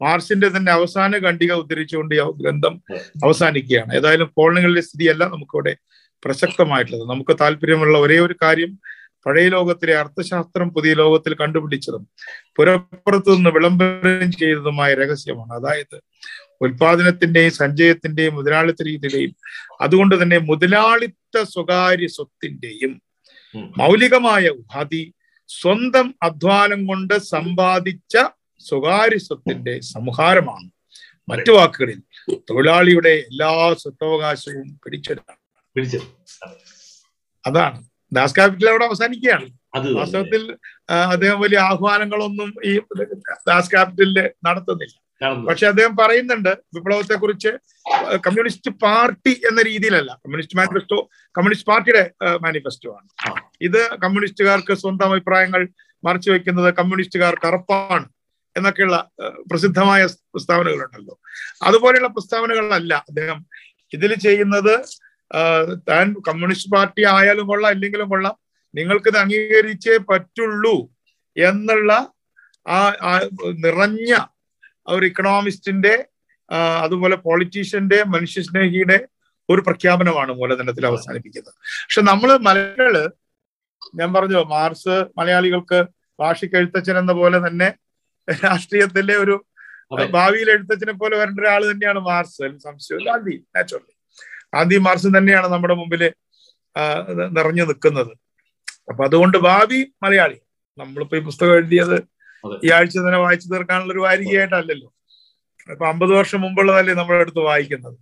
[0.02, 2.74] മാർസിന്റെ തന്നെ അവസാന ഖണ്ഡിക ഉദ്ധരിച്ചുകൊണ്ട് ഈ ഗ്രന്ഥം
[3.24, 3.92] അവസാനിക്കുകയാണ്.
[3.94, 5.76] ഏതായാലും കോളനികളിലെ സ്ഥിതിയല്ല നമുക്കിവിടെ
[6.22, 7.08] പ്രസക്തമായിട്ടുള്ളത്.
[7.10, 8.72] നമുക്ക് താല്പര്യമുള്ള ഒരേ ഒരു കാര്യം
[9.26, 12.08] പഴയ ലോകത്തിലെ അർത്ഥശാസ്ത്രം പുതിയ ലോകത്തിൽ കണ്ടുപിടിച്ചതും
[12.56, 15.52] പുറപ്പുറത്തു നിന്ന് വിളംബരം ചെയ്തതുമായ രഹസ്യമാണ്.
[15.52, 15.96] അതായത്
[16.60, 19.32] ഉൽപാദനത്തിന്റെയും സഞ്ചയത്തിന്റെയും മുതലാളിത്ത രീതിയുടെയും
[19.80, 22.92] അതുകൊണ്ട് തന്നെ മുതലാളിത്ത സ്വകാര്യ സ്വത്തിന്റെയും.
[23.78, 25.02] മൗലികമായ ഉപാധി
[25.48, 28.16] സ്വന്തം അധ്വാനം കൊണ്ട് സമ്പാദിച്ച
[28.58, 30.68] സ്വകാര്യ സ്വത്തിന്റെ സംഹാരമാണ്.
[31.28, 31.98] മറ്റു വാക്കുകളിൽ
[32.50, 35.38] തൊഴിലാളിയുടെ എല്ലാ സ്വത്തവകാശവും പിടിച്ചെടുക്കാം
[37.44, 37.78] അതാണ്.
[38.16, 39.46] ദാസ് ക്യാപിറ്റൽ അവിടെ അവസാനിക്കുകയാണ്.
[39.98, 40.42] വാസ്തവത്തിൽ
[41.12, 42.72] അദ്ദേഹം വലിയ ആഹ്വാനങ്ങളൊന്നും ഈ
[43.50, 44.96] ദാസ് ക്യാപിറ്റലിൽ നടത്തുന്നില്ല
[45.48, 47.50] പക്ഷെ അദ്ദേഹം പറയുന്നുണ്ട് വിപ്ലവത്തെ കുറിച്ച്
[48.26, 50.10] കമ്മ്യൂണിസ്റ്റ് പാർട്ടി എന്ന രീതിയിലല്ല.
[50.24, 50.98] കമ്മ്യൂണിസ്റ്റ് മാനിഫെസ്റ്റോ
[51.34, 52.02] കമ്മ്യൂണിസ്റ്റ് പാർട്ടിയുടെ
[52.44, 53.08] മാനിഫെസ്റ്റോ ആണ്.
[53.60, 55.62] ഇത് കമ്മ്യൂണിസ്റ്റുകാർക്ക് സ്വന്തം അഭിപ്രായങ്ങൾ
[56.04, 58.06] മറച്ചു വെക്കുന്നത് കമ്മ്യൂണിസ്റ്റുകാർ കറുപ്പാണ്
[58.56, 58.98] എന്നൊക്കെയുള്ള
[59.50, 61.14] പ്രസിദ്ധമായ പ്രസ്താവനകളുണ്ടല്ലോ.
[61.62, 63.40] അതുപോലെയുള്ള പ്രസ്താവനകളല്ല അദ്ദേഹം
[63.92, 64.74] ഇതിൽ ചെയ്യുന്നത്.
[65.88, 68.36] താൻ കമ്മ്യൂണിസ്റ്റ് പാർട്ടി ആയാലും കൊള്ളാം ഇല്ലെങ്കിലും കൊള്ളാം.
[68.74, 70.76] നിങ്ങൾക്കിത് അംഗീകരിച്ചേ പറ്റുള്ളൂ
[71.36, 71.92] എന്നുള്ള
[72.68, 73.18] ആ
[73.64, 74.12] നിറഞ്ഞ
[74.86, 75.94] ഒരു ഇക്കണോമിസ്റ്റിന്റെ
[76.82, 79.08] അതുപോലെ പോളിറ്റീഷ്യന്റെ മനുഷ്യസ്നേഹിയുടെ
[79.50, 81.54] ഒരു പ്രഖ്യാപനമാണ് മൂലധനത്തിൽ അവസാനിപ്പിക്കുന്നത്.
[81.54, 82.96] പക്ഷെ നമ്മൾ മലയാളികൾ
[83.94, 85.80] ഞാൻ പറഞ്ഞു മാർസ് മലയാളികൾക്ക്
[86.20, 87.68] ഭാഷയ്ക്ക് എഴുത്തച്ഛൻ എന്ന പോലെ തന്നെ
[88.44, 89.36] രാഷ്ട്രീയത്തിലെ ഒരു.
[90.10, 92.44] ഭാവിയിൽ എഴുത്തച്ഛനെ പോലെ വരേണ്ട ഒരാൾ തന്നെയാണ് മാർസ്.
[92.64, 93.93] സംശയം ഗാന്ധി നാച്ചുറലി
[94.54, 96.02] ഗാന്ധി മാർച്ച് തന്നെയാണ് നമ്മുടെ മുമ്പിൽ
[97.36, 98.12] നിറഞ്ഞു നിൽക്കുന്നത്.
[98.90, 100.38] അപ്പൊ അതുകൊണ്ട് ഭാവി മലയാളി.
[100.78, 101.96] നമ്മളിപ്പോ ഈ പുസ്തകം എഴുതിയത്.
[102.66, 104.88] ഈ ആഴ്ച തന്നെ വായിച്ചു തീർക്കാനുള്ള ഒരു വാരികയായിട്ടല്ലല്ലോ.
[105.72, 107.94] ഇപ്പൊ അമ്പത് വർഷം മുമ്പുള്ളതല്ലേ നമ്മുടെ നമ്മളെടുത്ത് വായിക്കുന്നത്.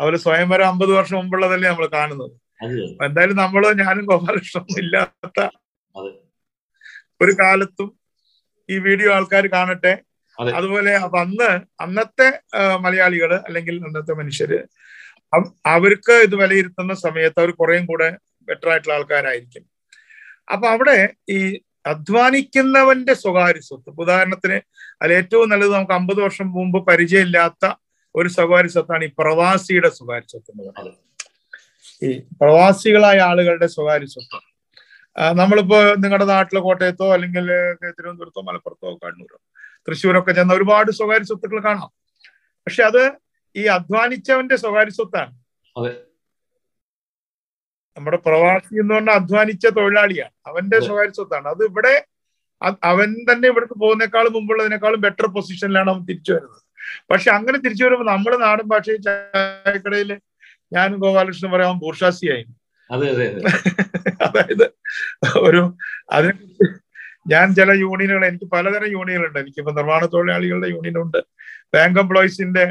[0.00, 2.34] അവരെ അതുപോലെ സ്വയംവരം അമ്പത് വർഷം മുമ്പുള്ളതല്ലേ നമ്മൾ കാണുന്നത്.
[3.06, 5.40] എന്തായാലും നമ്മൾ ഞാനും ഗോപാലകൃഷ്ണനും ഇല്ലാത്ത
[7.22, 7.88] ഒരു കാലത്തും
[8.68, 9.92] ഈ വീഡിയോ ആൾക്കാർ കാണട്ടെ.
[10.38, 11.50] അതുപോലെ അപ്പൊ അന്ന്
[11.84, 12.28] അന്നത്തെ
[12.84, 14.58] മലയാളികൾ അല്ലെങ്കിൽ അന്നത്തെ മനുഷ്യര്
[15.66, 18.08] അവർക്ക് ഇത് വിലയിരുത്തുന്ന സമയത്ത് അവർ കുറേയും കൂടെ
[18.48, 19.64] ബെറ്റർ ആയിട്ടുള്ള ആൾക്കാരായിരിക്കും.
[20.54, 20.98] അപ്പൊ അവിടെ
[21.28, 21.38] ഈ
[21.86, 24.58] അധ്വാനിക്കുന്നവന്റെ സ്വകാര്യ സ്വത്ത് ഉദാഹരണത്തിന്
[25.02, 27.66] അതിൽ ഏറ്റവും നല്ലത് നമുക്ക് അമ്പത് വർഷം മുമ്പ് പരിചയമില്ലാത്ത
[28.14, 30.96] ഒരു സ്വകാര്യ സ്വത്താണ് ഈ പ്രവാസിയുടെ സ്വകാര്യ സ്വത്ത് എന്ന് പറയുന്നത്.
[32.02, 32.10] ഈ
[32.40, 34.38] പ്രവാസികളായ ആളുകളുടെ സ്വകാര്യ സ്വത്ത്.
[35.40, 37.46] നമ്മളിപ്പോ നിങ്ങളുടെ നാട്ടിലെ കോട്ടയത്തോ അല്ലെങ്കിൽ
[37.88, 39.38] തിരുവനന്തപുരത്തോ മലപ്പുറത്തോ കണ്ണൂരോ
[39.86, 41.90] തൃശ്ശൂരൊക്കെ ചെന്ന ഒരുപാട് സ്വകാര്യ സ്വത്തുക്കൾ കാണാം.
[42.66, 43.02] പക്ഷെ അത്
[43.58, 45.32] ഈ അധ്വാനിച്ചവന്റെ സ്വകാര്യ സ്വത്താണ്.
[47.96, 50.34] നമ്മുടെ പ്രവാസി എന്ന് പറഞ്ഞാൽ അധ്വാനിച്ച തൊഴിലാളിയാണ്.
[50.46, 51.46] അവന്റെ സ്വകാര്യ സ്വത്താണ്.
[51.48, 51.94] അത് ഇവിടെ
[52.90, 56.62] അവൻ തന്നെ ഇവിടുത്തെ പോകുന്നേക്കാളും മുമ്പുള്ളതിനേക്കാളും ബെറ്റർ പൊസിഷനിലാണ് അവൻ തിരിച്ചു വരുന്നത്.
[57.10, 60.10] പക്ഷെ അങ്ങനെ തിരിച്ചു വരുമ്പോൾ നമ്മുടെ നാടൻ ഭാഷയിൽ ചായക്കടയിൽ
[60.72, 62.44] ഞാനും ഗോപാലകൃഷ്ണൻ പറയാൻ ബൂർഷാസിയായി
[62.90, 63.42] അതെ അതെ അതെ.
[64.26, 64.66] അതായത്
[65.40, 65.62] ഒരു
[66.10, 66.32] അതിനെ
[67.32, 69.38] ഞാൻ ചില യൂണിയനുകൾ എനിക്ക് പലതരം യൂണിയനുകളുണ്ട്.
[69.44, 71.18] എനിക്കിപ്പോ നിർമ്മാണ തൊഴിലാളികളുടെ യൂണിയൻ ഉണ്ട്
[71.74, 72.64] ബാങ്ക് എംപ്ലോയീസിന്റെ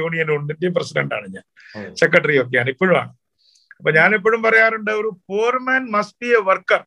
[0.00, 0.52] യൂണിയനുണ്ട്.
[0.52, 1.44] ഉണ്ട് പ്രസിഡന്റാണ് ഞാൻ.
[2.00, 3.12] സെക്രട്ടറി ഒക്കെയാണ് ഇപ്പോഴും ആണ്
[3.78, 6.82] അപ്പൊ ഞാൻ എപ്പോഴും പറയാറുണ്ട് ഒരു poor man must be a worker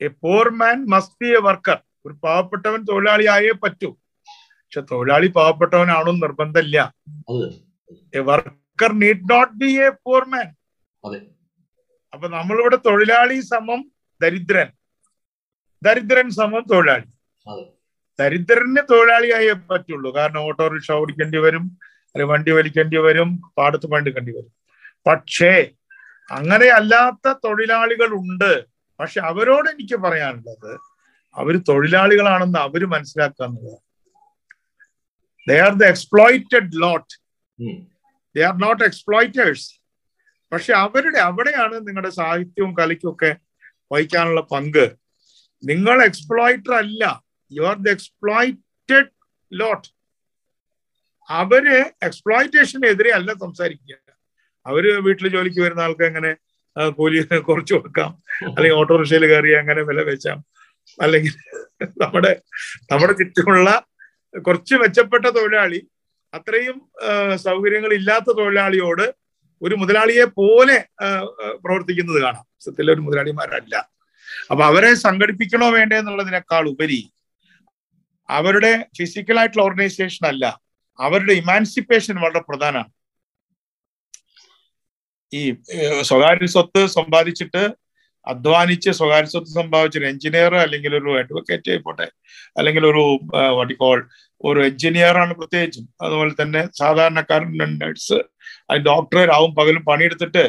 [0.00, 3.90] a poor man must be a worker ഒരു പാവപ്പെട്ടവൻ തൊഴിലാളിയായേ പറ്റൂ.
[4.64, 6.78] പക്ഷെ തൊഴിലാളി പാവപ്പെട്ടവനാണോ നിർബന്ധമില്ല.
[8.18, 10.48] A worker need not be a poor man.
[12.12, 13.80] അപ്പൊ നമ്മളിവിടെ തൊഴിലാളി സമം
[14.22, 14.68] ദരിദ്രൻ.
[15.84, 17.08] ദരിദ്രൻ സമം തൊഴിലാളി.
[18.20, 20.14] ദരിദ്രന് തൊഴിലാളിയായേ പറ്റുള്ളൂ.
[20.14, 24.52] കാരണം ഓട്ടോറിക്ഷ ഓടിക്കേണ്ടി വരും അല്ലെങ്കിൽ വണ്ടി വലിക്കേണ്ടി വരും പാടത്ത് പണിയെടുക്കേണ്ടി വരും.
[25.06, 25.70] പക്ഷേ
[26.30, 28.64] അങ്ങനെ അല്ലാത്ത തൊഴിലാളികൾ ഉണ്ട്
[29.00, 30.80] പക്ഷെ അവരോട് എനിക്ക് പറയാനുള്ളത്
[31.34, 33.86] അവർ തൊഴിലാളികളാണെന്ന് അവർ മനസ്സിലാക്കുക എന്നുള്ളതാണ്.
[35.48, 37.14] They are the exploited lot.
[38.36, 39.80] They are not exploiters
[40.52, 43.36] പക്ഷെ അവരുടെ അവിടെയാണ് നിങ്ങളുടെ സാഹിത്യവും കലയ്ക്കും ഒക്കെ
[43.92, 44.99] വഹിക്കാനുള്ള പങ്ക്.
[45.62, 47.02] നിങ്ങൾ എക്സ്പ്ലോയിറ്റർ അല്ല.
[47.50, 49.08] You are the exploited
[49.52, 49.88] lot
[51.28, 51.64] അവർ
[52.08, 53.96] എക്സ്പ്ലോയിറ്റേഷനെതിരെ അല്ല സംസാരിക്കുക.
[54.66, 56.32] അവർ വീട്ടിൽ ജോലിക്ക് വരുന്ന ആൾക്ക് എങ്ങനെ
[56.98, 58.10] കൂലി കുറച്ച് കൊടുക്കാം.
[58.56, 60.38] അല്ലെങ്കിൽ ഓട്ടോറിക്ഷയിൽ കയറി അങ്ങനെ വില വെച്ചാം
[60.98, 61.34] അല്ലെങ്കിൽ
[62.02, 62.32] നമ്മുടെ
[62.90, 63.68] നമ്മുടെ ചുറ്റുമുള്ള
[64.34, 65.80] കുറച്ച് മെച്ചപ്പെട്ട തൊഴിലാളി
[66.32, 66.76] അത്രയും
[67.46, 69.06] സൗകര്യങ്ങൾ ഇല്ലാത്ത തൊഴിലാളിയോട്
[69.62, 70.76] ഒരു മുതലാളിയെ പോലെ
[71.64, 72.44] പ്രവർത്തിക്കുന്നത് കാണാം.
[72.64, 73.74] സത്യത്തിൽ ഒരു മുതലാളിമാരല്ല.
[74.50, 77.00] അപ്പൊ അവരെ സംഘടിപ്പിക്കണോ വേണ്ടേ എന്നുള്ളതിനേക്കാൾ ഉപരി
[78.28, 80.44] അവരുടെ ഫിസിക്കൽ ആയിട്ടുള്ള ഓർഗനൈസേഷൻ അല്ല
[80.98, 82.90] അവരുടെ ഇമാൻസിപ്പേഷൻ വളരെ പ്രധാനമാണ്.
[85.32, 85.42] ഈ
[86.08, 87.62] സ്വകാര്യ സ്വത്ത് സമ്പാദിച്ചിട്ട്
[88.26, 92.06] അധ്വാനിച്ച് സ്വകാര്യ സ്വത്ത് സമ്പാദിച്ച ഒരു എഞ്ചിനീയർ അല്ലെങ്കിൽ ഒരു അഡ്വക്കേറ്റ് ആയിക്കോട്ടെ
[92.58, 93.02] അല്ലെങ്കിൽ ഒരു
[93.58, 93.98] വട്ടിക്കോൾ
[94.44, 95.84] ഒരു എഞ്ചിനീയർ ആണ് പ്രത്യേകിച്ചും.
[96.04, 97.50] അതുപോലെ തന്നെ സാധാരണക്കാരൻ
[97.82, 98.18] നഴ്സ്
[98.70, 100.44] അതിന് ഡോക്ടർ ആവും പകലും പണിയെടുത്തിട്ട്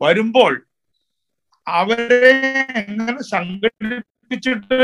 [0.00, 0.52] വരുമ്പോൾ
[1.66, 2.32] അവരെ
[2.82, 4.76] എങ്ങനെ സംഘടിപ്പിച്ചിട്ട്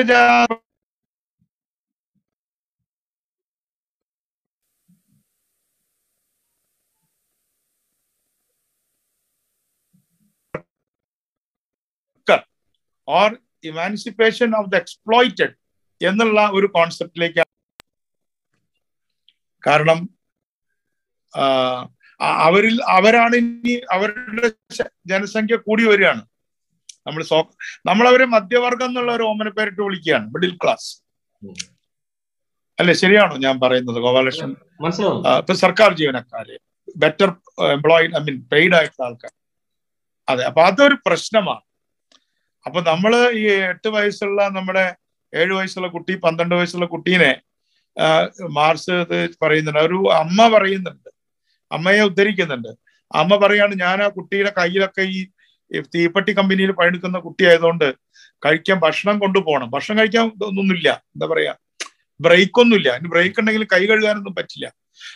[13.09, 13.31] or
[13.71, 15.55] emancipation of the exploited
[16.01, 17.45] എന്നുള്ള ഒരു കോൺസെപ്റ്റിലേക്ക്
[19.63, 19.99] കാരണം
[22.45, 24.49] അവരിൽ അവരാണ് ഇനി അവരുടെ
[25.13, 26.23] ജനസംഖ്യ കൂടി വരികയാണ്.
[27.07, 27.39] നമ്മൾ സോ
[27.89, 30.27] നമ്മളവരെ മധ്യവർഗം എന്നുള്ള ഒരു ഓമന പേരിട്ട് വിളിക്കുകയാണ്.
[30.35, 30.89] Middle class.
[32.79, 32.95] അല്ലെ?
[33.03, 34.51] ശരിയാണോ ഞാൻ പറയുന്നത് ഗോപാലകൃഷ്ണൻ?
[35.41, 36.57] ഇപ്പൊ സർക്കാർ ജീവനക്കാര്
[36.97, 37.31] better
[37.77, 39.33] employed I mean paid ആയിട്ടുള്ള ആൾക്കാർ
[40.29, 41.65] അതെ അപ്പൊ അതൊരു പ്രശ്നമാണ്.
[42.67, 44.85] അപ്പൊ നമ്മൾ ഈ എട്ട് വയസ്സുള്ള നമ്മുടെ
[45.33, 47.33] ഏഴു വയസ്സുള്ള കുട്ടി പന്ത്രണ്ട് വയസ്സുള്ള കുട്ടീനെ
[48.59, 48.97] മാർസ്
[49.43, 49.81] പറയുന്നുണ്ട്.
[49.81, 51.11] ഒരു അമ്മ പറയുന്നുണ്ട്.
[51.73, 52.69] അമ്മയെ ഉദ്ധരിക്കുന്നുണ്ട്.
[53.21, 55.21] അമ്മ പറയാണ് ഞാൻ ആ കുട്ടിയുടെ കയ്യിലൊക്കെ ഈ
[55.81, 57.95] തീപ്പെട്ടി കമ്പനിയിൽ പണിയെടുക്കുന്ന കുട്ടിയായതുകൊണ്ട്
[58.45, 59.71] കഴിക്കാൻ ഭക്ഷണം കൊണ്ടുപോകണം.
[59.71, 61.53] ഭക്ഷണം കഴിക്കാൻ ഒന്നുമില്ല എന്താ പറയാ?
[62.21, 62.97] ബ്രേക്ക് ഒന്നുമില്ല.
[62.97, 64.67] ഇനി ബ്രേക്ക് ഉണ്ടെങ്കിൽ കൈ കഴുകാനൊന്നും പറ്റില്ല.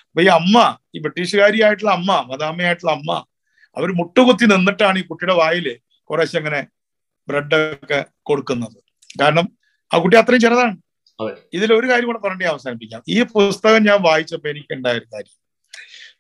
[0.08, 3.10] അപ്പൊ ഈ അമ്മ ഈ ബ്രിട്ടീഷുകാരിയായിട്ടുള്ള അമ്മ മദാമയായിട്ടുള്ള അമ്മ
[3.76, 5.66] അവർ മുട്ടുകുത്തി നിന്നിട്ടാണ് ഈ കുട്ടിയുടെ വായിൽ
[6.10, 6.60] കുറേശ്ശെ അങ്ങനെ
[7.28, 8.78] ബ്രെഡൊക്കെ കൊടുക്കുന്നത്.
[9.20, 9.46] കാരണം
[9.94, 10.76] ആ കുട്ടി അത്രയും ചെറുതാണ്.
[11.52, 13.02] ഇതിൽ ഒരു കാര്യം കൂടെ പറഞ്ഞേ അവസാനിപ്പിക്കാം.
[13.08, 15.45] ഈ പുസ്തകം ഞാൻ വായിച്ചപ്പോ എനിക്ക് ഉണ്ടായ ഒരു കാര്യം.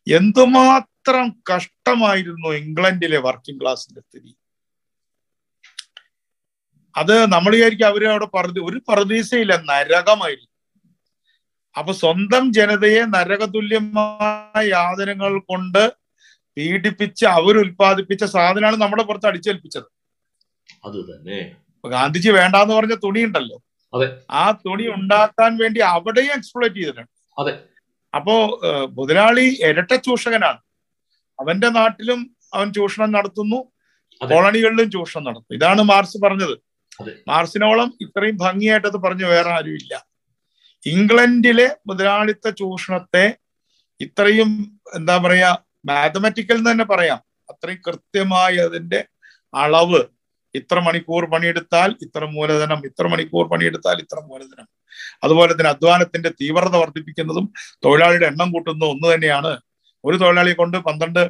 [0.08, 4.36] എന്തുമാത്രം കഷ്ടമായിരുന്നു ഇംഗ്ലണ്ടിലെ വർക്കിംഗ് ക്ലാസിന്റെ സ്ഥിതി.
[6.96, 10.50] അത് നമ്മൾ വിചാരിക്കും അവർ അവിടെ പറഞ്ഞു ഒരു പ്രതീക്ഷയില്ല നരകമായിരുന്നു
[11.78, 15.92] അപ്പൊ സ്വന്തം ജനതയെ നരകതുല്യമായ യാതനകൾ കൊണ്ട്
[16.56, 19.84] പീഡിപ്പിച്ച് അവരുൽപാദിപ്പിച്ച സാധനമാണ് നമ്മുടെ പുറത്ത് അടിച്ചേൽപ്പിച്ചത്.
[20.84, 21.56] അത് തന്നെ.
[21.88, 23.62] ഗാന്ധിജി വേണ്ടാന്ന് പറഞ്ഞ തുണി ഉണ്ടല്ലോ.
[24.30, 27.40] ആ തുണി ഉണ്ടാക്കാൻ വേണ്ടി അവിടെയും എക്സ്പ്ലോയിറ്റ് ചെയ്തിട്ടുണ്ട്.
[27.40, 27.75] അതെ.
[28.14, 28.34] അപ്പോ
[28.98, 30.60] മുതലാളി ഇരട്ട ചൂഷകനാണ്.
[31.40, 32.20] അവന്റെ നാട്ടിലും
[32.54, 33.58] അവൻ ചൂഷണം നടത്തുന്നു.
[34.20, 35.56] കോളണികളിലും ചൂഷണം നടത്തുന്നു.
[35.58, 36.54] ഇതാണ് മാർസ് പറഞ്ഞത്.
[37.28, 39.92] മാർസിനോളം ഇത്രയും ഭംഗിയായിട്ട് അത് പറഞ്ഞു വേറെ ആരുമില്ല.
[40.86, 43.26] ഇംഗ്ലണ്ടിലെ മുതലാളിത്ത ചൂഷണത്തെ
[44.00, 44.50] ഇത്രയും
[44.94, 45.50] എന്താ പറയാ
[45.86, 47.20] മാത്തമാറ്റിക്കൽ എന്ന് തന്നെ പറയാം.
[47.50, 49.00] അത്രയും കൃത്യമായി അതിന്റെ
[49.54, 50.02] അളവ്.
[50.54, 54.66] ഇത്ര മണിക്കൂർ പണിയെടുത്താൽ ഇത്ര മൂലധനം ഇത്ര മണിക്കൂർ പണിയെടുത്താൽ ഇത്ര മൂലധനം.
[55.24, 57.46] അതുപോലെ തന്നെ അധ്വാനത്തിന്റെ തീവ്രത വർദ്ധിപ്പിക്കുന്നതും
[57.84, 59.52] തൊഴിലാളിയുടെ എണ്ണം കൂട്ടുന്നതും ഒന്ന് തന്നെയാണ്.
[60.04, 61.22] ഒരു തൊഴിലാളിയെ കൊണ്ട് പന്ത്രണ്ട്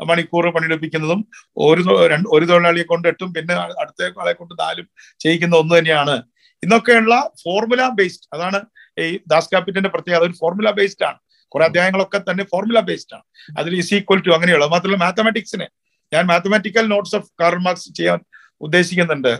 [0.00, 1.20] മണിക്കൂർ പണിയെടുപ്പിക്കുന്നതും
[1.56, 4.86] ഒരു രണ്ട് ഒരു തൊഴിലാളിയെ കൊണ്ട് എട്ടും പിന്നെ അടുത്ത ആളെ കൊണ്ട് നാലും
[5.20, 6.22] ചെയ്യിക്കുന്ന ഒന്ന് തന്നെയാണ്.
[6.62, 8.60] ഇന്നൊക്കെയുള്ള ഫോർമുല ബേസ്ഡ് അതാണ്
[9.00, 10.22] ഈ ദാസ് ക്യാപിറ്റന്റെ പ്രത്യേകത.
[10.22, 11.18] ഒരു ഫോർമുല ബേസ്ഡ് ആണ്.
[11.48, 13.24] കുറെ അധ്യായങ്ങളൊക്കെ തന്നെ ഫോർമുല ബേസ്ഡ് ആണ്.
[13.58, 15.68] അതിൽ ഈസ് ഈക്വൽ ടു അങ്ങനെയുള്ള മാത്രമല്ല മാത്തമാറ്റിക്സിനെ
[16.12, 18.20] ഞാൻ mathematical notes of Karl Marx ചെയ്യാൻ
[18.60, 19.32] ഉദ്ദേശിക്കുന്നുണ്ട്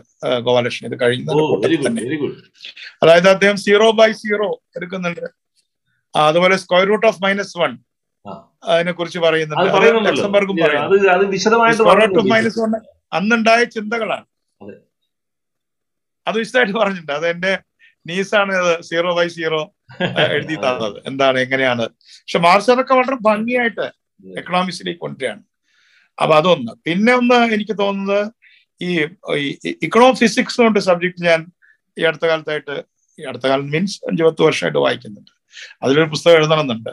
[0.47, 1.33] ഗോപാലകൃഷ്ണൻ ഇത് കഴിയുന്ന
[3.03, 5.27] അതായത് അദ്ദേഹം സീറോ ബൈ സീറോ എടുക്കുന്നുണ്ട്.
[6.15, 7.79] അതുപോലെ square root of minus one
[8.65, 10.09] അതിനെ കുറിച്ച് പറയുന്നുണ്ട്.
[10.09, 12.23] ലക്സംബർഗും പറയുന്നു.
[12.35, 12.73] മൈനസ് വൺ
[13.12, 14.27] അന്നുണ്ടായ ചിന്തകളാണ്.
[14.62, 14.77] അതെ.
[16.29, 17.12] അത് വിശദമായിട്ട് പറഞ്ഞിട്ടുണ്ട്.
[17.12, 17.53] അത് എന്റെ
[18.07, 19.75] നീസാണ് അത് സീറോ ബൈ സീറോ
[20.35, 21.03] എഴുതി തന്നത്.
[21.07, 21.85] എന്താണ് എങ്ങനെയാണ്?
[22.23, 23.87] പക്ഷെ മാർച്ച് അതൊക്കെ വളരെ ഭംഗിയായിട്ട്
[24.39, 25.43] എക്കണോമിക്സിലേക്ക് കൊണ്ടുവരികയാണ്.
[26.23, 26.73] അപ്പൊ അതൊന്ന്.
[26.87, 28.33] പിന്നെ ഒന്ന് എനിക്ക് തോന്നുന്നത്
[28.83, 29.01] ഈ
[29.83, 31.47] ഇക്കണോ ഫിസിക്സ് കൊണ്ട് സബ്ജക്ട് ഞാൻ
[31.99, 32.85] ഈ അടുത്ത കാലത്തായിട്ട്
[33.20, 35.31] ഈ അടുത്ത കാലം മീൻസ് അഞ്ചു പത്ത് വർഷമായിട്ട് വായിക്കുന്നുണ്ട്.
[35.83, 36.91] അതിലൊരു പുസ്തകം എഴുതണമെന്നുണ്ട്.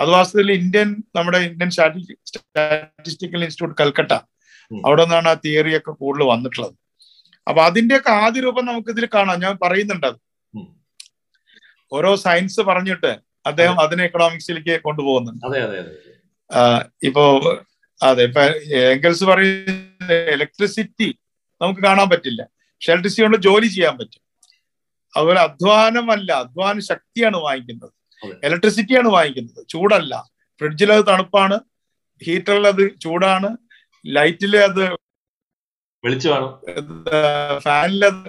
[0.00, 4.12] അത് വാസ്തവത്തിൽ ഇന്ത്യൻ നമ്മുടെ ഇന്ത്യൻ സ്റ്റാറ്റിസ്റ്റിക്കൽ ഇൻസ്റ്റിറ്റ്യൂട്ട് കൽക്കട്ട.
[4.86, 6.74] അവിടെ നിന്നാണ് ആ തിയറി ഒക്കെ കൂടുതൽ വന്നിട്ടുള്ളത്.
[7.48, 9.40] അപ്പൊ അതിന്റെയൊക്കെ ആദ്യ രൂപം നമുക്ക് ഇതിൽ കാണാം.
[9.40, 10.16] ഞാൻ പറയുന്നുണ്ട് അത്.
[11.92, 13.16] ഓരോ സയൻസ് പറഞ്ഞിട്ട്
[13.46, 15.46] അദ്ദേഹം അതിനെ എക്കണോമിക്സിലേക്ക് കൊണ്ടുപോകുന്നുണ്ട്.
[17.02, 17.24] ഇപ്പോ
[18.00, 18.42] അതെ ഇപ്പൊ
[18.94, 21.08] എംഗൽസ് പറയുന്നത് ഇലക്ട്രിസിറ്റി
[21.60, 22.42] നമുക്ക് കാണാൻ പറ്റില്ല.
[22.74, 24.22] പക്ഷെ ഇലക്ട്രിസിറ്റി കൊണ്ട് ജോലി ചെയ്യാൻ പറ്റും.
[25.14, 27.92] അതുപോലെ അധ്വാനമല്ല അധ്വാന ശക്തിയാണ് വാങ്ങിക്കുന്നത്.
[28.46, 29.60] ഇലക്ട്രിസിറ്റിയാണ് വാങ്ങിക്കുന്നത്.
[29.72, 30.14] ചൂടല്ല.
[30.60, 31.56] ഫ്രിഡ്ജിൽ അത് തണുപ്പാണ്.
[32.22, 33.50] ഹീറ്ററിൽ അത് ചൂടാണ്
[34.04, 34.82] ലൈറ്റിൽ അത്
[36.04, 36.46] വെളിച്ചമാണ്
[37.66, 38.20] ഫാനിൽ അത്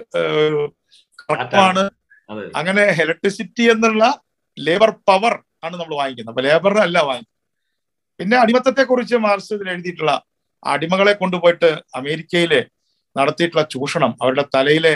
[2.30, 2.44] അതെ.
[2.58, 4.04] അങ്ങനെ ഇലക്ട്രിസിറ്റി എന്നുള്ള
[4.58, 6.32] ലേബർ പവർ ആണ് നമ്മൾ വാങ്ങിക്കുന്നത്.
[6.32, 7.29] അപ്പൊ ലേബറിനല്ല വാങ്ങിക്കുന്നത്.
[8.20, 10.12] പിന്നെ അടിമത്തത്തെ കുറിച്ച് മാർക്സ് ഇതിൽ എഴുതിയിട്ടുള്ള
[10.62, 11.68] അടിമകളെ കൊണ്ടുപോയിട്ട്
[11.98, 12.58] അമേരിക്കയിലെ
[13.16, 14.92] നടത്തിയിട്ടുള്ള ചൂഷണം അവരുടെ തലയിലെ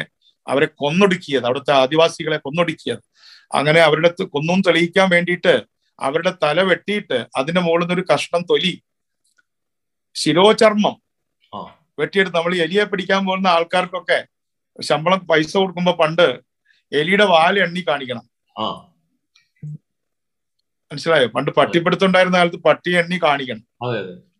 [0.46, 3.02] അവരെ കൊന്നൊടുക്കിയത് അവിടുത്തെ ആദിവാസികളെ കൊന്നൊടുക്കിയത്.
[3.58, 5.54] അങ്ങനെ അവരുടെ കൊന്നും തെളിയിക്കാൻ വേണ്ടിയിട്ട്
[5.98, 8.72] അവരുടെ തല വെട്ടിയിട്ട് അതിന്റെ മുകളിൽ നിന്ന് ഒരു കഷ്ണം തൊലി
[10.16, 10.94] ശിരോചർമ്മം.
[12.00, 14.18] വെട്ടിയെടുത്ത് നമ്മൾ എലിയെ പിടിക്കാൻ പോകുന്ന ആൾക്കാർക്കൊക്കെ
[14.78, 16.26] ശമ്പളം പൈസ കൊടുക്കുമ്പോ പണ്ട്
[16.92, 18.26] എലിയുടെ വാൽ എണ്ണി കാണിക്കണം.
[20.94, 21.26] മനസ്സിലായോ?
[21.26, 23.64] പണ്ട് പട്ടിപ്പിടുത്തുണ്ടായിരുന്ന കാലത്ത് പട്ടി എണ്ണി കാണിക്കണം.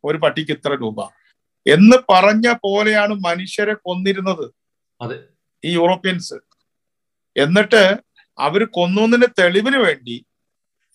[0.05, 0.99] ഒരു പട്ടിക്ക് ഇത്ര രൂപ.
[1.67, 4.45] എന്ന് പറഞ്ഞ പോലെയാണ് മനുഷ്യരെ കൊന്നിരുന്നത്.
[5.65, 6.35] ഈ യൂറോപ്യൻസ്.
[7.37, 7.83] എന്നിട്ട്
[8.39, 10.27] അവർ കൊന്നതിന് തെളിവിന് വേണ്ടി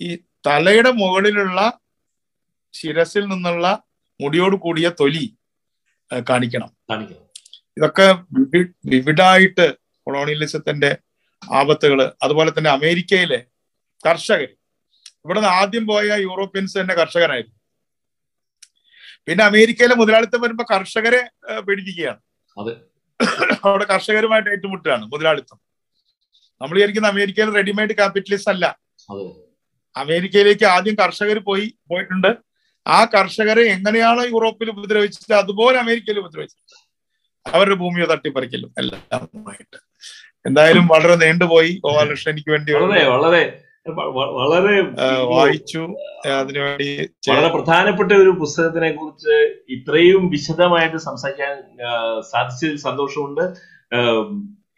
[0.01, 0.15] ഈ
[0.47, 1.59] തലയുടെ മുകളിലുള്ള
[2.73, 3.83] ശിരസിൽ നിന്നുള്ള
[4.21, 5.25] മുടിയോട് കൂടിയ തൊലി
[6.29, 6.71] കാണിക്കണം.
[6.89, 7.25] കാണിക്കണം.
[7.77, 8.07] ഇതൊക്കെ
[8.85, 9.65] വിവിഡായിട്ട്
[10.07, 10.97] കൊളോണിയലിസത്തിന്റെ
[11.51, 13.45] ആപത്തുകൾ അതുപോലെ തന്നെ അമേരിക്കയിലെ
[14.07, 14.47] കർഷകർ
[15.25, 17.57] ഇവിടെ നിന്ന് ആദ്യം പോയ യൂറോപ്യൻസ് തന്നെ കർഷകരായിരുന്നു.
[19.27, 22.19] പിന്നെ അമേരിക്കയിലെ മുതലാളിത്തം വരുമ്പോ കർഷകരെ പേടിപ്പിക്കുകയാണ്.
[23.65, 25.59] അവിടെ കർഷകരുമായിട്ട് ഏറ്റുമുട്ടുകയാണ് മുതലാളിത്തം.
[26.61, 28.79] നമ്മൾ വിചാരിക്കുന്ന അമേരിക്കയിൽ റെഡിമെയ്ഡ് ക്യാപിറ്റലിസ്റ്റ് അല്ല.
[29.97, 32.37] അമേരിക്കയിലേക്ക് ആദ്യം കർഷകർ പോയി പോയിട്ടുണ്ട്.
[32.87, 35.33] ആ കർഷകരെ എങ്ങനെയാണോ യൂറോപ്പിൽ ഉപദ്രവിച്ചത്?
[35.33, 36.75] അതുപോലെ അമേരിക്കയിൽ ഉപദ്രവിച്ചത്.
[37.53, 39.77] അവരുടെ ഭൂമിയെ തട്ടിപ്പറിക്കലും എല്ലാമായിട്ട്
[40.45, 41.71] എന്തായാലും വളരെ നീണ്ടുപോയി.
[41.83, 43.68] ഗോപാലകൃഷ്ണൻ എനിക്ക് വേണ്ടി വളരെ വളരെ.
[43.95, 44.81] വളരെ
[45.23, 45.95] വായിച്ചു.
[46.27, 51.57] അതിനുവേണ്ടി വളരെ പ്രധാനപ്പെട്ട ഒരു പുസ്തകത്തിനെ കുറിച്ച് ഇത്രയും വിശദമായിട്ട് സംസാരിക്കാൻ
[52.21, 53.41] സാധിച്ചതിൽ സന്തോഷമുണ്ട്.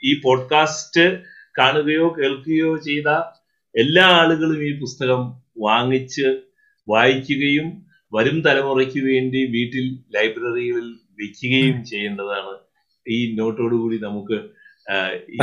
[0.03, 1.19] ഈ പോഡ്കാസ്റ്റ്
[1.57, 3.07] കാണുകയോ കേൾക്കുകയോ ചെയ്ത
[3.77, 6.37] എല്ലാ ആളുകളും ഈ പുസ്തകം വാങ്ങിച്ച്
[6.89, 10.91] വായിക്കുകയും വരും തലമുറയ്ക്ക് വേണ്ടി വീട്ടിൽ ലൈബ്രറികളിൽ
[11.21, 12.57] വെക്കുകയും ചെയ്യേണ്ടതാണ്.
[13.07, 14.39] ഈ നോട്ടോടുകൂടി നമുക്ക്
[15.29, 15.37] ഈ.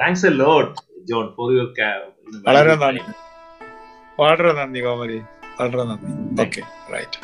[0.00, 1.68] Thanks a lot John for your
[2.46, 3.02] വളരെ നന്ദി
[4.18, 5.18] വളരെ നന്ദി കോമതി
[5.60, 7.18] വളരെ നന്ദി ഓക്കെ റൈറ്റ്